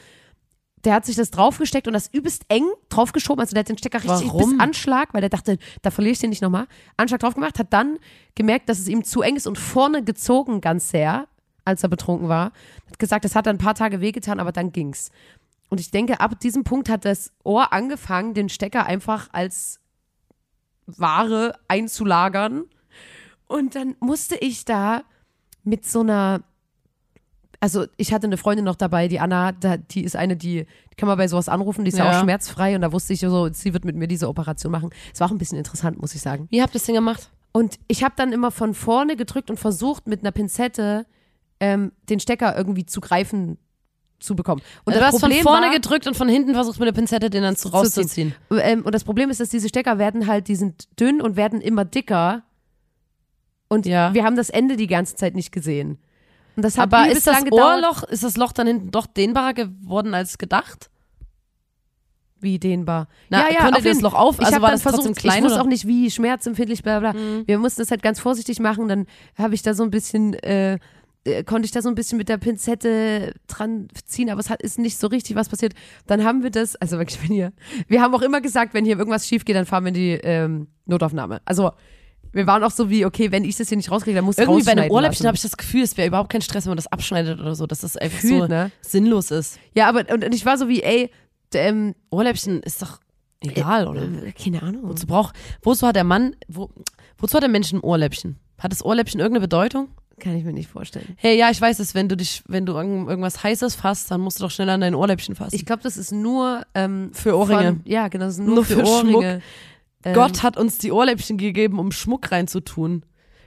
der 0.86 0.93
hat 0.93 1.08
sich 1.08 1.15
das 1.15 1.32
draufgesteckt 1.32 1.88
und 1.88 1.93
das 1.93 2.08
übelst 2.13 2.43
eng 2.50 2.63
draufgeschoben. 2.89 3.41
Also 3.41 3.54
der 3.56 3.62
hat 3.62 3.69
den 3.69 3.80
Stecker 3.80 3.97
richtig 3.97 4.28
Warum? 4.28 4.52
bis 4.52 4.60
Anschlag, 4.60 5.12
weil 5.13 5.21
der 5.21 5.30
dachte, 5.32 5.58
da 5.82 5.89
verliere 5.89 6.13
ich 6.13 6.19
den 6.19 6.30
nicht 6.30 6.43
nochmal. 6.43 6.67
Anschlag 6.97 7.19
drauf 7.19 7.34
gemacht, 7.34 7.58
hat 7.58 7.73
dann 7.73 7.97
gemerkt, 8.36 8.69
dass 8.69 8.78
es 8.78 8.88
ihm 8.88 9.04
zu 9.04 9.23
eng 9.23 9.36
ist 9.36 9.47
und 9.47 9.58
vorne 9.58 10.04
gezogen 10.04 10.62
ganz 10.62 10.91
sehr, 10.91 11.28
als 11.67 11.84
er 11.84 11.89
betrunken 11.89 12.30
war. 12.30 12.51
Hat 12.88 12.97
gesagt, 12.97 13.25
das 13.25 13.36
hat 13.36 13.45
dann 13.45 13.58
ein 13.58 13.60
paar 13.60 13.75
Tage 13.75 14.01
wehgetan, 14.01 14.39
aber 14.39 14.51
dann 14.51 14.71
ging's. 14.71 15.12
Und 15.69 15.80
ich 15.80 15.91
denke, 15.91 16.19
ab 16.19 16.39
diesem 16.39 16.63
Punkt 16.63 16.89
hat 16.89 17.06
das 17.06 17.32
Ohr 17.43 17.73
angefangen, 17.73 18.34
den 18.34 18.49
Stecker 18.49 18.86
einfach 18.86 19.27
als 19.34 19.80
Ware 20.86 21.60
einzulagern. 21.67 22.63
Und 23.47 23.75
dann 23.75 23.95
musste 23.99 24.36
ich 24.36 24.65
da 24.65 25.03
mit 25.63 25.86
so 25.86 25.99
einer, 25.99 26.41
also 27.60 27.86
ich 27.97 28.13
hatte 28.13 28.27
eine 28.27 28.38
Freundin 28.38 28.63
noch 28.63 28.75
dabei, 28.75 29.10
die 29.10 29.19
Anna, 29.19 29.51
die 29.51 30.03
ist 30.03 30.15
eine, 30.15 30.38
die, 30.38 30.65
die 30.65 30.95
kann 30.95 31.08
man 31.08 31.17
bei 31.17 31.27
sowas 31.27 31.49
anrufen, 31.49 31.84
die 31.84 31.89
ist 31.89 31.97
ja. 31.97 32.06
Ja. 32.06 32.17
auch 32.17 32.23
schmerzfrei 32.23 32.75
und 32.75 32.82
da 32.82 32.93
wusste 32.93 33.13
ich 33.13 33.19
so, 33.19 33.51
sie 33.51 33.73
wird 33.73 33.84
mit 33.84 33.97
mir 33.97 34.08
diese 34.08 34.30
Operation 34.30 34.71
machen. 34.71 34.89
Es 35.13 35.19
war 35.19 35.27
auch 35.27 35.32
ein 35.32 35.38
bisschen 35.38 35.58
interessant, 35.58 35.99
muss 35.99 36.15
ich 36.15 36.21
sagen. 36.21 36.47
Wie 36.49 36.62
habt 36.62 36.71
ihr 36.71 36.80
das 36.80 36.86
denn 36.86 36.95
gemacht? 36.95 37.30
Und 37.51 37.80
ich 37.88 38.03
habe 38.03 38.13
dann 38.15 38.32
immer 38.32 38.51
von 38.51 38.73
vorne 38.73 39.17
gedrückt 39.17 39.49
und 39.49 39.58
versucht 39.58 40.08
mit 40.08 40.21
einer 40.21 40.32
Pinzette 40.32 41.06
ähm, 41.60 41.91
den 42.10 42.20
Stecker 42.20 42.56
irgendwie 42.58 42.86
zu 42.86 43.02
greifen 43.02 43.58
zu 44.20 44.36
bekommen. 44.36 44.62
Und 44.84 44.96
du 44.96 45.00
das 45.00 45.13
hast 45.13 45.20
von 45.20 45.30
Problem 45.30 45.43
vorne 45.43 45.67
war, 45.67 45.74
gedrückt 45.74 46.08
und 46.08 46.15
von 46.15 46.28
hinten 46.28 46.54
versucht 46.54 46.80
mit 46.80 46.88
der 46.88 46.93
Pinzette 46.93 47.30
den 47.30 47.43
dann 47.43 47.56
zu 47.56 47.70
rauszuziehen. 47.70 48.34
ähm, 48.52 48.84
und 48.84 48.96
das 48.96 49.04
Problem 49.04 49.30
ist, 49.30 49.39
dass 49.39 49.50
diese 49.50 49.70
Stecker 49.70 50.00
werden 50.00 50.26
halt, 50.28 50.48
die 50.48 50.56
sind 50.56 50.88
dünn 51.00 51.22
und 51.22 51.36
werden 51.36 51.62
immer 51.62 51.86
dicker. 51.86 52.43
Und 53.67 53.86
Ja. 53.86 54.13
wir 54.13 54.24
haben 54.24 54.36
das 54.36 54.50
Ende 54.50 54.76
die 54.76 54.88
ganze 54.88 55.15
Zeit 55.15 55.36
nicht 55.36 55.52
gesehen. 55.52 56.00
Und 56.56 56.63
das 56.63 56.78
hat 56.78 56.91
Aber 56.91 57.12
ist 57.12 57.28
das. 57.28 57.43
Ohrloch, 57.52 58.04
ist 58.04 58.24
das 58.24 58.38
Loch 58.38 58.52
dann 58.54 58.65
hinten 58.65 58.89
doch 58.89 59.06
dehnbarer 59.06 59.54
geworden 59.54 60.15
als 60.15 60.39
gedacht? 60.39 60.89
Wie 62.39 62.60
dehnbar. 62.60 63.08
Na, 63.30 63.48
ja, 63.48 63.54
ja, 63.54 63.60
konntet 63.62 63.78
auf 63.78 63.84
das 63.84 64.02
Loch 64.02 64.13
auf? 64.13 64.36
Ich 64.39 64.46
Also 64.46 64.56
hab 64.56 64.62
war 64.62 64.70
dann 64.72 64.80
versucht, 64.80 65.15
klein 65.15 65.39
Ich 65.39 65.43
wusste 65.43 65.62
auch 65.62 65.65
nicht, 65.67 65.88
wie 65.88 66.10
schmerzempfindlich, 66.10 66.84
bla 66.84 67.00
bla. 67.00 67.13
Wir 67.46 67.58
mussten 67.58 67.82
das 67.82 67.89
halt 67.91 68.04
ganz 68.04 68.20
vorsichtig 68.20 68.60
machen. 68.60 68.88
Dann 68.88 69.06
habe 69.36 69.56
ich 69.56 69.63
da 69.63 69.74
so 69.74 69.84
ein 69.84 69.89
bisschen, 69.91 70.34
äh, 70.36 70.78
äh, 71.28 71.44
konnte 71.44 71.66
ich 71.66 71.72
da 71.72 71.82
so 71.82 71.90
ein 71.90 71.96
bisschen 71.96 72.18
mit 72.18 72.30
der 72.30 72.38
Pinzette 72.38 73.34
dran 73.48 73.88
ziehen, 74.06 74.30
aber 74.30 74.40
es 74.40 74.50
hat, 74.50 74.62
ist 74.62 74.80
nicht 74.80 74.98
so 74.98 75.08
richtig 75.08 75.36
was 75.36 75.50
passiert. 75.50 75.74
Dann 76.06 76.24
haben 76.24 76.44
wir 76.44 76.50
das, 76.50 76.76
also 76.78 76.98
wirklich, 76.98 77.22
wenn 77.22 77.36
hier, 77.36 77.54
wir 77.88 78.02
haben 78.02 78.16
auch 78.16 78.22
immer 78.22 78.42
gesagt, 78.42 78.74
wenn 78.74 78.86
hier 78.86 78.98
irgendwas 78.98 79.28
schief 79.28 79.46
geht, 79.46 79.56
dann 79.56 79.66
fahren 79.66 79.84
wir 79.84 79.90
in 79.90 79.94
die 79.94 80.12
ähm, 80.24 80.68
Notaufnahme. 80.86 81.42
Also 81.46 81.72
wir 82.32 82.48
waren 82.48 82.63
auch 82.63 82.72
so 82.72 82.90
wie, 82.90 83.06
okay, 83.06 83.32
wenn 83.32 83.44
ich 83.44 83.58
das 83.58 83.70
hier 83.70 83.78
nicht 83.78 83.92
rauskriege, 83.92 84.16
dann 84.16 84.26
muss 84.26 84.38
ich 84.38 84.44
Irgendwie 84.44 84.63
bei 84.63 84.72
einem 84.72 84.92
Ohrläppchen 84.92 85.26
habe 85.28 85.36
ich 85.36 85.42
das 85.42 85.58
Gefühl, 85.58 85.82
es 85.82 85.98
wäre 85.98 86.08
überhaupt 86.08 86.32
kein 86.32 86.42
Stress, 86.42 86.66
wenn 86.66 86.72
man 86.72 86.78
das 86.78 86.88
abschneidet 86.88 87.40
oder 87.40 87.56
so, 87.56 87.68
dass 87.68 87.82
das 87.82 87.98
einfach 87.98 88.20
Fühlt, 88.20 88.44
so 88.44 88.48
ne? 88.48 88.72
sinnlos 88.82 89.32
ist. 89.32 89.60
Ja, 89.74 89.88
aber 89.90 90.06
und, 90.12 90.24
und 90.24 90.36
ich 90.36 90.46
war 90.46 90.58
so 90.58 90.68
wie, 90.68 90.84
ey, 90.84 91.12
ähm, 91.54 91.96
Ohrläppchen 92.10 92.62
ist 92.62 92.82
doch 92.82 93.00
egal, 93.42 93.88
oder? 93.88 94.04
äh, 94.04 94.32
keine 94.32 94.62
Ahnung. 94.62 94.84
Wozu 94.84 95.08
braucht, 95.08 95.36
wozu 95.62 95.88
hat 95.88 95.96
der 95.96 96.04
Mann, 96.04 96.36
wo, 96.48 96.70
wozu 97.18 97.36
hat 97.36 97.44
der 97.44 97.50
Mensch 97.50 97.72
ein 97.72 97.80
Ohrläppchen? 97.80 98.38
Hat 98.58 98.72
das 98.72 98.84
Ohrläppchen 98.84 99.20
irgendeine 99.20 99.42
Bedeutung? 99.42 99.90
Kann 100.19 100.36
ich 100.36 100.43
mir 100.43 100.53
nicht 100.53 100.69
vorstellen. 100.69 101.15
Hey, 101.17 101.38
ja, 101.38 101.49
ich 101.51 101.62
weiß 101.62 101.77
es, 101.80 101.93
wenn 101.93 102.10
du 102.10 102.17
dich, 102.17 102.43
wenn 102.47 102.65
du 102.65 102.73
irgend- 102.73 103.08
irgendwas 103.08 103.43
Heißes 103.43 103.75
fasst, 103.75 104.10
dann 104.10 104.21
musst 104.21 104.39
du 104.39 104.43
doch 104.45 104.51
schneller 104.51 104.73
an 104.73 104.82
dein 104.82 104.95
Ohrläppchen 104.95 105.36
fassen. 105.36 105.56
Ich 105.56 105.65
glaube, 105.65 105.84
das 105.84 105.95
ist 105.97 106.12
nur 106.12 106.63
ähm, 106.73 107.12
Für 107.13 107.38
Ohrringe. 107.38 107.73
Von, 107.75 107.82
ja, 107.86 108.08
genau, 108.08 108.25
das 108.25 108.36
ist 108.36 108.39
nur, 108.39 108.56
Nur 108.56 108.65
für, 108.65 108.77
für 108.77 108.86
Ohrringe. 108.86 109.41
Ähm, 110.03 110.13
Gott 110.15 110.41
hat 110.43 110.58
uns 110.58 110.80
die 110.80 110.91
Ohrläppchen 110.91 111.38
gegeben, 111.38 111.77
um 111.80 111.91
Schmuck 111.91 112.32
reinzutun. 112.32 113.03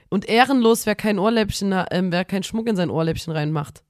Und 0.09 0.27
ehrenlos, 0.29 0.85
wer 0.85 0.95
kein 0.95 1.19
Ohrläppchen, 1.19 1.73
ähm, 1.91 2.11
wer 2.11 2.23
kein 2.25 2.43
Schmuck 2.43 2.67
in 2.67 2.75
sein 2.75 2.89
Ohrläppchen 2.89 3.33
reinmacht. 3.33 3.83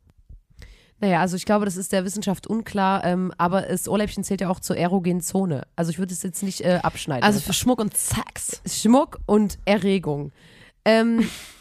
Naja, 0.99 1.19
also 1.19 1.35
ich 1.35 1.45
glaube, 1.45 1.65
das 1.65 1.77
ist 1.77 1.91
der 1.91 2.05
Wissenschaft 2.05 2.45
unklar, 2.45 3.03
ähm, 3.03 3.33
aber 3.39 3.63
das 3.63 3.87
Ohrläppchen 3.87 4.23
zählt 4.23 4.41
ja 4.41 4.49
auch 4.49 4.59
zur 4.59 4.77
erogenen 4.77 5.21
Zone. 5.21 5.63
Also 5.75 5.89
ich 5.89 5.97
würde 5.97 6.13
es 6.13 6.21
jetzt 6.21 6.43
nicht 6.43 6.61
äh, 6.61 6.79
abschneiden. 6.83 7.23
Also 7.23 7.39
für 7.39 7.53
Schmuck 7.53 7.79
und 7.79 7.97
Sex. 7.97 8.61
Schmuck 8.67 9.19
und 9.25 9.57
Erregung. 9.65 10.31
Ähm, 10.85 11.27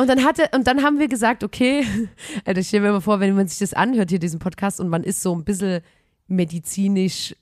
und 0.00 0.08
dann 0.08 0.24
hatte, 0.24 0.48
und 0.54 0.66
dann 0.66 0.82
haben 0.82 0.98
wir 0.98 1.08
gesagt, 1.08 1.44
okay, 1.44 1.84
also 2.46 2.60
ich 2.60 2.68
stelle 2.68 2.84
mir 2.84 2.92
mal 2.92 3.00
vor, 3.00 3.20
wenn 3.20 3.34
man 3.34 3.48
sich 3.48 3.58
das 3.58 3.74
anhört, 3.74 4.10
hier 4.10 4.18
diesen 4.18 4.38
Podcast, 4.38 4.80
und 4.80 4.88
man 4.88 5.04
ist 5.04 5.20
so 5.20 5.34
ein 5.34 5.44
bisschen 5.44 5.82
medizinisch 6.26 7.34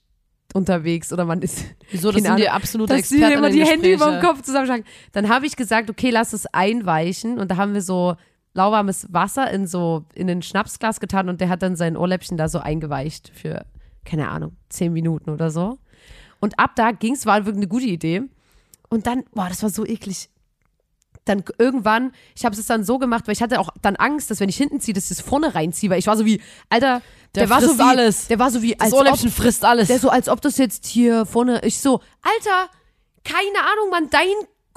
unterwegs 0.53 1.13
oder 1.13 1.23
man 1.25 1.41
ist. 1.41 1.63
Wieso? 1.91 2.11
Das 2.11 2.21
sind 2.21 2.37
die 2.37 2.49
Ahnung, 2.49 2.55
absolute 2.55 2.93
dass 2.93 2.99
Experten 2.99 3.37
immer 3.37 3.47
in 3.47 3.53
die 3.53 3.65
Hände 3.65 3.93
über 3.93 4.11
dem. 4.11 4.21
Kopf 4.21 4.41
zusammenschlagen. 4.41 4.83
Dann 5.13 5.29
habe 5.29 5.45
ich 5.45 5.55
gesagt, 5.55 5.89
okay, 5.89 6.09
lass 6.09 6.33
es 6.33 6.47
einweichen. 6.47 7.39
Und 7.39 7.51
da 7.51 7.57
haben 7.57 7.73
wir 7.73 7.81
so 7.81 8.15
lauwarmes 8.53 9.07
Wasser 9.13 9.49
in 9.51 9.67
so 9.67 10.05
in 10.15 10.29
ein 10.29 10.41
Schnapsglas 10.41 10.99
getan 10.99 11.29
und 11.29 11.39
der 11.39 11.49
hat 11.49 11.61
dann 11.61 11.75
sein 11.75 11.95
Ohrläppchen 11.95 12.35
da 12.35 12.49
so 12.49 12.59
eingeweicht 12.59 13.31
für, 13.33 13.65
keine 14.03 14.29
Ahnung, 14.29 14.57
zehn 14.69 14.91
Minuten 14.91 15.29
oder 15.29 15.49
so. 15.49 15.77
Und 16.39 16.57
ab 16.57 16.71
da 16.75 16.91
ging 16.91 17.13
es, 17.13 17.25
war 17.25 17.45
wirklich 17.45 17.57
eine 17.57 17.67
gute 17.67 17.85
Idee. 17.85 18.23
Und 18.89 19.05
dann, 19.07 19.23
boah, 19.33 19.47
das 19.47 19.61
war 19.61 19.69
so 19.69 19.85
eklig. 19.85 20.29
Dann 21.29 21.43
irgendwann, 21.57 22.11
ich 22.35 22.43
habe 22.45 22.55
es 22.55 22.65
dann 22.65 22.83
so 22.83 22.97
gemacht, 22.97 23.27
weil 23.27 23.33
ich 23.33 23.41
hatte 23.41 23.59
auch 23.59 23.69
dann 23.81 23.95
Angst, 23.95 24.29
dass 24.31 24.39
wenn 24.39 24.49
ich 24.49 24.57
hinten 24.57 24.79
ziehe, 24.79 24.93
dass 24.93 25.05
ich 25.05 25.11
es 25.19 25.21
vorne 25.21 25.53
reinziehe, 25.55 25.89
weil 25.89 25.99
ich 25.99 26.07
war 26.07 26.17
so 26.17 26.25
wie, 26.25 26.41
Alter, 26.69 27.01
der, 27.35 27.43
Der 27.43 27.49
war 27.49 27.61
so 27.61 27.77
wie, 27.77 27.81
alles. 27.83 28.27
der 28.27 28.39
war 28.39 28.49
so 28.51 28.61
wie, 28.61 28.71
Das 28.73 28.81
als 28.87 28.93
ob, 28.93 28.99
Ohrläppchen 28.99 29.31
frisst 29.31 29.63
alles. 29.63 29.87
der 29.87 29.99
so, 29.99 30.09
als 30.09 30.27
ob 30.27 30.41
das 30.41 30.57
jetzt 30.57 30.85
hier 30.87 31.25
vorne, 31.25 31.61
ich 31.63 31.79
so, 31.79 32.01
Alter, 32.21 32.69
keine 33.23 33.59
Ahnung, 33.71 33.89
Mann, 33.91 34.09
dein 34.09 34.25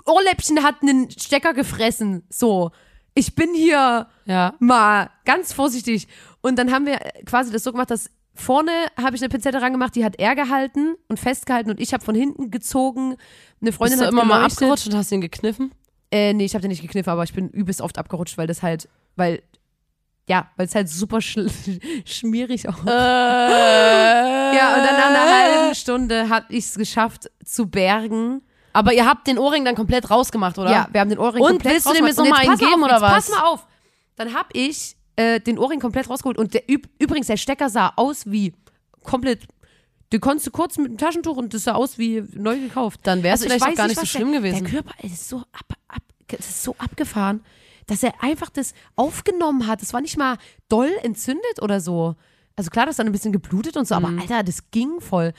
Ohrläppchen 0.05 0.63
hat 0.63 0.83
einen 0.83 1.11
Stecker 1.11 1.55
gefressen. 1.55 2.25
So, 2.29 2.71
ich 3.15 3.35
bin 3.35 3.55
hier 3.55 4.09
ja. 4.27 4.55
mal 4.59 5.11
ganz 5.25 5.53
vorsichtig. 5.53 6.09
Und 6.43 6.57
dann 6.59 6.73
haben 6.73 6.87
wir 6.87 6.99
quasi 7.25 7.53
das 7.53 7.63
so 7.65 7.73
gemacht, 7.73 7.91
dass 7.91 8.11
vorne 8.35 8.73
habe 9.01 9.15
ich 9.15 9.23
eine 9.23 9.29
Pinzette 9.29 9.61
rangemacht, 9.63 9.95
die 9.95 10.05
hat 10.05 10.19
er 10.19 10.35
gehalten 10.35 10.95
und 11.09 11.21
festgehalten 11.21 11.71
und 11.71 11.81
ich 11.81 11.93
habe 11.93 12.03
von 12.05 12.15
hinten 12.15 12.51
gezogen. 12.51 13.17
Eine 13.61 13.73
Freundin 13.73 13.99
Bist 13.99 14.03
du 14.03 14.07
hat 14.07 14.13
immer 14.13 14.25
mal 14.25 14.37
geleuchtet. 14.39 14.63
abgerutscht 14.63 14.87
und 14.89 14.95
hast 14.97 15.13
ihn 15.13 15.21
gekniffen? 15.21 15.73
Äh, 16.13 16.33
nee, 16.35 16.45
ich 16.45 16.55
habe 16.55 16.63
den 16.63 16.69
nicht 16.71 16.83
gekniffen, 16.83 17.11
aber 17.11 17.25
ich 17.25 17.33
bin 17.33 17.49
übelst 17.49 17.81
oft 17.81 17.99
abgerutscht, 17.99 18.37
weil 18.39 18.47
das 18.47 18.63
halt, 18.63 18.89
weil, 19.17 19.43
ja, 20.29 20.51
weil 20.57 20.67
es 20.67 20.75
halt 20.75 20.89
super 20.89 21.21
schl 21.21 21.51
schmierig 22.05 22.69
auch. 22.69 22.85
Äh, 22.87 24.57
Ja, 24.57 24.75
und 24.77 24.85
dann 24.85 24.97
nach 24.97 25.11
einer 25.11 25.33
halben 25.63 25.75
Stunde 25.75 26.29
habe 26.29 26.47
ich 26.51 26.67
es 26.67 26.75
geschafft 26.75 27.31
zu 27.45 27.67
bergen. 27.69 28.43
Aber 28.75 28.93
ihr 28.95 29.07
habt 29.07 29.27
den 29.27 29.39
Ohrring 29.39 29.65
dann 29.65 29.75
komplett 29.75 30.11
rausgemacht, 30.11 30.59
oder? 30.59 30.71
Ja, 30.71 30.89
wir 30.93 31.01
haben 31.01 31.11
den 31.11 31.19
Ohrring 31.19 31.43
Und 31.43 31.51
komplett 31.53 31.75
willst 31.75 31.87
du 31.87 31.93
dem 31.95 32.07
jetzt 32.07 32.19
rausgemacht. 32.19 32.19
noch 32.19 32.25
Und 32.25 32.47
mal 32.47 32.53
einen 32.53 32.59
pass 32.61 32.69
geben, 32.71 32.83
auf, 32.85 32.89
oder 32.91 33.01
was? 33.03 33.13
Pass 33.13 33.29
mal 33.31 33.43
auf. 33.49 33.67
Dann 34.17 34.35
habe 34.35 34.49
ich 34.53 34.97
äh, 35.17 35.41
den 35.41 35.59
Ohrring 35.59 35.81
komplett 35.81 36.09
rausgeholt 36.09 36.39
und 36.39 36.55
der, 36.55 36.71
üb 36.71 36.89
übrigens, 36.99 37.27
der 37.27 37.37
Stecker 37.37 37.69
sah 37.69 37.93
aus 37.97 38.25
wie 38.31 38.55
komplett, 39.03 39.47
den 40.13 40.21
konntest 40.21 40.47
du 40.47 40.51
kurz 40.51 40.79
mit 40.79 40.89
dem 40.93 40.99
Taschentuch 40.99 41.37
und 41.37 41.55
das 41.55 41.65
sah 41.65 41.73
aus 41.73 41.99
wie 41.99 42.23
neu 42.35 42.59
gekauft. 42.59 43.01
Dann 43.05 43.23
wär's 43.23 43.41
vielleicht 43.43 43.63
Also 43.63 43.67
weiß 43.67 43.73
auch 43.73 43.77
gar 43.77 43.89
nicht 43.89 44.01
so 44.01 44.07
schlimm 44.07 44.33
der, 44.33 44.41
gewesen. 44.41 44.65
Der 44.65 44.73
Körper 44.73 44.95
ist 45.05 45.29
so, 45.29 45.39
ab, 45.39 45.75
ab, 45.89 46.03
ist 46.39 46.63
so 46.63 46.75
abgefahren, 46.79 47.43
dass 47.87 48.03
er 48.03 48.23
einfach 48.23 48.51
das 48.51 48.75
aufgenommen 48.97 49.67
hat. 49.67 49.83
Das 49.83 49.93
war 49.93 50.01
nicht 50.01 50.17
mal 50.17 50.37
doll 50.69 50.91
entzündet 51.03 51.61
oder 51.63 51.81
so. 51.81 52.15
Also 52.55 52.71
klar, 52.71 52.85
das 52.87 52.97
dann 52.97 53.07
ein 53.07 53.13
bisschen 53.13 53.33
geblutet 53.33 53.77
und 53.79 53.89
so, 53.89 53.99
Mhm. 53.99 54.05
aber 54.05 54.21
Alter, 54.21 54.43
das 54.43 54.71
ging 54.71 55.01
voll. 55.01 55.33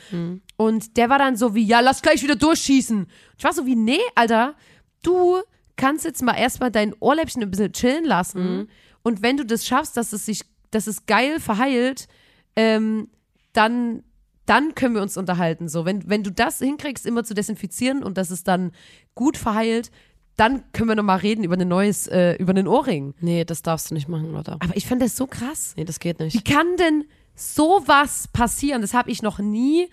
Und 0.57 0.97
der 0.97 1.09
war 1.09 1.19
dann 1.19 1.37
so 1.37 1.53
wie, 1.53 1.63
ja, 1.63 1.79
lass 1.79 2.01
gleich 2.01 2.23
wieder 2.23 2.35
durchschießen. 2.35 3.05
Ich 3.37 3.43
war 3.43 3.53
so 3.53 3.65
wie, 3.67 3.75
nee, 3.75 3.99
Alter, 4.15 4.55
du 5.03 5.37
kannst 5.75 6.05
jetzt 6.05 6.23
mal 6.23 6.33
erstmal 6.33 6.71
dein 6.71 6.93
Ohrläppchen 6.99 7.43
ein 7.43 7.51
bisschen 7.51 7.71
chillen 7.73 8.05
lassen. 8.05 8.57
Mhm. 8.57 8.67
Und 9.03 9.21
wenn 9.21 9.37
du 9.37 9.45
das 9.45 9.65
schaffst, 9.65 9.95
dass 9.95 10.11
es 10.11 10.25
sich, 10.25 10.41
dass 10.71 10.87
es 10.87 11.05
geil 11.05 11.39
verheilt, 11.39 12.07
ähm, 12.55 13.09
dann, 13.53 14.03
dann 14.45 14.75
können 14.75 14.95
wir 14.95 15.01
uns 15.01 15.17
unterhalten. 15.17 15.69
So, 15.69 15.85
wenn, 15.85 16.07
wenn 16.09 16.23
du 16.23 16.31
das 16.31 16.59
hinkriegst, 16.59 17.05
immer 17.05 17.23
zu 17.23 17.33
desinfizieren 17.33 18.03
und 18.03 18.17
dass 18.17 18.29
es 18.29 18.43
dann 18.43 18.71
gut 19.15 19.37
verheilt, 19.37 19.91
dann 20.35 20.63
können 20.71 20.89
wir 20.89 20.95
nochmal 20.95 21.19
reden 21.19 21.43
über 21.43 21.55
ein 21.55 21.67
neues, 21.67 22.07
äh, 22.07 22.33
über 22.35 22.51
einen 22.51 22.67
Ohrring. 22.67 23.13
Nee, 23.19 23.45
das 23.45 23.61
darfst 23.61 23.91
du 23.91 23.93
nicht 23.93 24.07
machen, 24.07 24.31
Lotta. 24.31 24.53
Aber 24.53 24.75
ich 24.75 24.87
fand 24.87 25.01
das 25.01 25.15
so 25.15 25.27
krass. 25.27 25.73
Nee, 25.77 25.85
das 25.85 25.99
geht 25.99 26.19
Wie 26.19 26.23
nicht. 26.23 26.45
kann 26.45 26.75
denn 26.77 27.05
sowas 27.35 28.27
passieren? 28.33 28.81
Das 28.81 28.93
habe 28.93 29.11
ich 29.11 29.21
noch 29.21 29.39
nie 29.39 29.89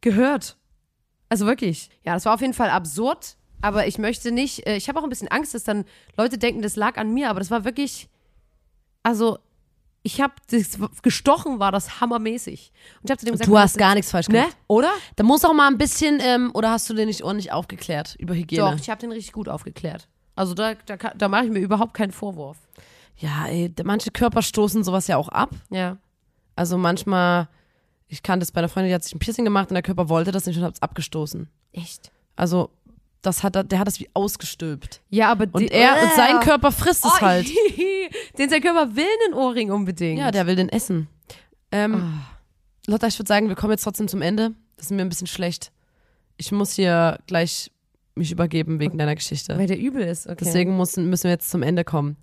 gehört. 0.00 0.58
Also 1.28 1.46
wirklich. 1.46 1.90
Ja, 2.04 2.14
das 2.14 2.24
war 2.26 2.34
auf 2.34 2.40
jeden 2.40 2.54
Fall 2.54 2.70
absurd. 2.70 3.36
Aber 3.60 3.86
ich 3.86 3.98
möchte 3.98 4.30
nicht, 4.30 4.66
äh, 4.66 4.76
ich 4.76 4.88
habe 4.88 5.00
auch 5.00 5.04
ein 5.04 5.08
bisschen 5.10 5.28
Angst, 5.28 5.54
dass 5.54 5.64
dann 5.64 5.84
Leute 6.16 6.38
denken, 6.38 6.62
das 6.62 6.76
lag 6.76 6.96
an 6.96 7.12
mir. 7.12 7.30
Aber 7.30 7.40
das 7.40 7.50
war 7.50 7.64
wirklich, 7.64 8.08
also 9.02 9.38
ich 10.02 10.20
habe 10.20 10.32
das 10.50 10.78
gestochen, 11.02 11.58
war 11.58 11.72
das 11.72 12.00
hammermäßig. 12.00 12.72
Und 13.00 13.04
ich 13.04 13.10
habe 13.10 13.18
zu 13.18 13.26
dem 13.26 13.32
gesagt, 13.32 13.48
Du 13.48 13.58
hast 13.58 13.74
das- 13.74 13.78
gar 13.78 13.94
nichts 13.94 14.10
falsch 14.10 14.28
ne? 14.28 14.40
gemacht. 14.40 14.56
Oder? 14.68 14.90
Da 15.16 15.24
muss 15.24 15.44
auch 15.44 15.52
mal 15.52 15.66
ein 15.68 15.78
bisschen, 15.78 16.18
ähm, 16.22 16.50
oder 16.54 16.70
hast 16.70 16.88
du 16.88 16.94
den 16.94 17.08
nicht 17.08 17.22
ordentlich 17.22 17.52
aufgeklärt 17.52 18.14
über 18.18 18.34
Hygiene? 18.34 18.62
Doch, 18.62 18.78
ich 18.78 18.88
habe 18.90 19.00
den 19.00 19.12
richtig 19.12 19.32
gut 19.32 19.48
aufgeklärt. 19.48 20.08
Also 20.36 20.54
da, 20.54 20.74
da, 20.86 20.96
da 20.96 21.28
mache 21.28 21.46
ich 21.46 21.50
mir 21.50 21.58
überhaupt 21.58 21.94
keinen 21.94 22.12
Vorwurf. 22.12 22.56
Ja, 23.16 23.46
ey, 23.48 23.74
manche 23.84 24.10
Körper 24.12 24.42
stoßen 24.42 24.84
sowas 24.84 25.08
ja 25.08 25.16
auch 25.16 25.28
ab. 25.28 25.50
Ja. 25.70 25.96
Also 26.54 26.78
manchmal, 26.78 27.48
ich 28.06 28.22
kannte 28.22 28.44
es 28.44 28.52
bei 28.52 28.60
einer 28.60 28.68
Freundin, 28.68 28.90
die 28.90 28.94
hat 28.94 29.02
sich 29.02 29.14
ein 29.14 29.18
Piercing 29.18 29.44
gemacht 29.44 29.70
und 29.70 29.74
der 29.74 29.82
Körper 29.82 30.08
wollte 30.08 30.30
das 30.30 30.46
nicht 30.46 30.56
und 30.56 30.62
hat 30.64 30.74
es 30.74 30.82
abgestoßen. 30.82 31.48
Echt? 31.72 32.12
Also 32.36 32.70
das 33.22 33.42
hat 33.42 33.56
er, 33.56 33.64
der 33.64 33.78
hat 33.80 33.86
das 33.86 33.98
wie 34.00 34.08
ausgestülpt. 34.14 35.00
Ja, 35.10 35.30
aber 35.30 35.46
Und 35.52 35.60
die- 35.62 35.68
er 35.68 36.02
und 36.02 36.12
sein 36.14 36.36
Äh. 36.36 36.44
Körper 36.44 36.70
frisst 36.72 37.04
es 37.04 37.12
Oh, 37.16 37.20
halt. 37.20 37.48
Den 38.38 38.48
sein 38.50 38.60
Körper 38.62 38.94
will 38.96 39.06
einen 39.26 39.34
Ohrring 39.34 39.70
unbedingt. 39.70 40.18
Ja, 40.20 40.30
der 40.30 40.46
will 40.46 40.56
den 40.56 40.68
essen. 40.68 41.08
Ähm, 41.72 41.94
Ah. 41.94 42.36
Lotta, 42.86 43.06
ich 43.06 43.18
würde 43.18 43.28
sagen, 43.28 43.48
wir 43.48 43.56
kommen 43.56 43.72
jetzt 43.72 43.82
trotzdem 43.84 44.08
zum 44.08 44.22
Ende. 44.22 44.52
Das 44.76 44.86
ist 44.86 44.92
mir 44.92 45.02
ein 45.02 45.08
bisschen 45.08 45.26
schlecht. 45.26 45.72
Ich 46.36 46.52
muss 46.52 46.72
hier 46.72 47.18
gleich 47.26 47.70
mich 48.14 48.30
übergeben 48.32 48.80
wegen 48.80 48.96
deiner 48.96 49.14
Geschichte. 49.14 49.58
Weil 49.58 49.66
der 49.66 49.78
übel 49.78 50.02
ist, 50.02 50.26
okay. 50.26 50.36
Deswegen 50.44 50.76
müssen, 50.76 51.10
müssen 51.10 51.24
wir 51.24 51.32
jetzt 51.32 51.50
zum 51.50 51.62
Ende 51.62 51.84
kommen. 51.84 52.16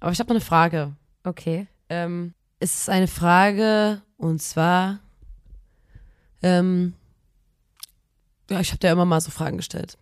Aber 0.00 0.10
ich 0.12 0.18
habe 0.18 0.28
noch 0.28 0.36
eine 0.40 0.44
Frage. 0.44 0.96
Okay. 1.24 1.66
Ähm, 1.88 2.34
es 2.60 2.74
ist 2.80 2.90
eine 2.90 3.06
Frage 3.06 4.02
und 4.16 4.42
zwar, 4.42 4.98
ähm, 6.42 6.94
ja, 8.50 8.60
ich 8.60 8.70
habe 8.70 8.78
dir 8.78 8.90
immer 8.90 9.04
mal 9.04 9.20
so 9.20 9.30
Fragen 9.30 9.56
gestellt. 9.58 9.98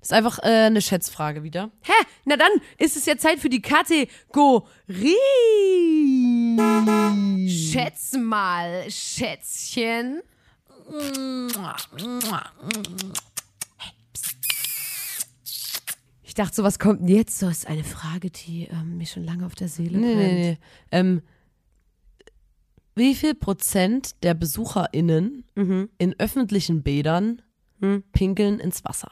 Das 0.00 0.08
ist 0.10 0.12
einfach 0.12 0.38
äh, 0.40 0.66
eine 0.66 0.82
Schätzfrage 0.82 1.42
wieder. 1.42 1.70
Hä? 1.82 1.92
Na 2.24 2.36
dann 2.36 2.50
ist 2.78 2.96
es 2.96 3.06
ja 3.06 3.16
Zeit 3.16 3.38
für 3.40 3.48
die 3.48 3.62
Kategorie. 3.62 4.08
Schätz 7.48 8.12
mal, 8.18 8.84
Schätzchen. 8.90 10.22
Ich 16.24 16.34
dachte, 16.34 16.54
so 16.56 16.62
was 16.62 16.78
kommt 16.78 17.00
denn 17.00 17.08
jetzt? 17.08 17.38
So 17.38 17.48
ist 17.48 17.66
eine 17.66 17.84
Frage, 17.84 18.30
die 18.30 18.64
ähm, 18.70 18.96
mir 18.98 19.06
schon 19.06 19.24
lange 19.24 19.44
auf 19.46 19.54
der 19.54 19.68
Seele 19.68 19.98
Nee, 19.98 20.14
brennt. 20.14 20.32
nee, 20.32 20.50
nee. 20.52 20.58
Ähm, 20.90 21.22
wie 22.94 23.14
viel 23.14 23.34
Prozent 23.34 24.22
der 24.22 24.34
BesucherInnen 24.34 25.44
Mhm. 25.54 25.88
in 25.98 26.14
öffentlichen 26.18 26.82
Bädern 26.82 27.42
Hm. 27.80 28.04
pinkeln 28.12 28.60
ins 28.60 28.84
Wasser? 28.84 29.10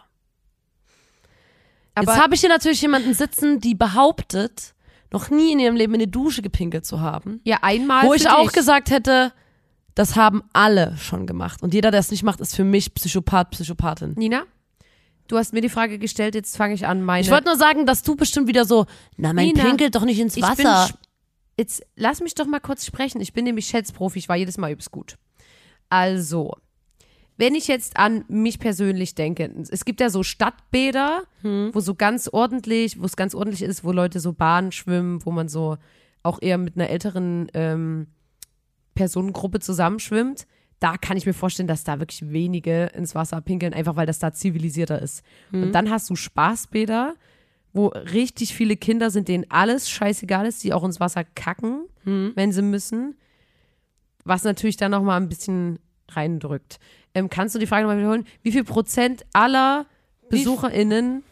Aber 1.94 2.12
Jetzt 2.12 2.22
habe 2.22 2.34
ich 2.34 2.40
hier 2.40 2.48
natürlich 2.48 2.80
jemanden 2.82 3.14
sitzen, 3.14 3.60
die 3.60 3.74
behauptet, 3.74 4.74
noch 5.12 5.28
nie 5.30 5.52
in 5.52 5.58
ihrem 5.58 5.76
Leben 5.76 5.94
in 5.94 6.00
die 6.00 6.10
Dusche 6.10 6.40
gepinkelt 6.42 6.86
zu 6.86 7.00
haben. 7.00 7.40
ja, 7.44 7.58
einmal. 7.62 8.06
Wo 8.06 8.14
ich 8.14 8.28
auch 8.28 8.44
dich. 8.44 8.52
gesagt 8.52 8.90
hätte, 8.90 9.32
das 9.96 10.14
haben 10.16 10.42
alle 10.52 10.96
schon 10.98 11.26
gemacht. 11.26 11.62
Und 11.62 11.74
jeder, 11.74 11.90
der 11.90 12.00
es 12.00 12.10
nicht 12.10 12.22
macht, 12.22 12.40
ist 12.40 12.54
für 12.54 12.64
mich 12.64 12.94
Psychopath, 12.94 13.50
Psychopathin. 13.50 14.14
Nina, 14.16 14.44
du 15.26 15.36
hast 15.36 15.52
mir 15.52 15.60
die 15.60 15.68
Frage 15.68 15.98
gestellt, 15.98 16.34
jetzt 16.36 16.56
fange 16.56 16.74
ich 16.74 16.86
an, 16.86 17.02
meine. 17.02 17.22
Ich 17.22 17.30
wollte 17.30 17.46
nur 17.46 17.56
sagen, 17.56 17.86
dass 17.86 18.02
du 18.02 18.14
bestimmt 18.14 18.46
wieder 18.46 18.64
so, 18.64 18.86
na, 19.16 19.32
man 19.32 19.44
Nina, 19.44 19.62
pinkelt 19.64 19.94
doch 19.96 20.04
nicht 20.04 20.20
ins 20.20 20.36
Ich 20.36 20.42
bin 20.54 20.64
Wasser. 20.66 20.94
jetzt 21.58 21.82
lass 21.96 22.20
mich 22.20 22.34
doch 22.34 22.46
mal 22.46 22.60
kurz 22.60 22.86
sprechen. 22.86 23.20
Ich 23.20 23.32
bin 23.32 23.44
nämlich 23.44 23.66
Schätzprofi, 23.66 24.20
ich 24.20 24.28
war 24.28 24.36
jedes 24.36 24.58
Mal 24.58 24.70
übelst 24.70 24.92
gut. 24.92 25.16
Also, 25.88 26.54
wenn 27.40 27.54
ich 27.54 27.66
jetzt 27.68 27.96
an 27.96 28.24
mich 28.28 28.58
persönlich 28.58 29.14
denke, 29.14 29.50
es 29.70 29.84
gibt 29.84 30.00
ja 30.00 30.10
so 30.10 30.22
Stadtbäder, 30.22 31.22
Hm. 31.42 31.70
wo 31.72 31.80
so 31.80 31.94
ganz 31.94 32.28
ordentlich, 32.28 33.00
wo 33.00 33.06
es 33.06 33.16
ganz 33.16 33.34
ordentlich 33.34 33.62
ist, 33.62 33.82
wo 33.82 33.92
Leute 33.92 34.20
so 34.20 34.32
Bahnen 34.32 34.70
schwimmen, 34.72 35.24
wo 35.24 35.30
man 35.30 35.48
so 35.48 35.76
auch 36.22 36.38
eher 36.42 36.58
mit 36.58 36.76
einer 36.76 36.90
älteren 36.90 37.48
ähm, 37.54 38.06
Personengruppe 38.94 39.60
zusammenschwimmt. 39.60 40.46
Da 40.80 40.96
kann 40.96 41.16
ich 41.16 41.26
mir 41.26 41.32
vorstellen, 41.34 41.66
dass 41.68 41.84
da 41.84 41.98
wirklich 41.98 42.30
wenige 42.30 42.86
ins 42.94 43.14
Wasser 43.14 43.40
pinkeln, 43.40 43.74
einfach 43.74 43.96
weil 43.96 44.06
das 44.06 44.18
da 44.18 44.32
zivilisierter 44.32 45.00
ist. 45.00 45.22
Und 45.52 45.72
dann 45.72 45.90
hast 45.90 46.08
du 46.08 46.16
Spaßbäder, 46.16 47.14
wo 47.72 47.88
richtig 47.88 48.54
viele 48.54 48.76
Kinder 48.76 49.10
sind, 49.10 49.28
denen 49.28 49.44
alles 49.50 49.90
scheißegal 49.90 50.46
ist, 50.46 50.64
die 50.64 50.72
auch 50.72 50.84
ins 50.84 50.98
Wasser 51.00 51.24
kacken, 51.24 51.84
wenn 52.04 52.52
sie 52.52 52.62
müssen. 52.62 53.14
Was 54.24 54.42
natürlich 54.44 54.76
dann 54.78 54.90
nochmal 54.90 55.20
ein 55.20 55.28
bisschen 55.28 55.78
reindrückt. 56.08 56.78
Ähm, 57.14 57.28
kannst 57.28 57.54
du 57.54 57.58
die 57.58 57.66
Frage 57.66 57.82
nochmal 57.82 57.98
wiederholen? 57.98 58.26
Wie 58.42 58.52
viel 58.52 58.64
Prozent 58.64 59.24
aller 59.32 59.86
BesucherInnen 60.28 61.24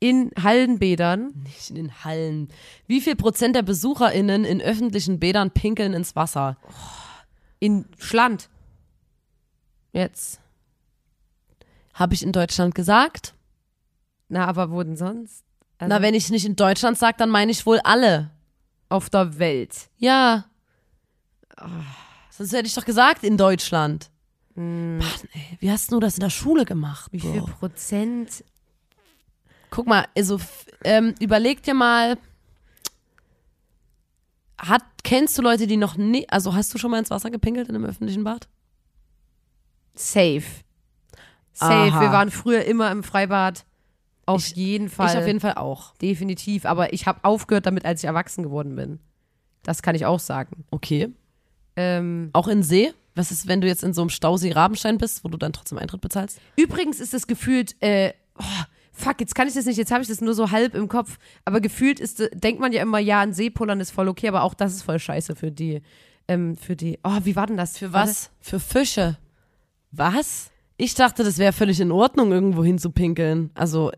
in 0.00 0.30
Hallenbädern 0.42 1.32
Nicht 1.44 1.70
in 1.70 1.76
den 1.76 2.04
Hallen. 2.04 2.48
Wie 2.86 3.00
viel 3.00 3.16
Prozent 3.16 3.56
der 3.56 3.62
BesucherInnen 3.62 4.44
in 4.44 4.60
öffentlichen 4.60 5.18
Bädern 5.20 5.50
pinkeln 5.50 5.92
ins 5.94 6.14
Wasser? 6.16 6.56
in 7.60 7.86
Schland 7.98 8.50
jetzt? 9.92 10.40
Habe 11.94 12.14
ich 12.14 12.22
in 12.22 12.32
Deutschland 12.32 12.74
gesagt? 12.74 13.34
Na, 14.28 14.46
aber 14.46 14.70
wo 14.70 14.82
denn 14.82 14.96
sonst? 14.96 15.44
Also 15.78 15.88
Na, 15.94 16.02
wenn 16.02 16.14
ich 16.14 16.30
nicht 16.30 16.44
in 16.44 16.56
Deutschland 16.56 16.98
sage, 16.98 17.16
dann 17.18 17.30
meine 17.30 17.52
ich 17.52 17.64
wohl 17.64 17.80
alle. 17.84 18.30
auf 18.88 19.08
der 19.10 19.38
Welt. 19.38 19.88
Ja. 19.96 20.44
Sonst 22.30 22.52
hätte 22.52 22.66
ich 22.66 22.74
doch 22.74 22.84
gesagt, 22.84 23.22
in 23.24 23.36
Deutschland. 23.36 24.10
Hm. 24.54 24.98
Mann, 24.98 25.08
ey, 25.32 25.56
wie 25.60 25.70
hast 25.70 25.90
du 25.92 26.00
das 26.00 26.14
in 26.14 26.20
der 26.20 26.30
Schule 26.30 26.64
gemacht? 26.64 27.10
Wie 27.12 27.20
viel? 27.20 27.42
Prozent? 27.42 28.44
Guck 29.70 29.86
mal, 29.86 30.06
also 30.16 30.38
ähm, 30.84 31.14
überleg 31.20 31.62
dir 31.62 31.74
mal, 31.74 32.16
hat, 34.58 34.82
kennst 35.02 35.36
du 35.36 35.42
Leute, 35.42 35.66
die 35.66 35.76
noch 35.76 35.96
nie, 35.96 36.28
also 36.28 36.54
hast 36.54 36.72
du 36.72 36.78
schon 36.78 36.90
mal 36.90 36.98
ins 36.98 37.10
Wasser 37.10 37.30
gepinkelt 37.30 37.68
in 37.68 37.74
einem 37.74 37.84
öffentlichen 37.84 38.22
Bad? 38.24 38.48
Safe. 39.94 40.42
Safe. 41.52 41.72
Aha. 41.92 42.00
Wir 42.00 42.12
waren 42.12 42.30
früher 42.30 42.64
immer 42.64 42.90
im 42.90 43.02
Freibad. 43.02 43.64
Auf 44.26 44.40
Ich- 44.48 44.56
jeden 44.56 44.88
Fall. 44.88 45.10
Ich 45.12 45.18
auf 45.18 45.26
jeden 45.26 45.40
Fall 45.40 45.54
auch. 45.54 45.94
Definitiv. 45.96 46.64
Aber 46.66 46.92
ich 46.92 47.06
habe 47.06 47.20
aufgehört 47.24 47.66
damit, 47.66 47.84
als 47.84 48.00
ich 48.02 48.06
erwachsen 48.06 48.42
geworden 48.42 48.74
bin. 48.74 48.98
Das 49.62 49.82
kann 49.82 49.94
ich 49.94 50.06
auch 50.06 50.18
sagen. 50.20 50.64
Okay. 50.70 51.12
Ähm, 51.76 52.30
Auch 52.32 52.48
in 52.48 52.62
See? 52.62 52.92
Was 53.14 53.30
ist, 53.30 53.46
wenn 53.46 53.60
du 53.60 53.66
jetzt 53.66 53.84
in 53.84 53.94
so 53.94 54.02
einem 54.02 54.10
Stausee 54.10 54.52
Rabenstein 54.52 54.98
bist, 54.98 55.24
wo 55.24 55.28
du 55.28 55.38
dann 55.38 55.52
trotzdem 55.52 55.78
Eintritt 55.78 56.00
bezahlst? 56.00 56.40
übrigens 56.56 57.00
ist 57.00 57.14
es 57.14 57.26
gefühlt, 57.26 57.80
äh, 57.80 58.12
oh, 58.38 58.64
fuck, 58.92 59.20
jetzt 59.20 59.34
kann 59.34 59.46
ich 59.46 59.54
das 59.54 59.66
nicht, 59.66 59.76
jetzt 59.76 59.92
habe 59.92 60.02
ich 60.02 60.08
das 60.08 60.20
nur 60.20 60.34
so 60.34 60.50
halb 60.50 60.74
im 60.74 60.88
Kopf. 60.88 61.18
Aber 61.44 61.60
gefühlt 61.60 62.00
ist, 62.00 62.20
äh, 62.20 62.30
denkt 62.34 62.60
man 62.60 62.72
ja 62.72 62.82
immer, 62.82 62.98
ja, 62.98 63.20
ein 63.20 63.32
Seepullern 63.32 63.80
ist 63.80 63.90
voll 63.90 64.08
okay, 64.08 64.28
aber 64.28 64.42
auch 64.42 64.54
das 64.54 64.74
ist 64.74 64.82
voll 64.82 64.98
scheiße 64.98 65.36
für 65.36 65.52
die, 65.52 65.82
ähm, 66.28 66.56
für 66.56 66.76
die, 66.76 66.98
oh, 67.04 67.18
wie 67.22 67.36
war 67.36 67.46
denn 67.46 67.56
das? 67.56 67.78
Für 67.78 67.92
was? 67.92 68.30
Für 68.40 68.58
Fische. 68.58 69.18
Was? 69.90 70.50
Ich 70.76 70.94
dachte, 70.94 71.22
das 71.22 71.38
wäre 71.38 71.52
völlig 71.52 71.80
in 71.80 71.92
Ordnung, 71.92 72.32
irgendwo 72.32 72.64
hin 72.64 72.78
zu 72.78 72.90
pinkeln. 72.90 73.50
Also, 73.54 73.92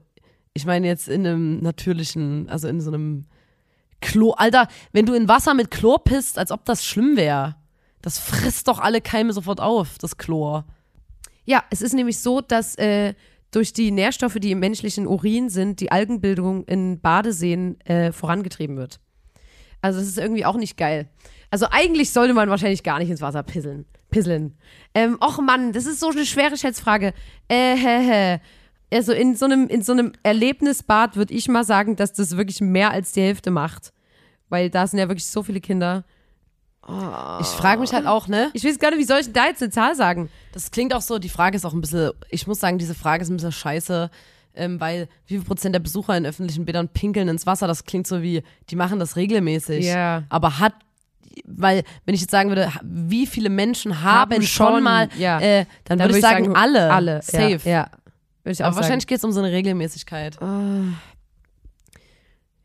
ich 0.52 0.66
meine 0.66 0.86
jetzt 0.86 1.08
in 1.08 1.26
einem 1.26 1.60
natürlichen, 1.60 2.48
also 2.48 2.68
in 2.68 2.80
so 2.80 2.90
einem 2.90 3.26
Klo. 4.00 4.32
Alter, 4.32 4.68
wenn 4.92 5.06
du 5.06 5.14
in 5.14 5.28
Wasser 5.28 5.54
mit 5.54 5.70
Chlor 5.70 6.04
pisst, 6.04 6.38
als 6.38 6.50
ob 6.50 6.64
das 6.64 6.84
schlimm 6.84 7.16
wäre. 7.16 7.56
Das 8.02 8.18
frisst 8.18 8.68
doch 8.68 8.78
alle 8.78 9.00
Keime 9.00 9.32
sofort 9.32 9.60
auf, 9.60 9.98
das 9.98 10.16
Chlor. 10.16 10.64
Ja, 11.44 11.64
es 11.70 11.82
ist 11.82 11.94
nämlich 11.94 12.18
so, 12.18 12.40
dass 12.40 12.76
äh, 12.76 13.14
durch 13.50 13.72
die 13.72 13.90
Nährstoffe, 13.90 14.36
die 14.38 14.50
im 14.50 14.58
menschlichen 14.58 15.06
Urin 15.06 15.48
sind, 15.48 15.80
die 15.80 15.90
Algenbildung 15.90 16.64
in 16.64 17.00
Badeseen 17.00 17.80
äh, 17.82 18.12
vorangetrieben 18.12 18.76
wird. 18.76 19.00
Also 19.80 19.98
das 19.98 20.08
ist 20.08 20.18
irgendwie 20.18 20.44
auch 20.44 20.56
nicht 20.56 20.76
geil. 20.76 21.08
Also 21.50 21.66
eigentlich 21.70 22.10
sollte 22.10 22.34
man 22.34 22.50
wahrscheinlich 22.50 22.82
gar 22.82 22.98
nicht 22.98 23.10
ins 23.10 23.20
Wasser 23.20 23.42
pisseln. 23.42 23.86
Pisseln. 24.10 24.56
Ähm, 24.94 25.16
och 25.20 25.40
Mann, 25.40 25.72
das 25.72 25.86
ist 25.86 26.00
so 26.00 26.10
eine 26.10 26.26
schwere 26.26 26.56
Schätzfrage. 26.56 27.12
Äh, 27.48 27.76
hä, 27.76 27.98
hä. 28.00 28.40
Also 28.92 29.12
in 29.12 29.34
so 29.36 29.46
einem, 29.46 29.68
in 29.68 29.82
so 29.82 29.92
einem 29.92 30.12
Erlebnisbad 30.22 31.16
würde 31.16 31.34
ich 31.34 31.48
mal 31.48 31.64
sagen, 31.64 31.96
dass 31.96 32.12
das 32.12 32.36
wirklich 32.36 32.60
mehr 32.60 32.90
als 32.90 33.12
die 33.12 33.22
Hälfte 33.22 33.50
macht. 33.50 33.92
Weil 34.48 34.70
da 34.70 34.86
sind 34.86 34.98
ja 34.98 35.08
wirklich 35.08 35.26
so 35.26 35.42
viele 35.42 35.60
Kinder. 35.60 36.04
Ich 37.40 37.46
frage 37.48 37.80
mich 37.80 37.92
halt 37.92 38.06
auch, 38.06 38.28
ne? 38.28 38.50
Ich 38.52 38.64
weiß 38.64 38.78
gar 38.78 38.90
nicht, 38.90 39.00
wie 39.00 39.04
soll 39.04 39.18
ich 39.18 39.32
da 39.32 39.46
jetzt 39.46 39.60
eine 39.62 39.72
Zahl 39.72 39.96
sagen? 39.96 40.30
Das 40.52 40.70
klingt 40.70 40.94
auch 40.94 41.00
so, 41.02 41.18
die 41.18 41.28
Frage 41.28 41.56
ist 41.56 41.64
auch 41.64 41.72
ein 41.72 41.80
bisschen, 41.80 42.12
ich 42.30 42.46
muss 42.46 42.60
sagen, 42.60 42.78
diese 42.78 42.94
Frage 42.94 43.22
ist 43.22 43.28
ein 43.28 43.36
bisschen 43.36 43.52
scheiße, 43.52 44.10
ähm, 44.54 44.80
weil 44.80 45.08
wie 45.26 45.34
viel 45.34 45.44
Prozent 45.44 45.74
der 45.74 45.80
Besucher 45.80 46.16
in 46.16 46.24
öffentlichen 46.24 46.64
Bädern 46.64 46.88
pinkeln 46.88 47.28
ins 47.28 47.44
Wasser, 47.44 47.66
das 47.66 47.84
klingt 47.84 48.06
so 48.06 48.22
wie, 48.22 48.42
die 48.70 48.76
machen 48.76 49.00
das 49.00 49.16
regelmäßig. 49.16 49.84
Ja. 49.84 50.22
Aber 50.28 50.60
hat, 50.60 50.74
weil, 51.44 51.82
wenn 52.04 52.14
ich 52.14 52.20
jetzt 52.20 52.30
sagen 52.30 52.50
würde, 52.50 52.70
wie 52.82 53.26
viele 53.26 53.50
Menschen 53.50 54.02
haben, 54.02 54.32
Haben 54.34 54.42
schon, 54.42 54.74
schon, 54.74 54.82
mal, 54.84 55.08
ja. 55.18 55.40
äh, 55.40 55.66
dann, 55.84 55.98
würde 55.98 56.14
ich 56.14 56.22
sagen, 56.22 56.54
alle. 56.54 56.92
Alle. 56.92 57.20
Safe. 57.22 57.60
Ja, 57.64 57.70
ja. 57.70 57.90
Würde 58.44 58.52
ich 58.52 58.62
auch 58.62 58.66
Aber 58.66 58.74
sagen. 58.74 58.84
wahrscheinlich 58.84 59.06
geht 59.08 59.18
es 59.18 59.24
um 59.24 59.32
so 59.32 59.40
eine 59.40 59.50
Regelmäßigkeit. 59.50 60.38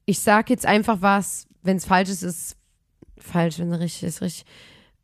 Ich 0.06 0.20
sag 0.20 0.50
jetzt 0.52 0.68
einfach 0.68 0.98
was, 1.02 1.48
wenn 1.64 1.78
es 1.78 1.86
falsch 1.86 2.10
ist, 2.10 2.22
ist 2.22 2.56
falsch, 3.22 3.60
wenn 3.60 3.72
es 3.72 3.80
richtig 3.80 4.04
ist, 4.04 4.22
richtig. 4.22 4.46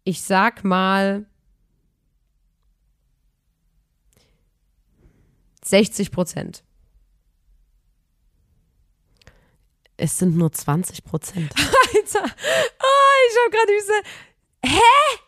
Ich 0.04 0.22
sag 0.22 0.64
mal 0.64 1.26
60 5.66 6.12
Prozent. 6.12 6.64
Es 9.98 10.18
sind 10.18 10.38
nur 10.38 10.52
20 10.52 11.04
Prozent. 11.04 11.52
Alter, 11.58 12.24
oh, 12.24 13.18
ich 13.30 13.38
hab 13.44 13.52
gerade 13.52 13.72
diese. 13.78 13.94
Hä? 14.64 15.20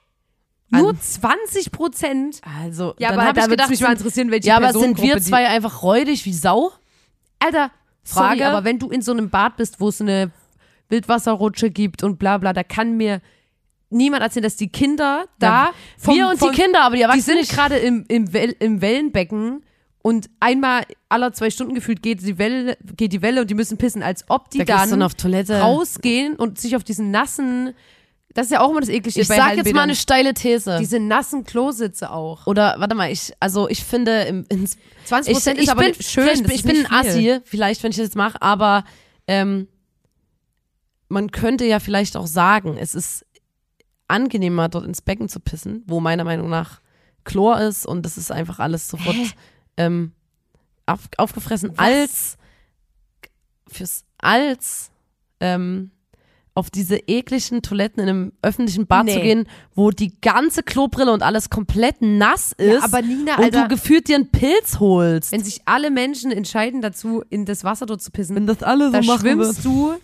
Nur 0.71 0.99
20 0.99 1.71
Prozent? 1.71 2.41
Also, 2.43 2.93
Ja, 2.99 3.09
aber 3.09 3.33
da 3.33 3.49
würde 3.49 3.67
mich 3.67 3.81
mal 3.81 3.91
interessieren, 3.91 4.29
welche 4.29 4.47
ja, 4.47 4.57
aber 4.57 4.71
sind 4.71 5.01
wir 5.01 5.19
zwei 5.19 5.47
einfach 5.47 5.81
räudig 5.81 6.25
wie 6.25 6.33
Sau? 6.33 6.71
Alter, 7.39 7.71
sorry, 8.03 8.27
Frage? 8.37 8.47
aber 8.47 8.63
wenn 8.65 8.77
du 8.77 8.89
in 8.91 9.01
so 9.01 9.11
einem 9.11 9.31
Bad 9.31 9.57
bist, 9.57 9.79
wo 9.79 9.89
es 9.89 9.99
eine 9.99 10.31
Wildwasserrutsche 10.89 11.71
gibt 11.71 12.03
und 12.03 12.17
bla 12.19 12.37
bla, 12.37 12.53
da 12.53 12.63
kann 12.63 12.97
mir 12.97 13.21
niemand 13.89 14.21
erzählen, 14.23 14.43
dass 14.43 14.55
die 14.57 14.69
Kinder 14.69 15.25
da. 15.39 15.71
vom- 15.97 16.15
wir 16.15 16.27
und 16.29 16.37
vom- 16.39 16.51
die 16.51 16.61
Kinder, 16.61 16.81
aber 16.81 16.95
die 16.95 16.99
Die 16.99 17.03
Erwachsenen 17.03 17.23
sind 17.25 17.37
nicht. 17.39 17.51
gerade 17.53 17.77
im, 17.77 18.05
im, 18.07 18.33
Well, 18.33 18.55
im 18.59 18.81
Wellenbecken 18.81 19.63
und 20.01 20.29
einmal 20.39 20.83
aller 21.09 21.33
zwei 21.33 21.49
Stunden 21.49 21.73
gefühlt 21.75 22.01
geht 22.01 22.21
die 22.21 22.37
Welle, 22.37 22.77
geht 22.95 23.13
die 23.13 23.21
Welle 23.21 23.41
und 23.41 23.49
die 23.49 23.55
müssen 23.55 23.77
pissen, 23.77 24.01
als 24.03 24.25
ob 24.29 24.49
die 24.49 24.59
Da 24.59 24.65
dann 24.65 24.89
dann 24.91 25.01
auf 25.03 25.15
Toilette. 25.15 25.59
rausgehen 25.59 26.35
und 26.35 26.59
sich 26.59 26.75
auf 26.75 26.83
diesen 26.83 27.11
nassen 27.11 27.73
Das 28.35 28.45
ist 28.45 28.51
ja 28.51 28.61
auch 28.61 28.69
immer 28.69 28.79
das 28.79 28.89
Eklige 28.89 29.19
Ich 29.21 29.27
bei 29.27 29.35
sag 29.37 29.57
jetzt 29.57 29.73
mal 29.73 29.81
eine 29.81 29.95
steile 29.95 30.33
These. 30.35 30.77
Diese 30.79 30.99
nassen 30.99 31.43
Klositze 31.43 32.11
auch. 32.11 32.45
Oder 32.45 32.75
warte 32.77 32.93
mal, 32.95 33.11
ich 33.11 33.33
also 33.39 33.67
ich 33.67 33.83
finde 33.83 34.21
im, 34.21 34.45
ins, 34.49 34.77
20 35.05 35.31
ich, 35.31 35.35
Prozent 35.35 35.57
ich 35.57 35.63
ist 35.63 35.69
aber 35.69 35.81
bin, 35.83 35.95
schön. 35.95 36.45
ich 36.51 36.63
bin 36.63 36.85
ein. 36.85 36.91
Assi, 37.07 37.39
vielleicht, 37.43 37.81
wenn 37.83 37.89
ich 37.89 37.97
das 37.97 38.05
jetzt 38.05 38.15
mache, 38.15 38.39
aber 38.41 38.83
ähm, 39.27 39.67
man 41.09 41.31
könnte 41.31 41.65
ja 41.65 41.79
vielleicht 41.79 42.15
auch 42.15 42.27
sagen, 42.27 42.77
es 42.77 42.95
ist 42.95 43.25
angenehmer, 44.07 44.69
dort 44.69 44.85
ins 44.85 45.01
Becken 45.01 45.27
zu 45.29 45.39
pissen, 45.39 45.83
wo 45.87 45.99
meiner 45.99 46.23
Meinung 46.23 46.49
nach 46.49 46.79
Chlor 47.25 47.59
ist 47.59 47.85
und 47.85 48.03
das 48.05 48.17
ist 48.17 48.31
einfach 48.31 48.59
alles 48.59 48.87
sofort 48.87 49.15
ähm, 49.77 50.13
auf, 50.85 51.01
aufgefressen, 51.17 51.71
Was? 51.75 51.79
als 51.85 52.37
fürs 53.67 54.03
als 54.17 54.89
ähm, 55.39 55.91
auf 56.55 56.69
diese 56.69 56.97
ekligen 56.97 57.61
Toiletten 57.61 58.03
in 58.03 58.09
einem 58.09 58.33
öffentlichen 58.41 58.85
Bad 58.87 59.09
zu 59.09 59.15
Nee. 59.17 59.21
gehen, 59.21 59.47
wo 59.75 59.91
die 59.91 60.19
ganze 60.19 60.61
Klobrille 60.63 61.13
und 61.13 61.23
alles 61.23 61.49
komplett 61.49 62.01
nass 62.01 62.51
ist 62.57 62.79
Ja, 62.79 62.83
aber 62.83 63.01
Nina, 63.01 63.37
und 63.37 63.43
Alter, 63.45 63.61
du 63.63 63.67
gefühlt 63.69 64.07
dir 64.09 64.15
einen 64.15 64.29
Pilz 64.31 64.79
holst. 64.79 65.31
wenn 65.31 65.43
sich 65.43 65.61
alle 65.65 65.89
Menschen 65.91 66.31
entscheiden 66.31 66.81
dazu, 66.81 67.23
in 67.29 67.45
das 67.45 67.63
Wasser 67.63 67.85
dort 67.85 68.01
zu 68.01 68.11
pissen, 68.11 68.35
Wenn 68.35 68.47
das 68.47 68.61
alle 68.63 68.91
da 68.91 69.01
schwimmst 69.03 69.63
du 69.63 69.95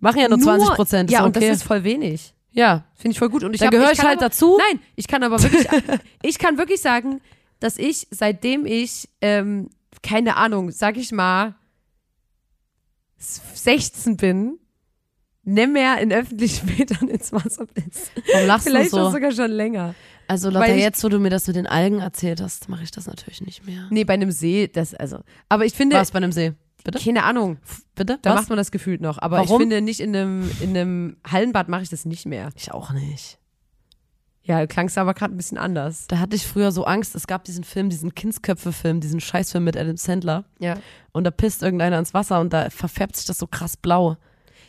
Machen 0.00 0.20
ja 0.20 0.28
nur 0.28 0.38
20 0.38 0.70
Prozent. 0.74 1.10
Ja, 1.10 1.20
ist 1.20 1.24
und 1.26 1.36
okay. 1.36 1.48
das 1.48 1.58
ist 1.58 1.62
voll 1.64 1.84
wenig. 1.84 2.34
ja. 2.52 2.84
Finde 2.94 3.12
ich 3.12 3.18
voll 3.18 3.28
gut. 3.28 3.44
Und 3.44 3.54
ich 3.54 3.60
Da 3.60 3.68
gehöre 3.68 3.92
ich 3.92 3.98
ich 3.98 4.04
halt 4.04 4.18
aber, 4.18 4.28
dazu. 4.28 4.58
Nein, 4.70 4.80
ich 4.96 5.06
kann 5.08 5.22
aber 5.22 5.42
wirklich, 5.42 5.66
ich 6.22 6.38
kann 6.38 6.58
wirklich 6.58 6.80
sagen, 6.80 7.20
dass 7.60 7.78
ich, 7.78 8.06
seitdem 8.10 8.66
ich, 8.66 9.08
ähm, 9.20 9.68
keine 10.02 10.36
Ahnung, 10.36 10.70
sag 10.70 10.96
ich 10.96 11.12
mal, 11.12 11.54
16 13.18 14.16
bin, 14.16 14.58
nicht 15.44 15.72
mehr 15.72 15.98
in 15.98 16.12
öffentlichen 16.12 16.66
Bädern 16.66 17.08
ins 17.08 17.32
Wasser 17.32 17.66
pisse. 17.66 18.10
Warum 18.32 18.46
lachst 18.46 18.66
Vielleicht 18.66 18.92
du 18.92 18.96
so? 18.96 19.10
sogar 19.10 19.32
schon 19.32 19.50
länger. 19.50 19.94
Also 20.28 20.50
Lotta, 20.50 20.72
jetzt, 20.74 21.02
wo 21.02 21.08
du 21.08 21.18
mir 21.18 21.30
das 21.30 21.46
mit 21.46 21.56
den 21.56 21.66
Algen 21.66 22.00
erzählt 22.00 22.42
hast, 22.42 22.68
mache 22.68 22.84
ich 22.84 22.90
das 22.90 23.06
natürlich 23.06 23.40
nicht 23.40 23.64
mehr. 23.64 23.86
Nee, 23.90 24.04
bei 24.04 24.12
einem 24.12 24.30
See, 24.30 24.68
das, 24.68 24.94
also, 24.94 25.20
aber 25.48 25.64
ich 25.64 25.72
finde, 25.72 25.96
Was 25.96 26.10
bei 26.10 26.18
einem 26.18 26.32
See? 26.32 26.52
Bitte? 26.84 26.98
keine 26.98 27.24
Ahnung, 27.24 27.58
Bitte? 27.94 28.18
da 28.22 28.30
Was? 28.30 28.40
macht 28.42 28.48
man 28.50 28.58
das 28.58 28.70
gefühlt 28.70 29.00
noch, 29.00 29.18
aber 29.18 29.38
Warum? 29.38 29.56
ich 29.56 29.58
finde 29.62 29.80
nicht 29.82 30.00
in 30.00 30.14
einem, 30.14 30.50
in 30.60 30.70
einem 30.70 31.16
Hallenbad 31.30 31.68
mache 31.68 31.82
ich 31.82 31.88
das 31.88 32.04
nicht 32.04 32.24
mehr. 32.26 32.50
Ich 32.56 32.72
auch 32.72 32.92
nicht. 32.92 33.38
Ja, 34.42 34.66
klangst 34.66 34.96
aber 34.96 35.12
gerade 35.12 35.34
ein 35.34 35.36
bisschen 35.36 35.58
anders. 35.58 36.06
Da 36.08 36.20
hatte 36.20 36.34
ich 36.34 36.46
früher 36.46 36.72
so 36.72 36.84
Angst. 36.84 37.14
Es 37.14 37.26
gab 37.26 37.44
diesen 37.44 37.64
Film, 37.64 37.90
diesen 37.90 38.14
Kindsköpfe-Film, 38.14 39.00
diesen 39.00 39.20
Scheißfilm 39.20 39.62
mit 39.62 39.76
Adam 39.76 39.98
Sandler. 39.98 40.44
Ja. 40.58 40.76
Und 41.12 41.24
da 41.24 41.30
pisst 41.30 41.62
irgendeiner 41.62 41.98
ins 41.98 42.14
Wasser 42.14 42.40
und 42.40 42.54
da 42.54 42.70
verfärbt 42.70 43.16
sich 43.16 43.26
das 43.26 43.36
so 43.38 43.46
krass 43.46 43.76
blau. 43.76 44.16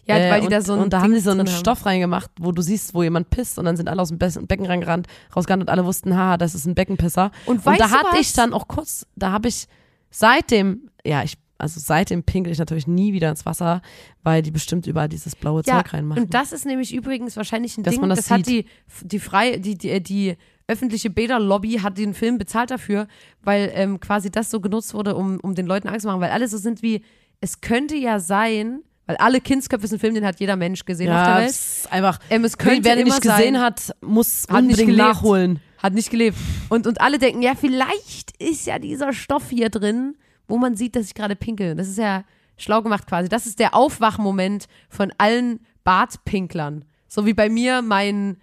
Ja, 0.05 0.17
Äh, 0.17 0.31
weil 0.31 0.41
die 0.41 0.47
und, 0.47 0.51
da 0.51 0.61
so 0.61 0.73
ein 0.73 0.79
Und 0.79 0.91
da 0.91 1.01
haben 1.01 1.13
die 1.13 1.21
so 1.21 1.31
einen. 1.31 1.47
Stoff 1.47 1.85
reingemacht, 1.85 2.29
wo 2.41 2.51
du 2.51 2.61
siehst, 2.61 2.93
wo 2.93 3.03
jemand 3.03 3.29
pisst 3.29 3.57
und 3.57 3.63
dann 3.63 3.77
sind 3.77 3.87
alle 3.87 4.01
aus 4.01 4.09
dem 4.09 4.17
Be 4.17 4.29
Becken 4.41 4.65
reingerannt, 4.65 5.07
rausgerannt 5.33 5.63
und 5.63 5.69
alle 5.69 5.85
wussten, 5.85 6.13
haha, 6.17 6.35
das 6.37 6.55
ist 6.55 6.65
ein 6.65 6.75
Beckenpisser. 6.75 7.31
Und, 7.45 7.65
Und 7.65 7.79
da 7.79 7.89
hatte 7.89 8.07
was? 8.11 8.19
ich 8.19 8.33
dann 8.33 8.51
auch 8.51 8.67
kurz, 8.67 9.05
da 9.15 9.31
habe 9.31 9.47
ich 9.47 9.67
seitdem, 10.11 10.89
ja, 11.05 11.23
ich, 11.23 11.37
also 11.59 11.79
seitdem 11.79 12.23
pinkel 12.23 12.51
ich 12.51 12.57
natürlich 12.59 12.87
nie 12.87 13.13
wieder 13.13 13.29
ins 13.29 13.45
Wasser, 13.45 13.81
weil 14.23 14.41
die 14.41 14.51
bestimmt 14.51 14.87
überall 14.87 15.09
dieses 15.09 15.35
blaue 15.35 15.61
Ja, 15.65 15.77
Zeug 15.83 15.93
reinmachen. 15.93 16.23
und 16.23 16.33
das 16.33 16.51
ist 16.51 16.65
nämlich 16.65 16.93
übrigens 16.93 17.37
wahrscheinlich 17.37 17.77
ein 17.77 17.83
Dass 17.83 17.93
Ding, 17.93 18.01
man 18.01 18.09
das 18.09 18.19
das, 18.19 18.31
hat 18.31 18.47
die, 18.47 18.65
die 19.03 19.19
frei, 19.19 19.57
die, 19.57 19.77
die, 19.77 20.01
die 20.01 20.35
öffentliche 20.67 21.09
Bäderlobby 21.09 21.79
hat 21.83 21.97
den 21.97 22.13
Film 22.13 22.37
bezahlt 22.37 22.71
dafür, 22.71 23.07
weil 23.43 23.71
ähm, 23.73 23.99
quasi 23.99 24.29
das 24.31 24.49
so 24.51 24.59
genutzt 24.59 24.93
wurde, 24.93 25.15
um, 25.15 25.39
um 25.41 25.55
den 25.55 25.65
Leuten 25.67 25.87
Angst 25.87 26.01
zu 26.01 26.07
machen, 26.07 26.21
weil 26.21 26.31
alle 26.31 26.47
so 26.47 26.57
sind 26.57 26.81
wie, 26.81 27.03
es 27.41 27.61
könnte 27.61 27.95
ja 27.95 28.19
sein, 28.19 28.81
weil 29.07 29.17
alle 29.17 29.41
Kindsköpfe 29.41 29.85
ist 29.85 29.91
ein 29.93 29.99
Film, 29.99 30.13
den 30.13 30.25
hat 30.25 30.39
jeder 30.39 30.55
Mensch 30.55 30.85
gesehen 30.85 31.09
auf 31.09 31.23
der 31.23 31.33
ja, 31.33 31.39
Welt. 31.39 31.49
es 31.49 31.77
ist 31.79 31.91
einfach, 31.91 32.19
Ähm, 32.29 32.43
es 32.45 32.57
könnte 32.59 32.83
wer 32.83 32.95
den 32.95 33.05
nicht 33.05 33.21
gesehen 33.21 33.55
sein, 33.55 33.59
hat, 33.61 33.95
muss 34.01 34.45
Hat 34.47 34.61
unbedingt 34.61 34.95
nachholen. 34.95 35.59
hat 35.79 35.93
nicht 35.93 36.11
gelebt. 36.11 36.37
Und, 36.69 36.85
und 36.85 37.01
alle 37.01 37.17
denken, 37.17 37.41
ja, 37.41 37.55
vielleicht 37.55 38.39
ist 38.39 38.67
ja 38.67 38.77
dieser 38.77 39.11
Stoff 39.11 39.49
hier 39.49 39.69
drin, 39.69 40.15
wo 40.49 40.57
man 40.57 40.75
sieht, 40.75 40.95
dass 40.95 41.05
ich 41.05 41.13
gerade 41.13 41.35
pinkel. 41.35 41.75
Das 41.75 41.87
ist 41.87 41.97
ja 41.97 42.23
schlau 42.57 42.81
gemacht 42.81 43.07
quasi. 43.07 43.29
Das 43.29 43.45
ist 43.45 43.59
der 43.59 43.73
Aufwachmoment 43.75 44.65
von 44.89 45.13
allen 45.17 45.59
Bartpinklern. 45.85 46.85
So 47.07 47.25
wie 47.25 47.33
bei 47.33 47.49
mir 47.49 47.81
mein 47.81 48.37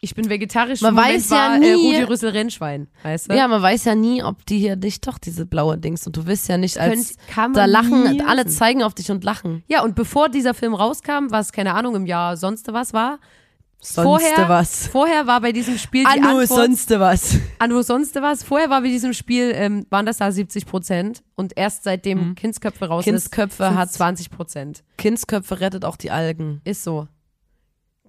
Ich 0.00 0.14
bin 0.14 0.28
vegetarisch 0.28 0.82
Man 0.82 0.94
Moment 0.94 1.14
weiß 1.14 1.30
ja 1.30 1.36
war, 1.36 1.58
nie- 1.58 1.66
Äh, 1.68 1.74
Rudi 1.74 2.02
Rüssel 2.02 2.30
Rennschwein, 2.30 2.88
weißt 3.04 3.30
du? 3.30 3.36
Ja, 3.36 3.48
man 3.48 3.62
weiß 3.62 3.84
ja 3.84 3.94
nie, 3.94 4.22
ob 4.22 4.44
die 4.44 4.58
hier 4.58 4.76
nicht 4.76 5.06
doch 5.06 5.16
diese 5.18 5.46
blaue 5.46 5.78
Dings 5.78 6.06
und 6.06 6.14
du 6.16 6.26
wirst 6.26 6.46
ja 6.48 6.58
nicht 6.58 6.76
als 6.76 7.16
Könnt- 7.34 7.56
da 7.56 7.64
lachen, 7.64 8.20
alle 8.28 8.44
zeigen 8.46 8.82
auf 8.82 8.92
dich 8.94 9.10
und 9.10 9.24
lachen. 9.24 9.62
Ja, 9.66 9.82
und 9.82 9.94
bevor 9.94 10.28
dieser 10.28 10.52
Film 10.52 10.74
rauskam, 10.74 11.30
was, 11.30 11.52
keine 11.52 11.72
Ahnung, 11.74 11.94
im 11.96 12.04
Jahr 12.06 12.36
sonst 12.36 12.70
was 12.72 12.92
war, 12.92 13.18
Sonst 13.80 14.06
vorher, 14.06 14.48
was. 14.48 14.86
vorher 14.88 15.26
war 15.26 15.40
bei 15.42 15.52
diesem 15.52 15.76
Spiel 15.76 16.04
die 16.04 16.06
Anno 16.22 16.38
Antwort, 16.38 16.48
sonst 16.48 16.90
was. 16.90 17.36
Anno 17.58 17.82
sonst 17.82 18.14
was, 18.16 18.42
vorher 18.42 18.70
war 18.70 18.80
bei 18.80 18.88
diesem 18.88 19.12
Spiel, 19.12 19.52
ähm, 19.54 19.84
waren 19.90 20.06
das 20.06 20.16
da 20.18 20.32
70 20.32 20.64
Prozent 20.64 21.22
und 21.34 21.52
erst 21.56 21.84
seitdem 21.84 22.34
Kindsköpfe 22.34 22.86
raus 22.86 23.04
Mhm. 23.04 23.10
Kindsköpfe 23.10 23.64
ist, 23.64 23.70
hat- 23.74 23.92
20 23.92 24.30
Prozent. 24.30 24.84
Kindsköpfe 24.96 25.60
rettet 25.60 25.84
auch 25.84 25.96
die 25.98 26.10
Algen. 26.10 26.62
Ist 26.64 26.82
so. 26.82 27.08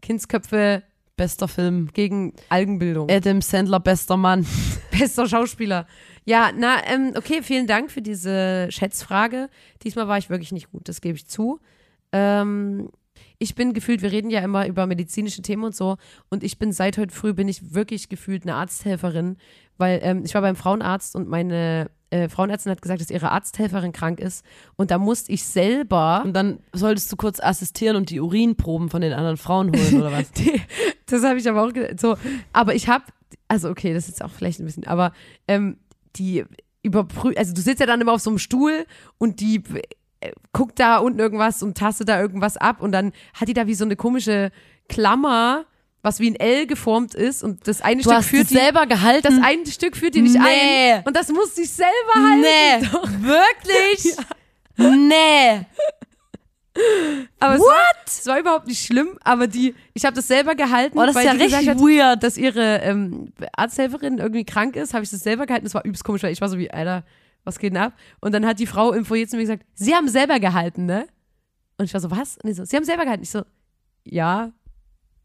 Kindsköpfe 0.01 0.83
Bester 1.17 1.47
Film. 1.47 1.89
gegen 1.93 2.33
Algenbildung. 2.49 3.09
Adam 3.09 3.41
Sandler, 3.41 3.79
bester 3.79 4.17
Mann. 4.17 4.45
Bester 4.91 5.27
Schauspieler. 5.27 5.87
Ja, 6.25 6.51
na, 6.55 6.77
ähm, 6.87 7.13
okay, 7.15 7.41
vielen 7.41 7.67
Dank 7.67 7.89
für 7.91 8.01
diese 8.01 8.67
Schätzfrage. 8.69 9.49
Diesmal 9.83 10.07
war 10.07 10.17
ich 10.17 10.29
wirklich 10.29 10.51
nicht 10.51 10.71
gut, 10.71 10.89
das 10.89 10.99
gebe 11.01 11.15
ich 11.17 11.27
zu. 11.27 11.59
Ähm, 12.11 12.89
ich 13.39 13.55
bin 13.55 13.73
gefühlt, 13.73 14.01
wir 14.01 14.11
reden 14.11 14.29
ja 14.29 14.41
immer 14.41 14.67
über 14.67 14.85
medizinische 14.85 15.41
Themen 15.41 15.63
und 15.63 15.75
so, 15.75 15.97
und 16.29 16.43
ich 16.43 16.57
bin 16.57 16.71
seit 16.71 16.97
heute 16.97 17.13
früh, 17.13 17.33
bin 17.33 17.47
ich 17.47 17.73
wirklich 17.73 18.09
gefühlt 18.09 18.43
eine 18.43 18.55
Arzthelferin, 18.55 19.37
weil 19.77 19.99
ähm, 20.03 20.23
ich 20.25 20.33
war 20.33 20.41
beim 20.41 20.55
Frauenarzt 20.55 21.15
und 21.15 21.27
meine 21.27 21.89
äh, 22.09 22.29
Frauenärztin 22.29 22.71
hat 22.71 22.81
gesagt, 22.81 23.01
dass 23.01 23.09
ihre 23.09 23.31
Arzthelferin 23.31 23.91
krank 23.91 24.19
ist 24.19 24.45
und 24.75 24.91
da 24.91 24.97
musste 24.97 25.31
ich 25.31 25.43
selber 25.43 26.21
Und 26.23 26.33
dann 26.33 26.59
solltest 26.73 27.11
du 27.11 27.15
kurz 27.15 27.39
assistieren 27.39 27.95
und 27.95 28.09
die 28.09 28.19
Urinproben 28.19 28.89
von 28.89 29.01
den 29.01 29.13
anderen 29.13 29.37
Frauen 29.37 29.71
holen, 29.75 30.01
oder 30.01 30.11
was? 30.11 30.31
Die, 30.33 30.61
das 31.07 31.23
habe 31.23 31.39
ich 31.39 31.49
aber 31.49 31.63
auch 31.63 31.71
so. 31.97 32.15
Aber 32.53 32.75
ich 32.75 32.87
habe, 32.87 33.05
also 33.47 33.69
okay, 33.69 33.93
das 33.93 34.07
ist 34.07 34.23
auch 34.23 34.31
vielleicht 34.31 34.59
ein 34.59 34.65
bisschen, 34.65 34.87
aber 34.87 35.11
ähm, 35.47 35.77
die 36.15 36.45
überprüft, 36.83 37.37
also 37.37 37.53
du 37.53 37.61
sitzt 37.61 37.79
ja 37.79 37.85
dann 37.85 37.99
immer 37.99 38.13
auf 38.13 38.21
so 38.21 38.29
einem 38.29 38.39
Stuhl 38.39 38.85
und 39.17 39.39
die 39.39 39.63
guckt 40.53 40.79
da 40.79 40.97
unten 40.97 41.19
irgendwas 41.19 41.61
und 41.63 41.77
tastet 41.77 42.09
da 42.09 42.19
irgendwas 42.19 42.57
ab 42.57 42.81
und 42.81 42.91
dann 42.91 43.11
hat 43.33 43.47
die 43.47 43.53
da 43.53 43.67
wie 43.67 43.73
so 43.75 43.85
eine 43.85 43.95
komische 43.95 44.51
Klammer, 44.89 45.65
was 46.01 46.19
wie 46.19 46.29
ein 46.29 46.35
L 46.35 46.67
geformt 46.67 47.15
ist 47.15 47.43
und 47.43 47.67
das 47.67 47.81
eine 47.81 48.01
Du 48.01 48.11
Stück 48.11 48.23
führt 48.23 48.49
die 48.49 48.53
selber 48.55 48.85
gehalten. 48.85 49.23
das 49.23 49.43
eine 49.43 49.65
Stück 49.65 49.97
führt 49.97 50.13
die 50.15 50.21
nicht 50.21 50.35
Nee. 50.39 50.93
ein 50.93 51.03
und 51.05 51.15
das 51.15 51.29
musste 51.29 51.61
ich 51.61 51.71
selber 51.71 52.13
halten. 52.15 52.41
nee. 52.41 52.87
Doch. 52.91 53.09
Wirklich? 53.21 54.15
Nee. 54.77 55.65
Aber 57.39 57.55
es 57.55 57.61
war, 57.61 57.91
es 58.05 58.25
war 58.27 58.39
überhaupt 58.39 58.67
nicht 58.67 58.85
schlimm, 58.85 59.17
aber 59.23 59.47
die, 59.47 59.73
ich 59.93 60.03
habe 60.03 60.13
das 60.13 60.27
selber 60.27 60.55
gehalten, 60.55 60.99
Oh, 60.99 61.05
das 61.05 61.15
ist 61.15 61.23
ja 61.23 61.31
richtig 61.31 61.69
hat, 61.69 61.77
weird. 61.79 62.21
dass 62.21 62.35
ihre 62.37 62.79
ähm, 62.81 63.31
Arzthelferin 63.55 64.17
irgendwie 64.17 64.43
krank 64.43 64.75
ist, 64.75 64.93
habe 64.93 65.05
ich 65.05 65.09
das 65.09 65.21
selber 65.21 65.45
gehalten. 65.45 65.63
Das 65.65 65.73
war 65.73 65.85
übelst 65.85 66.03
komisch, 66.03 66.23
weil 66.23 66.33
ich 66.33 66.41
war 66.41 66.49
so 66.49 66.57
wie, 66.57 66.69
Alter, 66.69 67.03
was 67.45 67.59
geht 67.59 67.73
denn 67.73 67.81
ab? 67.81 67.93
Und 68.19 68.33
dann 68.33 68.45
hat 68.45 68.59
die 68.59 68.67
Frau 68.67 68.91
im 68.91 69.05
Foyer 69.05 69.27
zu 69.27 69.37
mir 69.37 69.43
gesagt, 69.43 69.65
Sie 69.73 69.95
haben 69.95 70.09
selber 70.09 70.39
gehalten, 70.39 70.85
ne? 70.85 71.07
Und 71.77 71.85
ich 71.85 71.93
war 71.93 72.01
so, 72.01 72.11
was? 72.11 72.37
Und 72.37 72.47
die 72.47 72.53
so, 72.53 72.65
Sie 72.65 72.75
haben 72.75 72.83
selber 72.83 73.03
gehalten. 73.03 73.23
Ich 73.23 73.29
so, 73.29 73.43
ja. 74.03 74.51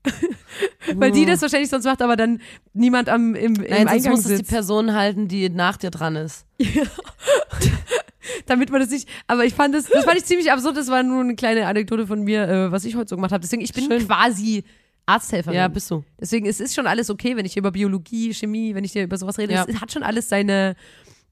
weil 0.95 1.11
die 1.11 1.27
das 1.27 1.43
wahrscheinlich 1.43 1.69
sonst 1.69 1.85
macht, 1.85 2.01
aber 2.01 2.17
dann 2.17 2.41
niemand 2.73 3.09
am, 3.09 3.35
im, 3.35 3.57
im 3.57 3.63
Nein, 3.63 3.69
sonst 3.71 3.91
Eingang 3.91 4.13
muss 4.13 4.21
es 4.21 4.27
die 4.29 4.37
sitzt. 4.37 4.51
Person 4.51 4.95
halten, 4.95 5.29
die 5.29 5.51
nach 5.51 5.77
dir 5.77 5.91
dran 5.91 6.17
ist. 6.17 6.47
damit 8.47 8.71
man 8.71 8.81
das 8.81 8.91
nicht, 8.91 9.09
aber 9.27 9.45
ich 9.45 9.55
fand 9.55 9.75
das, 9.75 9.87
das 9.87 10.05
fand 10.05 10.19
ich 10.19 10.25
ziemlich 10.25 10.51
absurd, 10.51 10.77
das 10.77 10.89
war 10.89 11.03
nur 11.03 11.21
eine 11.21 11.35
kleine 11.35 11.67
Anekdote 11.67 12.07
von 12.07 12.23
mir, 12.23 12.49
äh, 12.49 12.73
was 12.73 12.85
ich 12.85 12.97
heute 12.97 13.09
so 13.09 13.17
gemacht 13.17 13.33
habe. 13.33 13.43
Deswegen, 13.43 13.63
ich 13.63 13.73
bin 13.73 13.85
Schön. 13.85 14.07
quasi 14.07 14.65
Arzthelferin. 15.07 15.57
Ja, 15.57 15.69
bist 15.69 15.91
du. 15.91 16.05
Deswegen, 16.21 16.47
es 16.47 16.61
ist 16.61 16.75
schon 16.75 16.87
alles 16.87 17.11
okay, 17.11 17.37
wenn 17.37 17.45
ich 17.45 17.55
hier 17.55 17.61
über 17.61 17.73
Biologie, 17.73 18.33
Chemie, 18.33 18.75
wenn 18.75 18.85
ich 18.85 18.93
hier 18.93 19.05
über 19.05 19.17
sowas 19.17 19.39
rede. 19.39 19.55
Ja. 19.55 19.65
Es 19.67 19.81
hat 19.81 19.93
schon 19.93 20.03
alles 20.03 20.29
seine 20.29 20.77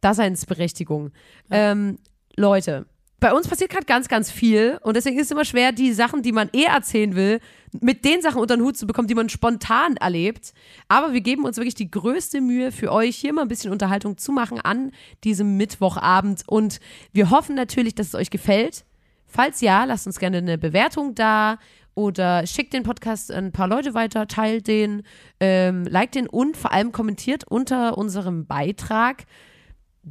Daseinsberechtigung. 0.01 1.13
Ähm, 1.51 1.99
Leute, 2.37 2.87
bei 3.21 3.33
uns 3.33 3.49
passiert 3.49 3.71
gerade 3.71 3.87
ganz, 3.87 4.07
ganz 4.07 4.31
viel 4.31 4.79
und 4.83 4.95
deswegen 4.95 5.19
ist 5.19 5.27
es 5.27 5.31
immer 5.33 5.45
schwer, 5.45 5.73
die 5.73 5.93
Sachen, 5.93 6.23
die 6.23 6.31
man 6.31 6.51
eh 6.53 6.65
erzählen 6.65 7.17
will, 7.17 7.41
mit 7.81 8.05
den 8.05 8.23
Sachen 8.23 8.41
unter 8.41 8.57
den 8.57 8.65
Hut 8.65 8.77
zu 8.77 8.87
bekommen, 8.87 9.09
die 9.09 9.17
man 9.17 9.29
spontan 9.29 9.97
erlebt. 9.97 10.53
Aber 10.87 11.13
wir 11.13 11.21
geben 11.21 11.45
uns 11.45 11.57
wirklich 11.57 11.75
die 11.75 11.91
größte 11.91 12.41
Mühe 12.41 12.71
für 12.71 12.93
euch, 12.93 13.17
hier 13.17 13.33
mal 13.33 13.43
ein 13.43 13.49
bisschen 13.49 13.73
Unterhaltung 13.73 14.19
zu 14.19 14.31
machen 14.31 14.61
an 14.61 14.93
diesem 15.25 15.57
Mittwochabend 15.57 16.45
und 16.47 16.79
wir 17.13 17.31
hoffen 17.31 17.57
natürlich, 17.57 17.97
dass 17.97 18.09
es 18.09 18.15
euch 18.15 18.31
gefällt. 18.31 18.85
Falls 19.27 19.61
ja, 19.61 19.85
lasst 19.85 20.07
uns 20.07 20.21
gerne 20.21 20.39
eine 20.39 20.57
Bewertung 20.57 21.17
da 21.17 21.59
oder 21.97 22.47
schickt 22.47 22.73
den 22.73 22.85
Podcast 22.85 23.33
ein 23.33 23.51
paar 23.51 23.67
Leute 23.67 23.95
weiter, 23.95 24.29
teilt 24.29 24.69
den, 24.69 25.03
ähm, 25.41 25.85
liked 25.85 26.15
den 26.15 26.29
und 26.29 26.57
vor 26.57 26.73
allem 26.73 26.93
kommentiert 26.93 27.43
unter 27.49 27.99
unserem 27.99 28.47
Beitrag 28.47 29.25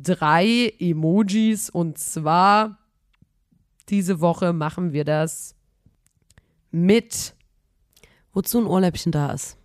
drei 0.01 0.73
Emojis 0.79 1.69
und 1.69 1.97
zwar 1.97 2.77
diese 3.89 4.19
Woche 4.19 4.53
machen 4.53 4.91
wir 4.93 5.05
das 5.05 5.55
mit 6.71 7.33
wozu 8.33 8.59
ein 8.59 8.67
Ohrläppchen 8.67 9.11
da 9.11 9.31
ist. 9.31 9.57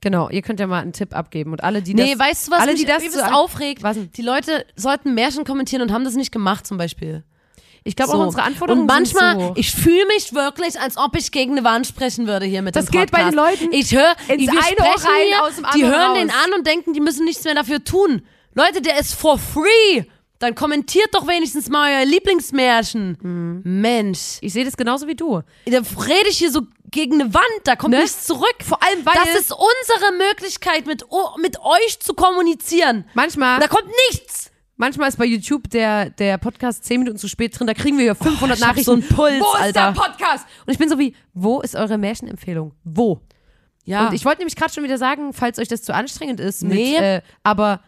Genau, 0.00 0.28
ihr 0.30 0.42
könnt 0.42 0.58
ja 0.58 0.66
mal 0.66 0.80
einen 0.82 0.92
Tipp 0.92 1.14
abgeben 1.14 1.52
und 1.52 1.62
alle, 1.62 1.80
die 1.80 1.94
Nee, 1.94 2.10
das, 2.12 2.18
weißt 2.18 2.46
du, 2.48 2.50
was 2.52 2.60
alle, 2.60 2.72
mich 2.72 2.80
die 2.82 2.86
das 2.88 3.02
zu- 3.04 3.32
aufregt? 3.32 3.82
Was? 3.84 3.96
Die 4.16 4.22
Leute 4.22 4.66
sollten 4.74 5.14
Märchen 5.14 5.44
kommentieren 5.44 5.80
und 5.82 5.92
haben 5.92 6.04
das 6.04 6.14
nicht 6.16 6.32
gemacht 6.32 6.66
zum 6.66 6.76
Beispiel. 6.76 7.22
Ich 7.84 7.96
glaube 7.96 8.12
So. 8.12 8.18
auch 8.18 8.24
unsere 8.26 8.42
Anforderungen 8.44 8.82
Und 8.82 8.86
manchmal, 8.86 9.36
sind 9.38 9.46
so. 9.48 9.52
ich 9.56 9.72
fühle 9.72 10.06
mich 10.06 10.32
wirklich, 10.34 10.78
als 10.80 10.96
ob 10.96 11.16
ich 11.16 11.30
gegen 11.32 11.52
eine 11.52 11.64
Wand 11.64 11.86
sprechen 11.86 12.26
würde 12.26 12.46
hier 12.46 12.62
mit 12.62 12.76
Das 12.76 12.86
dem 12.86 13.00
geht 13.00 13.10
bei 13.10 13.24
Podcast. 13.24 13.58
den 13.60 13.68
Leuten 13.68 13.72
Ich 13.74 13.92
höre, 13.94 14.14
wir 14.28 14.34
eine 14.38 14.50
Ohr 14.50 14.62
sprechen 14.62 15.06
rein, 15.06 15.26
hier, 15.28 15.42
aus 15.44 15.54
dem 15.56 15.64
die 15.74 15.84
anderen 15.84 15.92
hören 16.00 16.14
den 16.14 16.30
raus. 16.30 16.38
an 16.44 16.52
und 16.54 16.66
denken, 16.66 16.92
die 16.92 17.00
müssen 17.00 17.24
nichts 17.24 17.44
mehr 17.44 17.54
dafür 17.54 17.82
tun. 17.82 18.22
Leute, 18.54 18.80
der 18.82 18.98
ist 18.98 19.14
for 19.14 19.38
free. 19.38 20.04
Dann 20.38 20.54
kommentiert 20.56 21.08
doch 21.12 21.26
wenigstens 21.28 21.68
mal 21.68 21.92
euer 22.00 22.04
Lieblingsmärchen. 22.04 23.16
Mhm. 23.20 23.80
Mensch, 23.80 24.38
ich 24.40 24.52
sehe 24.52 24.64
das 24.64 24.76
genauso 24.76 25.06
wie 25.06 25.14
du. 25.14 25.42
da 25.66 25.78
rede 26.04 26.28
ich 26.28 26.38
hier 26.38 26.50
so 26.50 26.62
gegen 26.90 27.14
eine 27.20 27.32
Wand, 27.32 27.44
da 27.64 27.74
kommt 27.76 27.94
Ne? 27.94 28.00
nichts 28.02 28.26
zurück. 28.26 28.56
Vor 28.62 28.82
allem, 28.82 29.06
weil 29.06 29.14
Das 29.14 29.40
ist 29.40 29.52
unsere 29.52 30.12
Möglichkeit, 30.28 30.86
mit, 30.86 31.04
mit 31.38 31.58
euch 31.60 32.00
zu 32.00 32.12
kommunizieren. 32.14 33.04
manchmal, 33.14 33.60
Da 33.60 33.68
kommt 33.68 33.88
nichts. 34.10 34.50
Manchmal 34.82 35.08
ist 35.08 35.16
bei 35.16 35.24
YouTube 35.24 35.70
der, 35.70 36.10
der 36.10 36.36
Podcast 36.38 36.84
10 36.84 36.98
Minuten 37.00 37.16
zu 37.18 37.28
spät 37.28 37.56
drin, 37.56 37.68
da 37.68 37.74
kriegen 37.74 37.96
wir 37.98 38.04
ja 38.04 38.14
500 38.16 38.58
ich 38.58 38.62
hab 38.64 38.70
Nachrichten. 38.70 38.84
so 38.84 38.92
einen 38.92 39.02
Puls, 39.08 39.40
wo 39.40 39.54
ist 39.56 39.62
Alter. 39.62 39.92
der 39.92 40.00
Podcast? 40.00 40.44
Und 40.66 40.72
ich 40.72 40.78
bin 40.78 40.88
so 40.88 40.98
wie, 40.98 41.14
wo 41.34 41.60
ist 41.60 41.76
eure 41.76 41.98
Märchenempfehlung? 41.98 42.72
Wo? 42.82 43.20
Ja, 43.84 44.08
Und 44.08 44.14
ich 44.14 44.24
wollte 44.24 44.38
nämlich 44.38 44.56
gerade 44.56 44.72
schon 44.72 44.82
wieder 44.82 44.98
sagen, 44.98 45.32
falls 45.32 45.58
euch 45.60 45.68
das 45.68 45.82
zu 45.82 45.94
anstrengend 45.94 46.40
ist, 46.40 46.62
Nee. 46.64 46.92
mit, 46.94 47.00
äh, 47.00 47.22
aber 47.44 47.80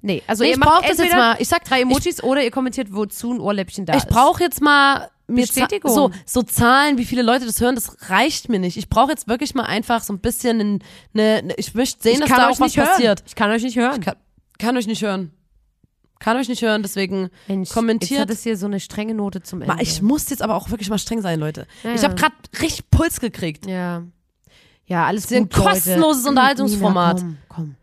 nee, 0.00 0.22
also 0.26 0.42
Nee, 0.42 0.50
ihr 0.50 0.54
ich 0.54 0.58
macht 0.60 0.88
das 0.88 0.96
jetzt 0.98 1.12
mal. 1.14 1.36
Ich 1.38 1.48
sag- 1.48 1.64
drei 1.64 1.82
Emojis 1.82 2.22
oder 2.22 2.42
ihr 2.42 2.50
kommentiert, 2.50 2.88
wozu 2.90 3.32
ein 3.34 3.40
Ohrläppchen 3.40 3.84
da 3.84 3.92
ich 3.94 4.04
ist. 4.04 4.08
brauche 4.08 4.42
jetzt 4.42 4.62
mal 4.62 5.10
mir 5.28 5.42
Bestätigung. 5.42 5.92
so, 5.94 6.10
so 6.26 6.42
Zahlen, 6.42 6.96
wie 6.98 7.04
viele 7.04 7.22
Leute 7.22 7.44
das 7.46 7.60
hören, 7.60 7.74
das 7.74 8.10
reicht 8.10 8.48
mir 8.48 8.58
nicht. 8.58 8.76
Ich 8.78 8.88
brauche 8.88 9.10
jetzt 9.12 9.28
wirklich 9.28 9.54
mal 9.54 9.64
einfach 9.64 10.02
so 10.02 10.12
ein 10.12 10.18
bisschen 10.18 10.80
eine, 11.14 11.42
eine 11.42 11.54
ich 11.56 11.74
möchte 11.74 12.02
sehen, 12.02 12.14
ich 12.14 12.20
dass 12.20 12.30
da 12.30 12.48
euch 12.48 12.56
auch 12.56 12.60
was 12.60 12.76
hören. 12.76 12.86
passiert. 12.88 13.22
Ich 13.26 13.34
kann 13.34 13.50
euch 13.50 13.62
nicht 13.62 13.76
hören. 13.76 14.00
Kann, 14.00 14.16
kann 14.58 14.76
euch 14.76 14.86
nicht 14.88 15.02
hören. 15.02 15.32
Kann 16.20 16.36
euch 16.36 16.48
nicht 16.48 16.62
hören, 16.62 16.82
deswegen 16.82 17.30
Mensch, 17.48 17.68
Jetzt 17.68 17.74
kommentiert. 17.74 18.20
hat 18.20 18.30
es 18.30 18.42
hier 18.44 18.56
so 18.56 18.66
eine 18.66 18.78
strenge 18.78 19.14
Note 19.14 19.42
zum 19.42 19.62
Ende. 19.62 19.74
Ich 19.82 20.00
muss 20.02 20.30
jetzt 20.30 20.42
aber 20.42 20.54
auch 20.54 20.70
wirklich 20.70 20.88
mal 20.90 20.98
streng 20.98 21.20
sein, 21.22 21.40
Leute. 21.40 21.66
Ja, 21.82 21.94
Ich 21.94 22.04
habe 22.04 22.14
gerade 22.14 22.34
richtig 22.60 22.88
Puls 22.90 23.18
gekriegt. 23.20 23.66
ja. 23.66 24.04
Ja, 24.86 25.06
alles 25.06 25.26
ist 25.26 25.32
ein 25.32 25.44
gut, 25.44 25.56
Leute. 25.56 25.68
kostenloses 25.70 26.26
Unterhaltungsformat. 26.26 27.18
Nina, 27.22 27.36
komm, 27.48 27.76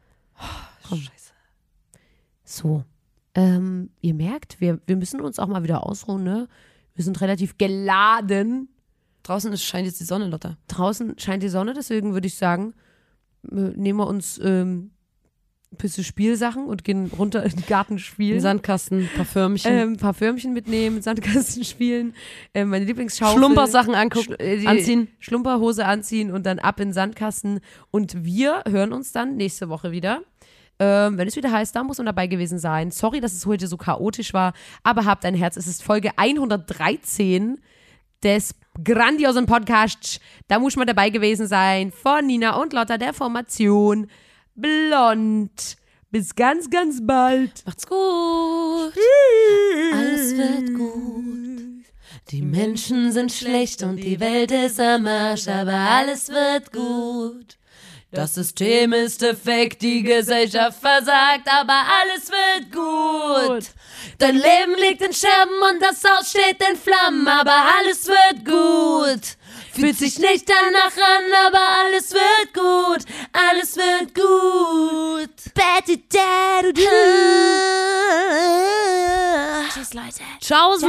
komm. 0.83 0.89
komm. 0.89 1.07
So. 2.43 2.83
Ähm, 3.35 3.91
ihr 4.01 4.13
merkt, 4.13 4.59
wir, 4.59 4.79
wir 4.87 4.95
müssen 4.97 5.21
uns 5.21 5.39
auch 5.39 5.47
mal 5.47 5.63
wieder 5.63 5.85
ausruhen, 5.85 6.23
ne? 6.23 6.47
Wir 6.95 7.03
sind 7.03 7.21
relativ 7.21 7.57
geladen. 7.57 8.67
Draußen 9.23 9.53
ist, 9.53 9.63
scheint 9.63 9.85
jetzt 9.85 9.99
die 9.99 10.05
Sonne, 10.05 10.27
Lotta. 10.27 10.57
Draußen 10.67 11.17
scheint 11.19 11.43
die 11.43 11.49
Sonne, 11.49 11.73
deswegen 11.73 12.13
würde 12.13 12.27
ich 12.27 12.35
sagen, 12.35 12.73
äh, 13.51 13.55
nehmen 13.55 13.99
wir 13.99 14.07
uns 14.07 14.39
ähm, 14.43 14.77
ein 14.79 14.96
bisschen 15.77 16.03
Spielsachen 16.03 16.65
und 16.65 16.83
gehen 16.83 17.11
runter 17.17 17.43
in 17.43 17.51
den 17.51 17.65
Garten 17.67 17.99
spielen. 17.99 18.39
Sandkasten, 18.39 19.09
Parfümchen, 19.15 19.71
ähm, 19.71 19.89
ein 19.93 19.97
paar 19.97 20.13
Förmchen 20.13 20.53
mitnehmen, 20.53 21.01
Sandkasten 21.01 21.63
spielen, 21.65 22.13
ähm, 22.53 22.69
meine 22.69 22.85
Lieblingsschaufel. 22.85 23.37
Schlumpersachen 23.37 23.93
angucken, 23.93 24.33
Sch- 24.35 24.39
äh, 24.39 24.65
anziehen. 24.65 25.09
Schlumperhose 25.19 25.85
anziehen 25.85 26.31
und 26.31 26.45
dann 26.45 26.59
ab 26.59 26.79
in 26.79 26.89
den 26.89 26.93
Sandkasten. 26.93 27.59
Und 27.91 28.23
wir 28.23 28.63
hören 28.67 28.93
uns 28.93 29.11
dann 29.11 29.35
nächste 29.35 29.67
Woche 29.69 29.91
wieder. 29.91 30.21
Ähm, 30.79 31.17
wenn 31.17 31.27
es 31.27 31.35
wieder 31.35 31.51
heißt, 31.51 31.75
da 31.75 31.83
muss 31.83 31.97
man 31.97 32.05
dabei 32.05 32.27
gewesen 32.27 32.59
sein. 32.59 32.91
Sorry, 32.91 33.19
dass 33.19 33.33
es 33.33 33.45
heute 33.45 33.67
so 33.67 33.77
chaotisch 33.77 34.33
war, 34.33 34.53
aber 34.83 35.05
habt 35.05 35.25
ein 35.25 35.33
Herz. 35.35 35.57
Es 35.57 35.67
ist 35.67 35.83
Folge 35.83 36.11
113 36.17 37.59
des 38.23 38.55
grandiosen 38.83 39.45
Podcasts. 39.45 40.19
Da 40.47 40.59
muss 40.59 40.75
man 40.75 40.87
dabei 40.87 41.09
gewesen 41.09 41.47
sein. 41.47 41.91
Von 41.91 42.25
Nina 42.27 42.55
und 42.61 42.73
Lotta 42.73 42.97
der 42.97 43.13
Formation 43.13 44.07
Blond. 44.57 45.77
Bis 46.09 46.35
ganz, 46.35 46.69
ganz 46.69 46.99
bald. 47.01 47.63
Macht's 47.65 47.85
gut. 47.85 48.93
Alles 49.93 50.35
wird 50.35 50.73
gut. 50.73 51.85
Die 52.31 52.41
Menschen 52.41 53.11
sind 53.11 53.31
schlecht 53.31 53.83
und 53.83 53.97
die 53.97 54.19
Welt 54.19 54.51
ist 54.51 54.79
am 54.79 55.05
Arsch, 55.05 55.47
aber 55.47 55.73
alles 55.73 56.29
wird 56.29 56.73
gut. 56.73 57.57
Das 58.11 58.35
System 58.35 58.93
ist 58.93 59.21
defekt, 59.21 59.81
die 59.81 60.01
Gesellschaft 60.01 60.79
versagt, 60.79 61.47
aber 61.47 61.73
alles 61.73 62.29
wird 62.31 62.71
gut. 62.71 63.65
Dein 64.17 64.35
Leben 64.35 64.75
liegt 64.79 65.01
in 65.01 65.13
Scherben 65.13 65.61
und 65.71 65.81
das 65.81 66.03
Haus 66.03 66.29
steht 66.29 66.63
in 66.69 66.77
Flammen, 66.77 67.27
aber 67.27 67.53
alles 67.77 68.07
wird 68.07 68.45
gut. 68.45 69.37
Fühlt 69.73 69.97
sich 69.97 70.17
nicht 70.19 70.49
danach 70.49 70.95
an, 70.95 71.47
aber 71.47 71.59
alles 71.85 72.11
wird 72.11 72.53
gut. 72.53 73.05
Alles 73.33 73.75
wird 73.75 74.15
gut. 74.15 75.29
Tschüss, 79.73 79.93
Leute. 79.93 80.23
Ciao. 80.41 80.77
Ciao. 80.77 80.87